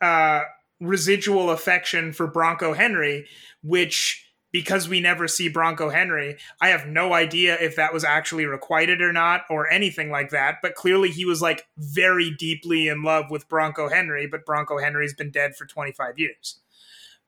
uh 0.00 0.42
residual 0.80 1.50
affection 1.50 2.12
for 2.12 2.28
Bronco 2.28 2.72
Henry 2.72 3.26
which 3.62 4.25
because 4.56 4.88
we 4.88 5.00
never 5.00 5.28
see 5.28 5.50
Bronco 5.50 5.90
Henry, 5.90 6.38
I 6.62 6.68
have 6.68 6.86
no 6.86 7.12
idea 7.12 7.58
if 7.60 7.76
that 7.76 7.92
was 7.92 8.04
actually 8.04 8.46
requited 8.46 9.02
or 9.02 9.12
not 9.12 9.42
or 9.50 9.70
anything 9.70 10.10
like 10.10 10.30
that. 10.30 10.60
But 10.62 10.74
clearly 10.74 11.10
he 11.10 11.26
was 11.26 11.42
like 11.42 11.68
very 11.76 12.30
deeply 12.30 12.88
in 12.88 13.02
love 13.02 13.30
with 13.30 13.50
Bronco 13.50 13.90
Henry, 13.90 14.26
but 14.26 14.46
Bronco 14.46 14.78
Henry's 14.78 15.12
been 15.12 15.30
dead 15.30 15.56
for 15.56 15.66
25 15.66 16.18
years. 16.18 16.58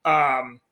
Um, 0.07 0.63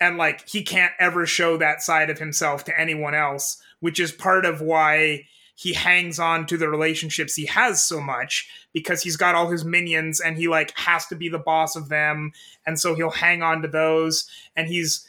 and 0.00 0.16
like 0.16 0.48
he 0.48 0.64
can't 0.64 0.92
ever 0.98 1.24
show 1.24 1.56
that 1.58 1.82
side 1.82 2.10
of 2.10 2.18
himself 2.18 2.64
to 2.64 2.76
anyone 2.76 3.14
else, 3.14 3.62
which 3.78 4.00
is 4.00 4.10
part 4.10 4.44
of 4.44 4.60
why 4.60 5.26
he 5.54 5.72
hangs 5.72 6.18
on 6.18 6.46
to 6.46 6.56
the 6.56 6.68
relationships 6.68 7.36
he 7.36 7.46
has 7.46 7.80
so 7.80 8.00
much 8.00 8.50
because 8.72 9.04
he's 9.04 9.16
got 9.16 9.36
all 9.36 9.52
his 9.52 9.64
minions 9.64 10.18
and 10.18 10.36
he 10.36 10.48
like 10.48 10.76
has 10.76 11.06
to 11.06 11.14
be 11.14 11.28
the 11.28 11.38
boss 11.38 11.76
of 11.76 11.90
them 11.90 12.32
and 12.66 12.80
so 12.80 12.96
he'll 12.96 13.10
hang 13.10 13.40
on 13.40 13.62
to 13.62 13.68
those 13.68 14.28
and 14.56 14.66
he's 14.66 15.08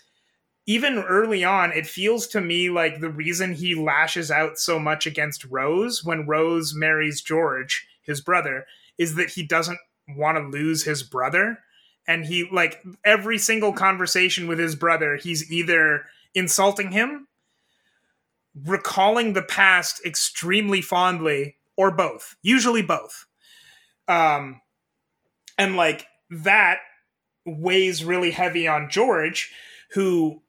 even 0.65 0.97
early 0.99 1.43
on 1.43 1.71
it 1.71 1.85
feels 1.85 2.27
to 2.27 2.41
me 2.41 2.69
like 2.69 2.99
the 2.99 3.09
reason 3.09 3.53
he 3.53 3.75
lashes 3.75 4.31
out 4.31 4.57
so 4.57 4.79
much 4.79 5.05
against 5.05 5.45
Rose 5.45 6.03
when 6.03 6.25
Rose 6.25 6.73
marries 6.73 7.21
George 7.21 7.85
his 8.01 8.21
brother 8.21 8.65
is 8.97 9.15
that 9.15 9.29
he 9.29 9.43
doesn't 9.43 9.79
want 10.09 10.37
to 10.37 10.57
lose 10.57 10.83
his 10.83 11.03
brother. 11.03 11.59
And 12.07 12.25
he 12.25 12.47
like 12.51 12.83
every 13.03 13.37
single 13.37 13.73
conversation 13.73 14.47
with 14.47 14.59
his 14.59 14.75
brother 14.75 15.15
he's 15.15 15.51
either 15.51 16.05
insulting 16.33 16.91
him 16.91 17.27
recalling 18.65 19.33
the 19.33 19.41
past 19.41 20.05
extremely 20.05 20.81
fondly 20.81 21.55
or 21.75 21.91
both 21.91 22.35
usually 22.41 22.81
both. 22.81 23.25
Um 24.07 24.61
and 25.57 25.75
like 25.75 26.07
that 26.29 26.79
weighs 27.45 28.03
really 28.03 28.31
heavy 28.31 28.67
on 28.67 28.89
george 28.89 29.51
who 29.91 30.41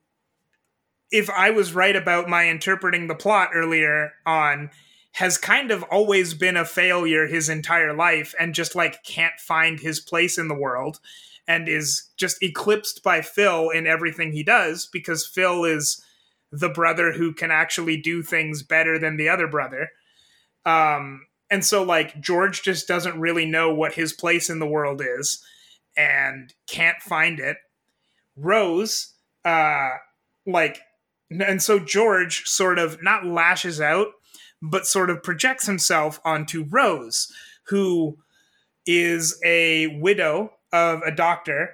if 1.14 1.30
i 1.30 1.50
was 1.50 1.72
right 1.74 1.96
about 1.96 2.28
my 2.28 2.48
interpreting 2.48 3.06
the 3.06 3.14
plot 3.14 3.50
earlier 3.54 4.12
on 4.26 4.70
has 5.12 5.38
kind 5.38 5.70
of 5.70 5.82
always 5.84 6.34
been 6.34 6.56
a 6.56 6.64
failure 6.64 7.26
his 7.26 7.48
entire 7.48 7.94
life 7.94 8.34
and 8.38 8.54
just 8.54 8.74
like 8.74 9.02
can't 9.04 9.38
find 9.38 9.80
his 9.80 10.00
place 10.00 10.36
in 10.36 10.48
the 10.48 10.54
world 10.54 11.00
and 11.46 11.68
is 11.68 12.08
just 12.16 12.42
eclipsed 12.42 13.02
by 13.02 13.20
phil 13.22 13.70
in 13.70 13.86
everything 13.86 14.32
he 14.32 14.42
does 14.42 14.86
because 14.92 15.26
phil 15.26 15.64
is 15.64 16.04
the 16.54 16.68
brother 16.68 17.12
who 17.12 17.32
can 17.32 17.50
actually 17.50 17.96
do 17.96 18.22
things 18.22 18.62
better 18.62 18.98
than 18.98 19.16
the 19.16 19.28
other 19.28 19.48
brother. 19.48 19.90
Um, 20.64 21.26
and 21.50 21.64
so, 21.64 21.82
like, 21.82 22.20
George 22.20 22.62
just 22.62 22.86
doesn't 22.86 23.18
really 23.18 23.44
know 23.44 23.74
what 23.74 23.94
his 23.94 24.12
place 24.12 24.48
in 24.48 24.60
the 24.60 24.66
world 24.66 25.02
is 25.04 25.42
and 25.96 26.54
can't 26.68 27.02
find 27.02 27.40
it. 27.40 27.56
Rose, 28.36 29.14
uh, 29.44 29.90
like, 30.46 30.80
and 31.30 31.62
so 31.62 31.78
George 31.78 32.44
sort 32.46 32.78
of 32.78 33.02
not 33.02 33.24
lashes 33.24 33.80
out, 33.80 34.08
but 34.62 34.86
sort 34.86 35.10
of 35.10 35.22
projects 35.22 35.66
himself 35.66 36.20
onto 36.24 36.64
Rose, 36.64 37.32
who 37.68 38.18
is 38.86 39.40
a 39.44 39.98
widow 40.00 40.52
of 40.72 41.02
a 41.02 41.10
doctor, 41.10 41.70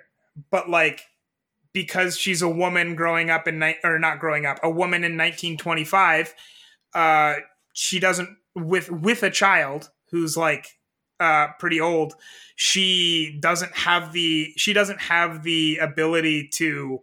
but 0.51 0.69
like 0.69 1.03
because 1.73 2.19
she's 2.19 2.43
a 2.43 2.49
woman 2.49 2.95
growing 2.95 3.31
up 3.31 3.47
in 3.47 3.59
ni- 3.59 3.79
or 3.85 3.99
not 3.99 4.19
growing 4.19 4.47
up, 4.47 4.59
a 4.63 4.71
woman 4.71 5.05
in 5.05 5.17
1925, 5.17 6.35
uh, 6.95 7.35
she 7.73 8.01
doesn't 8.01 8.37
with 8.55 8.91
with 8.91 9.23
a 9.23 9.31
child 9.31 9.91
who's 10.11 10.37
like 10.37 10.67
uh, 11.21 11.49
pretty 11.59 11.81
old. 11.81 12.15
She 12.57 13.39
doesn't 13.41 13.73
have 13.77 14.13
the 14.13 14.53
she 14.57 14.73
doesn't 14.73 15.01
have 15.01 15.43
the 15.43 15.79
ability 15.79 16.49
to 16.55 17.01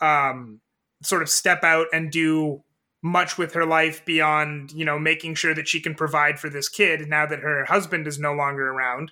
um, 0.00 0.60
sort 1.02 1.22
of 1.22 1.28
step 1.28 1.64
out 1.64 1.86
and 1.92 2.10
do 2.10 2.62
much 3.02 3.36
with 3.36 3.52
her 3.54 3.66
life 3.66 4.04
beyond 4.04 4.70
you 4.72 4.84
know 4.84 4.98
making 4.98 5.34
sure 5.34 5.54
that 5.54 5.68
she 5.68 5.80
can 5.80 5.94
provide 5.94 6.38
for 6.38 6.48
this 6.48 6.68
kid 6.68 7.08
now 7.08 7.26
that 7.26 7.40
her 7.40 7.64
husband 7.64 8.06
is 8.06 8.18
no 8.18 8.32
longer 8.32 8.68
around. 8.70 9.10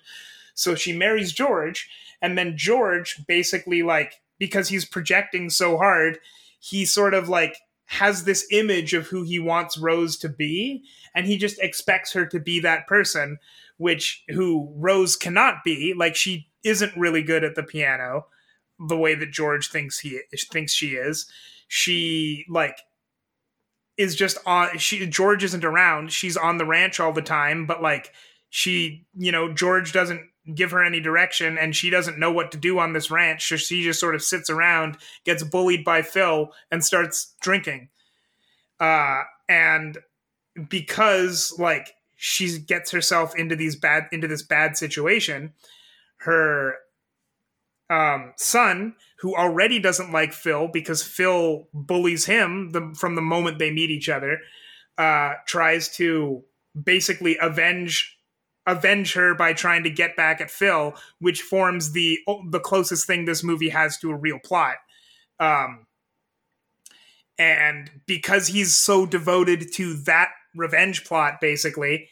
So 0.53 0.75
she 0.75 0.93
marries 0.93 1.31
George, 1.31 1.89
and 2.21 2.37
then 2.37 2.57
George 2.57 3.25
basically 3.27 3.83
like 3.83 4.21
because 4.39 4.69
he's 4.69 4.85
projecting 4.85 5.49
so 5.49 5.77
hard, 5.77 6.19
he 6.59 6.85
sort 6.85 7.13
of 7.13 7.29
like 7.29 7.57
has 7.85 8.23
this 8.23 8.47
image 8.51 8.93
of 8.93 9.07
who 9.07 9.23
he 9.23 9.37
wants 9.37 9.77
Rose 9.77 10.17
to 10.17 10.29
be, 10.29 10.83
and 11.13 11.25
he 11.25 11.37
just 11.37 11.59
expects 11.59 12.13
her 12.13 12.25
to 12.25 12.39
be 12.39 12.59
that 12.61 12.87
person, 12.87 13.37
which 13.77 14.23
who 14.29 14.71
Rose 14.77 15.17
cannot 15.17 15.63
be. 15.65 15.93
Like 15.93 16.15
she 16.15 16.47
isn't 16.63 16.95
really 16.95 17.21
good 17.21 17.43
at 17.43 17.55
the 17.55 17.63
piano, 17.63 18.27
the 18.87 18.97
way 18.97 19.15
that 19.15 19.31
George 19.31 19.69
thinks 19.69 19.99
he 19.99 20.21
thinks 20.51 20.73
she 20.73 20.91
is. 20.91 21.29
She 21.73 22.43
like 22.49 22.81
is 23.95 24.13
just 24.13 24.37
on 24.45 24.77
she 24.77 25.07
George 25.07 25.41
isn't 25.41 25.63
around. 25.63 26.11
She's 26.11 26.35
on 26.35 26.57
the 26.57 26.65
ranch 26.65 26.99
all 26.99 27.13
the 27.13 27.21
time, 27.21 27.65
but 27.65 27.81
like 27.81 28.11
she, 28.49 29.05
you 29.17 29.31
know, 29.31 29.53
George 29.53 29.93
doesn't 29.93 30.19
give 30.53 30.71
her 30.71 30.83
any 30.83 30.99
direction 30.99 31.57
and 31.57 31.73
she 31.73 31.89
doesn't 31.89 32.19
know 32.19 32.29
what 32.29 32.51
to 32.51 32.57
do 32.57 32.77
on 32.77 32.91
this 32.91 33.09
ranch 33.09 33.47
so 33.47 33.55
she 33.55 33.83
just 33.83 34.01
sort 34.01 34.15
of 34.15 34.23
sits 34.23 34.49
around 34.49 34.97
gets 35.23 35.43
bullied 35.43 35.85
by 35.85 36.01
phil 36.01 36.51
and 36.71 36.83
starts 36.83 37.35
drinking 37.41 37.87
uh 38.79 39.21
and 39.47 39.99
because 40.67 41.53
like 41.59 41.93
she 42.15 42.57
gets 42.57 42.89
herself 42.89 43.35
into 43.35 43.55
these 43.55 43.75
bad 43.75 44.07
into 44.11 44.27
this 44.27 44.41
bad 44.41 44.75
situation 44.75 45.53
her 46.17 46.73
um 47.91 48.33
son 48.37 48.95
who 49.19 49.35
already 49.35 49.79
doesn't 49.79 50.11
like 50.11 50.33
phil 50.33 50.67
because 50.67 51.03
phil 51.03 51.67
bullies 51.73 52.25
him 52.25 52.71
the, 52.71 52.93
from 52.97 53.15
the 53.15 53.21
moment 53.21 53.59
they 53.59 53.71
meet 53.71 53.91
each 53.91 54.09
other 54.09 54.39
uh 54.97 55.33
tries 55.45 55.89
to 55.89 56.43
basically 56.81 57.37
avenge 57.41 58.17
avenge 58.67 59.13
her 59.13 59.33
by 59.33 59.53
trying 59.53 59.83
to 59.83 59.89
get 59.89 60.15
back 60.15 60.41
at 60.41 60.51
Phil, 60.51 60.95
which 61.19 61.41
forms 61.41 61.91
the 61.91 62.19
the 62.49 62.59
closest 62.59 63.07
thing 63.07 63.25
this 63.25 63.43
movie 63.43 63.69
has 63.69 63.97
to 63.97 64.11
a 64.11 64.15
real 64.15 64.39
plot. 64.39 64.75
Um, 65.39 65.87
and 67.37 67.89
because 68.05 68.47
he's 68.47 68.75
so 68.75 69.05
devoted 69.05 69.73
to 69.73 69.95
that 70.03 70.29
revenge 70.55 71.05
plot, 71.05 71.41
basically, 71.41 72.09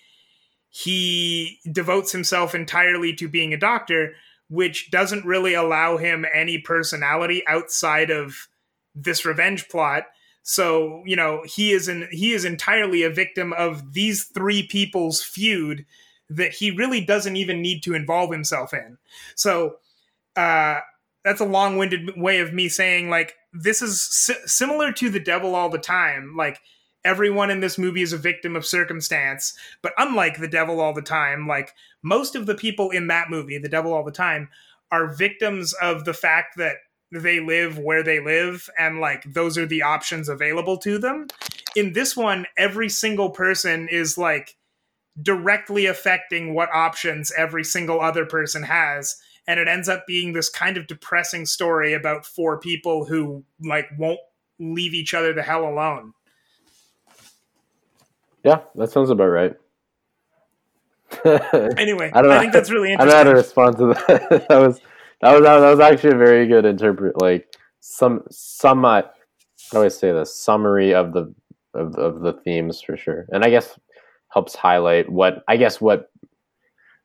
he 0.70 1.60
devotes 1.72 2.12
himself 2.12 2.56
entirely 2.56 3.14
to 3.16 3.28
being 3.28 3.54
a 3.54 3.58
doctor, 3.58 4.14
which 4.50 4.92
doesn't 4.92 5.26
really 5.26 5.54
allow 5.54 5.98
him 5.98 6.26
any 6.34 6.58
personality 6.58 7.44
outside 7.48 8.10
of 8.10 8.48
this 8.96 9.26
revenge 9.26 9.70
plot. 9.70 10.04
So 10.44 11.04
you 11.06 11.16
know 11.16 11.44
he 11.46 11.72
is 11.72 11.88
an 11.88 12.08
he 12.12 12.34
is 12.34 12.46
entirely 12.46 13.04
a 13.04 13.10
victim 13.10 13.54
of 13.54 13.94
these 13.94 14.26
three 14.26 14.66
people's 14.66 15.22
feud 15.22 15.86
that 16.30 16.54
he 16.54 16.72
really 16.72 17.02
doesn't 17.02 17.36
even 17.36 17.62
need 17.62 17.82
to 17.84 17.94
involve 17.96 18.32
himself 18.32 18.74
in. 18.74 18.98
So 19.36 19.78
uh, 20.36 20.80
that's 21.24 21.42
a 21.42 21.46
long-winded 21.46 22.12
way 22.18 22.40
of 22.40 22.54
me 22.54 22.70
saying 22.70 23.10
like 23.10 23.34
this 23.52 23.82
is 23.82 24.02
si- 24.02 24.36
similar 24.46 24.92
to 24.94 25.10
the 25.10 25.20
devil 25.20 25.56
all 25.56 25.70
the 25.70 25.78
time. 25.80 26.36
Like 26.38 26.60
everyone 27.04 27.50
in 27.50 27.60
this 27.60 27.78
movie 27.78 28.02
is 28.02 28.14
a 28.14 28.18
victim 28.18 28.56
of 28.56 28.66
circumstance, 28.66 29.54
but 29.82 29.94
unlike 29.98 30.38
the 30.38 30.48
devil 30.48 30.80
all 30.80 30.94
the 30.94 31.02
time, 31.02 31.48
like 31.48 31.74
most 32.04 32.36
of 32.36 32.46
the 32.46 32.56
people 32.56 32.90
in 32.90 33.08
that 33.08 33.30
movie, 33.30 33.58
the 33.58 33.70
devil 33.70 33.94
all 33.94 34.04
the 34.04 34.12
time, 34.12 34.50
are 34.92 35.14
victims 35.14 35.74
of 35.82 36.06
the 36.06 36.14
fact 36.14 36.58
that 36.58 36.78
they 37.12 37.40
live 37.40 37.78
where 37.78 38.04
they 38.04 38.20
live 38.20 38.70
and 38.78 39.00
like 39.00 39.24
those 39.34 39.58
are 39.58 39.66
the 39.66 39.82
options 39.82 40.30
available 40.30 40.78
to 40.78 40.98
them. 40.98 41.28
In 41.76 41.94
this 41.94 42.16
one, 42.16 42.46
every 42.58 42.90
single 42.90 43.32
person 43.32 43.88
is 43.88 44.18
like 44.18 44.58
directly 45.22 45.86
affecting 45.86 46.54
what 46.54 46.70
options 46.74 47.32
every 47.36 47.64
single 47.64 48.00
other 48.00 48.26
person 48.26 48.64
has 48.64 49.16
and 49.48 49.60
it 49.60 49.68
ends 49.68 49.90
up 49.90 50.06
being 50.06 50.34
this 50.34 50.50
kind 50.50 50.78
of 50.78 50.86
depressing 50.86 51.46
story 51.46 51.94
about 51.94 52.26
four 52.26 52.60
people 52.60 53.06
who 53.06 53.44
like 53.60 53.88
won't 53.98 54.20
leave 54.60 54.94
each 54.94 55.14
other 55.14 55.34
the 55.34 55.42
hell 55.42 55.68
alone 55.68 56.14
yeah 58.44 58.62
that 58.76 58.92
sounds 58.92 59.10
about 59.10 59.26
right. 59.26 59.54
Anyway 61.26 62.12
I, 62.14 62.22
don't 62.22 62.30
know, 62.30 62.38
I 62.38 62.40
think 62.40 62.54
that's 62.54 62.70
really 62.70 62.92
interesting 62.92 63.16
i 63.18 63.24
don't 63.24 63.26
know 63.26 63.32
how 63.32 63.36
to 63.36 63.36
respond 63.36 63.78
to 63.78 63.86
that. 63.88 64.46
That 64.50 64.60
was 64.60 64.80
that 65.22 65.34
was 65.34 65.42
that 65.42 65.70
was 65.70 65.80
actually 65.80 66.14
a 66.14 66.18
very 66.18 66.48
good 66.48 66.66
interpret 66.66 67.20
like 67.20 67.54
some 67.80 68.24
somewhat 68.30 69.14
how 69.72 69.80
do 69.80 69.86
i 69.86 69.88
say 69.88 70.12
this? 70.12 70.36
Summary 70.36 70.94
of 70.94 71.14
the 71.14 71.34
of, 71.74 71.96
of 71.96 72.22
the 72.22 72.34
themes 72.34 72.82
for 72.82 72.98
sure. 72.98 73.26
And 73.32 73.44
i 73.44 73.50
guess 73.50 73.78
helps 74.30 74.56
highlight 74.56 75.10
what 75.10 75.44
I 75.48 75.58
guess 75.58 75.82
what 75.82 76.12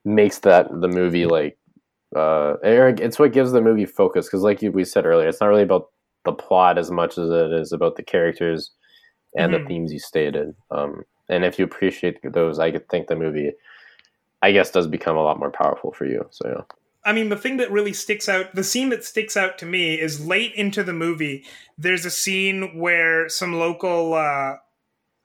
makes 0.04 0.38
that 0.40 0.68
the 0.80 0.88
movie 0.88 1.26
like 1.26 1.58
uh 2.14 2.54
it's 2.62 3.18
what 3.18 3.32
gives 3.32 3.52
the 3.52 3.60
movie 3.60 3.86
focus. 3.86 4.26
Because 4.26 4.42
like 4.42 4.60
we 4.62 4.84
said 4.84 5.06
earlier 5.06 5.28
it's 5.28 5.40
not 5.40 5.48
really 5.48 5.62
about 5.62 5.88
the 6.24 6.32
plot 6.32 6.78
as 6.78 6.90
much 6.90 7.18
as 7.18 7.28
it 7.28 7.52
is 7.52 7.72
about 7.72 7.96
the 7.96 8.02
characters 8.02 8.70
and 9.36 9.52
mm-hmm. 9.52 9.62
the 9.62 9.68
themes 9.68 9.92
you 9.92 9.98
stated 9.98 10.54
um 10.70 11.02
and 11.28 11.44
if 11.44 11.58
you 11.58 11.64
appreciate 11.64 12.18
those 12.32 12.58
i 12.58 12.70
think 12.90 13.06
the 13.06 13.16
movie 13.16 13.52
i 14.42 14.52
guess 14.52 14.70
does 14.70 14.86
become 14.86 15.16
a 15.16 15.22
lot 15.22 15.38
more 15.38 15.50
powerful 15.50 15.92
for 15.92 16.06
you 16.06 16.26
so 16.30 16.48
yeah 16.48 16.76
I 17.04 17.12
mean, 17.12 17.28
the 17.28 17.36
thing 17.36 17.58
that 17.58 17.70
really 17.70 17.92
sticks 17.92 18.28
out, 18.28 18.54
the 18.54 18.64
scene 18.64 18.88
that 18.88 19.04
sticks 19.04 19.36
out 19.36 19.58
to 19.58 19.66
me 19.66 20.00
is 20.00 20.26
late 20.26 20.54
into 20.54 20.82
the 20.82 20.94
movie. 20.94 21.44
There's 21.76 22.06
a 22.06 22.10
scene 22.10 22.78
where 22.78 23.28
some 23.28 23.58
local, 23.58 24.14
uh, 24.14 24.54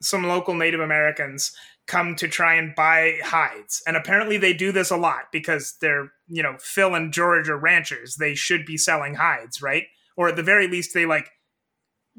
some 0.02 0.28
local 0.28 0.54
Native 0.54 0.82
Americans 0.82 1.54
come 1.88 2.16
to 2.18 2.28
try 2.28 2.56
and 2.56 2.76
buy 2.76 3.20
hides, 3.24 3.82
and 3.88 3.96
apparently 3.96 4.38
they 4.38 4.54
do 4.54 4.72
this 4.72 4.92
a 4.92 4.98
lot 4.98 5.32
because 5.32 5.76
they're, 5.80 6.12
you 6.28 6.44
know, 6.44 6.58
Phil 6.60 6.96
and 6.96 7.14
George 7.14 7.50
are 7.50 7.58
ranchers. 7.58 8.18
They 8.18 8.36
should 8.36 8.66
be 8.66 8.78
selling 8.78 9.16
hides, 9.16 9.62
right? 9.62 9.86
Or 10.18 10.28
at 10.28 10.36
the 10.36 10.44
very 10.44 10.68
least, 10.68 10.94
they 10.94 11.06
like, 11.06 11.32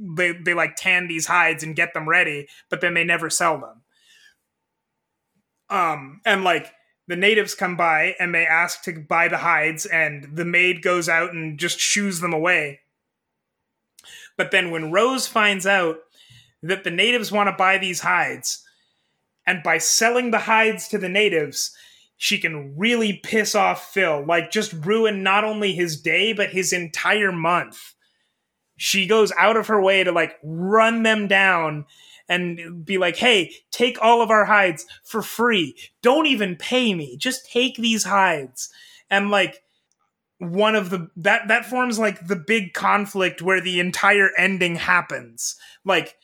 they 0.01 0.33
they 0.33 0.55
like 0.55 0.77
tan 0.77 1.07
these 1.07 1.27
hides 1.27 1.63
and 1.63 1.77
get 1.77 1.95
them 1.95 2.09
ready, 2.09 2.49
but 2.69 2.81
then 2.81 2.95
they 2.95 3.05
never 3.05 3.31
sell 3.31 3.59
them. 3.59 3.83
Um, 5.69 6.21
and 6.25 6.43
like 6.43 6.73
the 7.07 7.17
natives 7.17 7.55
come 7.55 7.77
by 7.77 8.15
and 8.19 8.35
they 8.35 8.47
ask 8.47 8.83
to 8.85 9.01
buy 9.01 9.29
the 9.29 9.39
hides, 9.39 9.87
and 9.87 10.37
the 10.37 10.45
maid 10.45 10.83
goes 10.83 11.09
out 11.09 11.33
and 11.33 11.59
just 11.59 11.79
shoos 11.79 12.21
them 12.21 12.33
away. 12.33 12.81
But 14.37 14.51
then 14.51 14.71
when 14.71 14.93
Rose 14.93 15.27
finds 15.27 15.67
out 15.67 15.99
that 16.63 16.85
the 16.85 16.91
natives 16.91 17.31
want 17.31 17.49
to 17.49 17.57
buy 17.57 17.79
these 17.79 18.01
hides, 18.01 18.65
and 19.47 19.63
by 19.63 19.79
selling 19.79 20.31
the 20.31 20.39
hides 20.39 20.89
to 20.89 20.99
the 20.99 21.09
natives, 21.09 21.75
she 22.17 22.39
can 22.39 22.77
really 22.77 23.15
piss 23.23 23.55
off 23.55 23.93
Phil, 23.93 24.25
like 24.27 24.51
just 24.51 24.73
ruin 24.73 25.23
not 25.23 25.43
only 25.43 25.73
his 25.73 26.01
day, 26.01 26.33
but 26.33 26.51
his 26.51 26.73
entire 26.73 27.33
month. 27.33 27.95
She 28.81 29.07
goes 29.07 29.31
out 29.39 29.59
of 29.59 29.67
her 29.67 29.79
way 29.79 30.05
to 30.05 30.11
like 30.11 30.39
run 30.43 31.03
them 31.03 31.29
down 31.29 31.85
and 32.31 32.83
be 32.83 32.97
like, 32.97 33.17
hey, 33.17 33.53
take 33.71 34.01
all 34.01 34.23
of 34.23 34.31
our 34.31 34.47
hides 34.47 34.87
for 35.05 35.21
free. 35.21 35.77
Don't 36.01 36.25
even 36.25 36.57
pay 36.57 36.95
me. 36.95 37.19
Just 37.19 37.51
take 37.51 37.77
these 37.77 38.05
hides. 38.05 38.71
And 39.11 39.31
like, 39.31 39.63
one 40.39 40.75
of 40.75 40.89
the 40.89 41.11
that 41.19 41.49
that 41.49 41.67
forms 41.67 41.99
like 41.99 42.27
the 42.27 42.37
big 42.37 42.73
conflict 42.73 43.43
where 43.43 43.61
the 43.61 43.79
entire 43.79 44.31
ending 44.39 44.75
happens 44.75 45.57
like 45.85 46.17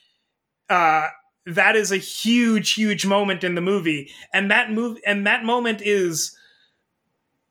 uh 0.71 1.09
that 1.45 1.77
is 1.77 1.93
a 1.93 1.99
huge 1.99 2.73
huge 2.73 3.05
moment 3.05 3.45
in 3.45 3.55
the 3.55 3.61
movie 3.61 4.11
and 4.33 4.51
that 4.51 4.73
move 4.73 4.97
and 5.07 5.27
that 5.27 5.45
moment 5.45 5.83
is 5.83 6.35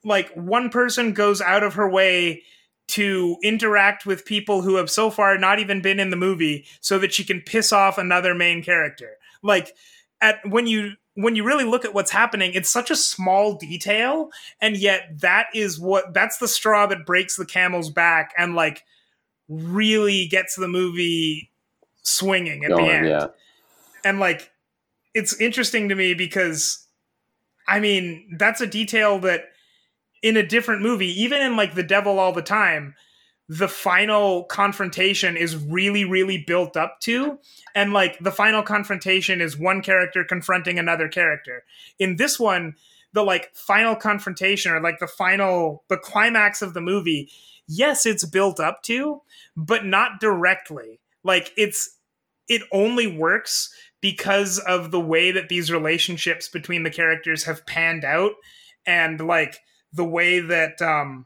like 0.03 0.34
one 0.34 0.72
person 0.72 1.14
goes 1.14 1.39
out 1.39 1.62
of 1.62 1.76
her 1.76 1.88
way 1.88 2.41
to 2.88 3.38
interact 3.43 4.05
with 4.05 4.25
people 4.25 4.61
who 4.61 4.75
have 4.75 4.89
so 4.89 5.09
far 5.09 5.38
not 5.38 5.59
even 5.59 5.81
been 5.81 5.99
in 5.99 6.11
the 6.11 6.15
movie 6.15 6.65
so 6.81 6.99
that 6.99 7.13
she 7.13 7.23
can 7.23 7.41
piss 7.41 7.73
off 7.73 7.97
another 7.97 8.36
main 8.36 8.63
character 8.63 9.17
like 9.41 9.75
at 10.21 10.38
when 10.47 10.67
you 10.67 10.93
when 11.15 11.36
you 11.36 11.43
really 11.43 11.63
look 11.63 11.83
at 11.86 11.93
what's 11.93 12.11
happening 12.11 12.51
it's 12.53 12.69
such 12.69 12.91
a 12.91 12.95
small 12.95 13.55
detail 13.55 14.29
and 14.61 14.77
yet 14.77 15.09
that 15.19 15.47
is 15.53 15.79
what 15.79 16.13
that's 16.13 16.38
the 16.38 16.47
straw 16.47 16.86
that 16.86 17.05
breaks 17.05 17.38
the 17.38 17.45
camel's 17.45 17.89
back 17.89 18.33
and 18.38 18.55
like 18.55 18.83
really 19.47 20.27
gets 20.27 20.55
the 20.55 20.67
movie 20.67 21.51
swinging 22.03 22.63
at 22.63 22.69
Going, 22.69 22.86
the 22.86 22.91
end 22.91 23.07
yeah. 23.07 23.27
and 24.03 24.19
like 24.19 24.51
it's 25.13 25.39
interesting 25.39 25.89
to 25.89 25.95
me 25.95 26.13
because 26.13 26.86
i 27.67 27.79
mean 27.79 28.36
that's 28.38 28.61
a 28.61 28.67
detail 28.67 29.19
that 29.19 29.45
in 30.26 30.36
a 30.36 30.45
different 30.45 30.82
movie 30.82 31.21
even 31.21 31.39
in 31.39 31.55
like 31.55 31.76
the 31.76 31.84
devil 31.84 32.17
all 32.17 32.34
the 32.34 32.41
time 32.41 32.95
the 33.47 33.67
final 33.67 34.43
confrontation 34.45 35.38
is 35.38 35.55
really 35.55 36.03
really 36.03 36.43
built 36.47 36.76
up 36.76 36.99
to 36.99 37.38
and 37.76 37.93
like 37.93 38.17
the 38.17 38.32
final 38.32 38.63
confrontation 38.63 39.39
is 39.39 39.55
one 39.55 39.84
character 39.84 40.23
confronting 40.23 40.80
another 40.80 41.07
character. 41.07 41.63
In 41.99 42.15
this 42.15 42.39
one 42.39 42.76
the 43.13 43.21
like 43.21 43.53
final 43.53 43.95
confrontation 43.95 44.71
or 44.71 44.82
like 44.82 44.97
the 44.97 45.07
final 45.07 45.84
the 45.89 45.97
climax 45.97 46.63
of 46.63 46.73
the 46.73 46.82
movie 46.82 47.30
yes 47.67 48.07
it's 48.07 48.26
built 48.26 48.59
up 48.59 48.82
to 48.82 49.21
but 49.55 49.86
not 49.86 50.19
directly. 50.19 50.99
Like 51.23 51.53
it's 51.55 51.97
it 52.47 52.63
only 52.71 53.05
works 53.05 53.71
because 54.01 54.57
of 54.57 54.89
the 54.89 54.99
way 54.99 55.32
that 55.32 55.49
these 55.49 55.71
relationships 55.71 56.49
between 56.49 56.82
the 56.82 56.89
characters 56.89 57.43
have 57.43 57.65
panned 57.67 58.03
out 58.03 58.32
and 58.88 59.21
like 59.21 59.59
the 59.95 60.05
way 60.05 60.39
that 60.39 60.81
um 60.81 61.25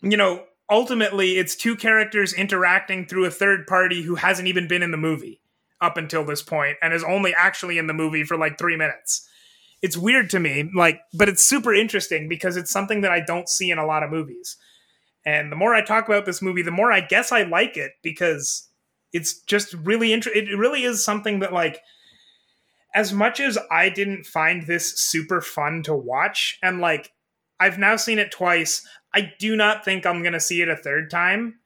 you 0.00 0.16
know 0.16 0.44
ultimately 0.70 1.36
it's 1.36 1.56
two 1.56 1.76
characters 1.76 2.32
interacting 2.32 3.06
through 3.06 3.24
a 3.24 3.30
third 3.30 3.66
party 3.66 4.02
who 4.02 4.14
hasn't 4.14 4.48
even 4.48 4.68
been 4.68 4.82
in 4.82 4.90
the 4.90 4.96
movie 4.96 5.40
up 5.80 5.96
until 5.96 6.24
this 6.24 6.42
point 6.42 6.76
and 6.82 6.92
is 6.92 7.04
only 7.04 7.34
actually 7.34 7.78
in 7.78 7.86
the 7.86 7.94
movie 7.94 8.24
for 8.24 8.36
like 8.36 8.58
3 8.58 8.76
minutes. 8.76 9.28
It's 9.80 9.96
weird 9.96 10.30
to 10.30 10.40
me 10.40 10.70
like 10.74 11.00
but 11.12 11.28
it's 11.28 11.42
super 11.42 11.74
interesting 11.74 12.28
because 12.28 12.56
it's 12.56 12.70
something 12.70 13.00
that 13.02 13.12
I 13.12 13.20
don't 13.20 13.48
see 13.48 13.70
in 13.70 13.78
a 13.78 13.86
lot 13.86 14.02
of 14.02 14.10
movies. 14.10 14.56
And 15.26 15.52
the 15.52 15.56
more 15.56 15.74
I 15.74 15.84
talk 15.84 16.06
about 16.06 16.26
this 16.26 16.42
movie 16.42 16.62
the 16.62 16.70
more 16.70 16.92
I 16.92 17.00
guess 17.00 17.32
I 17.32 17.42
like 17.42 17.76
it 17.76 17.92
because 18.02 18.68
it's 19.12 19.40
just 19.42 19.72
really 19.74 20.12
interesting 20.12 20.46
it 20.46 20.56
really 20.56 20.84
is 20.84 21.04
something 21.04 21.40
that 21.40 21.52
like 21.52 21.80
as 22.94 23.12
much 23.12 23.40
as 23.40 23.58
I 23.70 23.88
didn't 23.88 24.24
find 24.24 24.66
this 24.66 24.98
super 24.98 25.40
fun 25.40 25.82
to 25.84 25.94
watch, 25.94 26.58
and 26.62 26.80
like 26.80 27.12
I've 27.60 27.78
now 27.78 27.96
seen 27.96 28.18
it 28.18 28.30
twice, 28.30 28.86
I 29.14 29.32
do 29.38 29.56
not 29.56 29.84
think 29.84 30.06
I'm 30.06 30.22
gonna 30.22 30.40
see 30.40 30.62
it 30.62 30.68
a 30.68 30.76
third 30.76 31.10
time. 31.10 31.58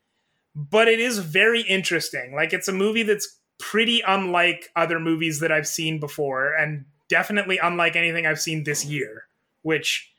But 0.55 0.89
it 0.89 1.01
is 1.01 1.19
very 1.19 1.63
interesting. 1.63 2.35
Like 2.35 2.53
it's 2.53 2.69
a 2.69 2.73
movie 2.73 3.03
that's 3.03 3.39
pretty 3.59 4.03
unlike 4.07 4.69
other 4.77 4.99
movies 5.01 5.41
that 5.41 5.53
I've 5.53 5.67
seen 5.67 5.99
before, 5.99 6.53
and 6.55 6.85
definitely 7.09 7.59
unlike 7.59 7.97
anything 7.97 8.27
I've 8.27 8.41
seen 8.41 8.65
this 8.65 8.85
year. 8.85 9.25
Which 9.63 10.13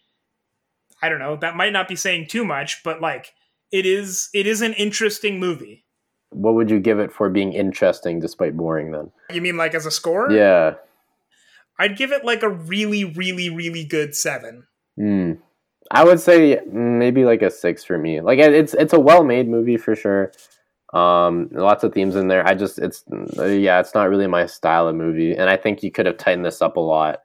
I 1.01 1.09
don't 1.09 1.19
know, 1.19 1.35
that 1.35 1.55
might 1.55 1.73
not 1.73 1.87
be 1.87 1.97
saying 1.97 2.27
too 2.27 2.45
much, 2.45 2.81
but 2.83 3.01
like 3.01 3.33
it 3.71 3.85
is 3.85 4.29
it 4.33 4.47
is 4.47 4.61
an 4.61 4.73
interesting 4.73 5.39
movie. 5.39 5.83
What 6.29 6.55
would 6.55 6.71
you 6.71 6.79
give 6.79 6.99
it 6.99 7.11
for 7.11 7.29
being 7.29 7.53
interesting 7.53 8.19
despite 8.19 8.55
boring 8.57 8.91
then? 8.91 9.11
You 9.29 9.41
mean 9.41 9.57
like 9.57 9.75
as 9.75 9.85
a 9.85 9.91
score? 9.91 10.31
Yeah. 10.31 10.75
I'd 11.79 11.97
give 11.97 12.11
it 12.11 12.23
like 12.23 12.43
a 12.43 12.49
really, 12.49 13.03
really, 13.03 13.49
really 13.49 13.83
good 13.83 14.15
seven. 14.15 14.67
Mm. 14.99 15.39
I 15.91 16.03
would 16.03 16.19
say 16.19 16.59
maybe 16.71 17.25
like 17.25 17.41
a 17.41 17.51
six 17.51 17.83
for 17.83 17.97
me. 17.97 18.21
Like 18.21 18.39
it's 18.39 18.73
it's 18.73 18.93
a 18.93 18.99
well 18.99 19.23
made 19.23 19.47
movie 19.47 19.77
for 19.77 19.95
sure. 19.95 20.31
Um, 20.93 21.49
lots 21.51 21.83
of 21.83 21.93
themes 21.93 22.15
in 22.15 22.27
there. 22.27 22.47
I 22.47 22.53
just 22.53 22.79
it's 22.79 23.03
yeah, 23.37 23.79
it's 23.79 23.93
not 23.93 24.09
really 24.09 24.27
my 24.27 24.45
style 24.45 24.87
of 24.87 24.95
movie, 24.95 25.33
and 25.33 25.49
I 25.49 25.57
think 25.57 25.83
you 25.83 25.91
could 25.91 26.05
have 26.05 26.17
tightened 26.17 26.45
this 26.45 26.61
up 26.61 26.77
a 26.77 26.79
lot, 26.79 27.19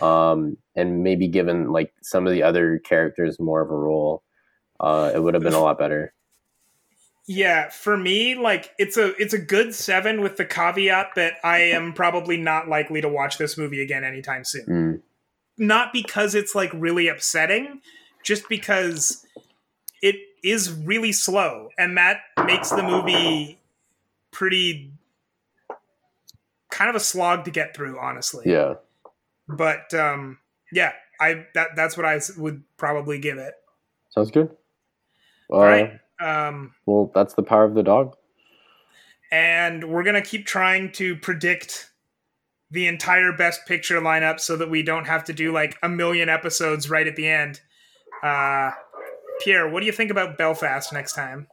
um, 0.00 0.56
and 0.74 1.02
maybe 1.02 1.28
given 1.28 1.72
like 1.72 1.92
some 2.02 2.26
of 2.26 2.32
the 2.32 2.42
other 2.42 2.78
characters 2.80 3.40
more 3.40 3.62
of 3.62 3.70
a 3.70 3.76
role. 3.76 4.22
Uh, 4.80 5.10
it 5.14 5.20
would 5.20 5.34
have 5.34 5.42
been 5.42 5.54
a 5.54 5.60
lot 5.60 5.78
better. 5.78 6.12
Yeah, 7.30 7.68
for 7.68 7.94
me, 7.94 8.34
like 8.36 8.72
it's 8.78 8.96
a 8.96 9.14
it's 9.16 9.34
a 9.34 9.38
good 9.38 9.74
seven 9.74 10.22
with 10.22 10.38
the 10.38 10.46
caveat 10.46 11.10
that 11.16 11.34
I 11.44 11.58
am 11.58 11.92
probably 11.92 12.38
not 12.38 12.68
likely 12.68 13.02
to 13.02 13.08
watch 13.08 13.36
this 13.36 13.58
movie 13.58 13.82
again 13.82 14.02
anytime 14.02 14.44
soon. 14.44 14.66
Mm. 14.66 15.02
Not 15.58 15.92
because 15.92 16.34
it's 16.34 16.54
like 16.54 16.70
really 16.72 17.06
upsetting, 17.06 17.82
just 18.24 18.48
because 18.48 19.26
it 20.00 20.16
is 20.42 20.72
really 20.72 21.12
slow, 21.12 21.68
and 21.76 21.98
that 21.98 22.20
makes 22.46 22.70
the 22.70 22.82
movie 22.82 23.60
pretty 24.30 24.90
kind 26.70 26.88
of 26.88 26.96
a 26.96 27.00
slog 27.00 27.44
to 27.44 27.50
get 27.50 27.76
through, 27.76 27.98
honestly. 28.00 28.44
Yeah. 28.46 28.76
But 29.46 29.92
um, 29.92 30.38
yeah, 30.72 30.92
I 31.20 31.44
that 31.52 31.76
that's 31.76 31.94
what 31.94 32.06
I 32.06 32.18
would 32.38 32.62
probably 32.78 33.18
give 33.18 33.36
it. 33.36 33.52
Sounds 34.08 34.30
good. 34.30 34.56
All 35.50 35.62
right. 35.62 36.00
Um, 36.20 36.74
well, 36.86 37.10
that's 37.14 37.34
the 37.34 37.42
power 37.42 37.64
of 37.64 37.74
the 37.74 37.82
dog. 37.82 38.14
And 39.30 39.90
we're 39.90 40.02
gonna 40.04 40.22
keep 40.22 40.46
trying 40.46 40.92
to 40.92 41.16
predict 41.16 41.90
the 42.70 42.86
entire 42.86 43.32
best 43.32 43.66
picture 43.66 44.00
lineup 44.00 44.40
so 44.40 44.56
that 44.56 44.70
we 44.70 44.82
don't 44.82 45.06
have 45.06 45.24
to 45.24 45.32
do 45.32 45.52
like 45.52 45.76
a 45.82 45.88
million 45.88 46.28
episodes 46.28 46.90
right 46.90 47.06
at 47.06 47.16
the 47.16 47.26
end. 47.26 47.60
Uh, 48.22 48.70
Pierre, 49.40 49.68
what 49.68 49.80
do 49.80 49.86
you 49.86 49.92
think 49.92 50.10
about 50.10 50.36
Belfast 50.36 50.92
next 50.92 51.14
time? 51.14 51.46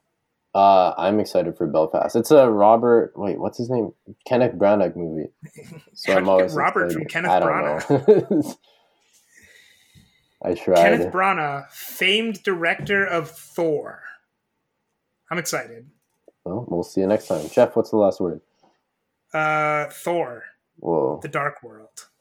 Uh, 0.53 0.93
I'm 0.97 1.19
excited 1.19 1.57
for 1.57 1.67
Belfast. 1.67 2.15
It's 2.15 2.31
a 2.31 2.49
Robert. 2.49 3.11
Wait, 3.15 3.37
what's 3.39 3.57
his 3.57 3.69
name? 3.69 3.91
Kenneth 4.25 4.53
Branagh 4.55 4.95
movie. 4.95 5.29
So 5.93 6.13
I'm 6.13 6.27
always 6.29 6.53
Robert 6.53 6.85
excited. 6.87 7.03
from 7.03 7.07
Kenneth 7.09 7.31
I 7.31 7.39
Branagh. 7.41 8.55
I 10.43 10.53
tried. 10.53 10.75
Kenneth 10.75 11.13
Branagh, 11.13 11.69
famed 11.71 12.43
director 12.43 13.05
of 13.05 13.29
Thor. 13.31 14.03
I'm 15.29 15.37
excited. 15.37 15.89
Well, 16.43 16.65
we'll 16.67 16.83
see 16.83 17.01
you 17.01 17.07
next 17.07 17.27
time. 17.27 17.49
Jeff, 17.49 17.75
what's 17.75 17.89
the 17.89 17.97
last 17.97 18.19
word? 18.21 18.41
Uh, 19.33 19.87
Thor. 19.91 20.43
Whoa. 20.77 21.19
The 21.21 21.27
Dark 21.27 21.63
World. 21.63 22.07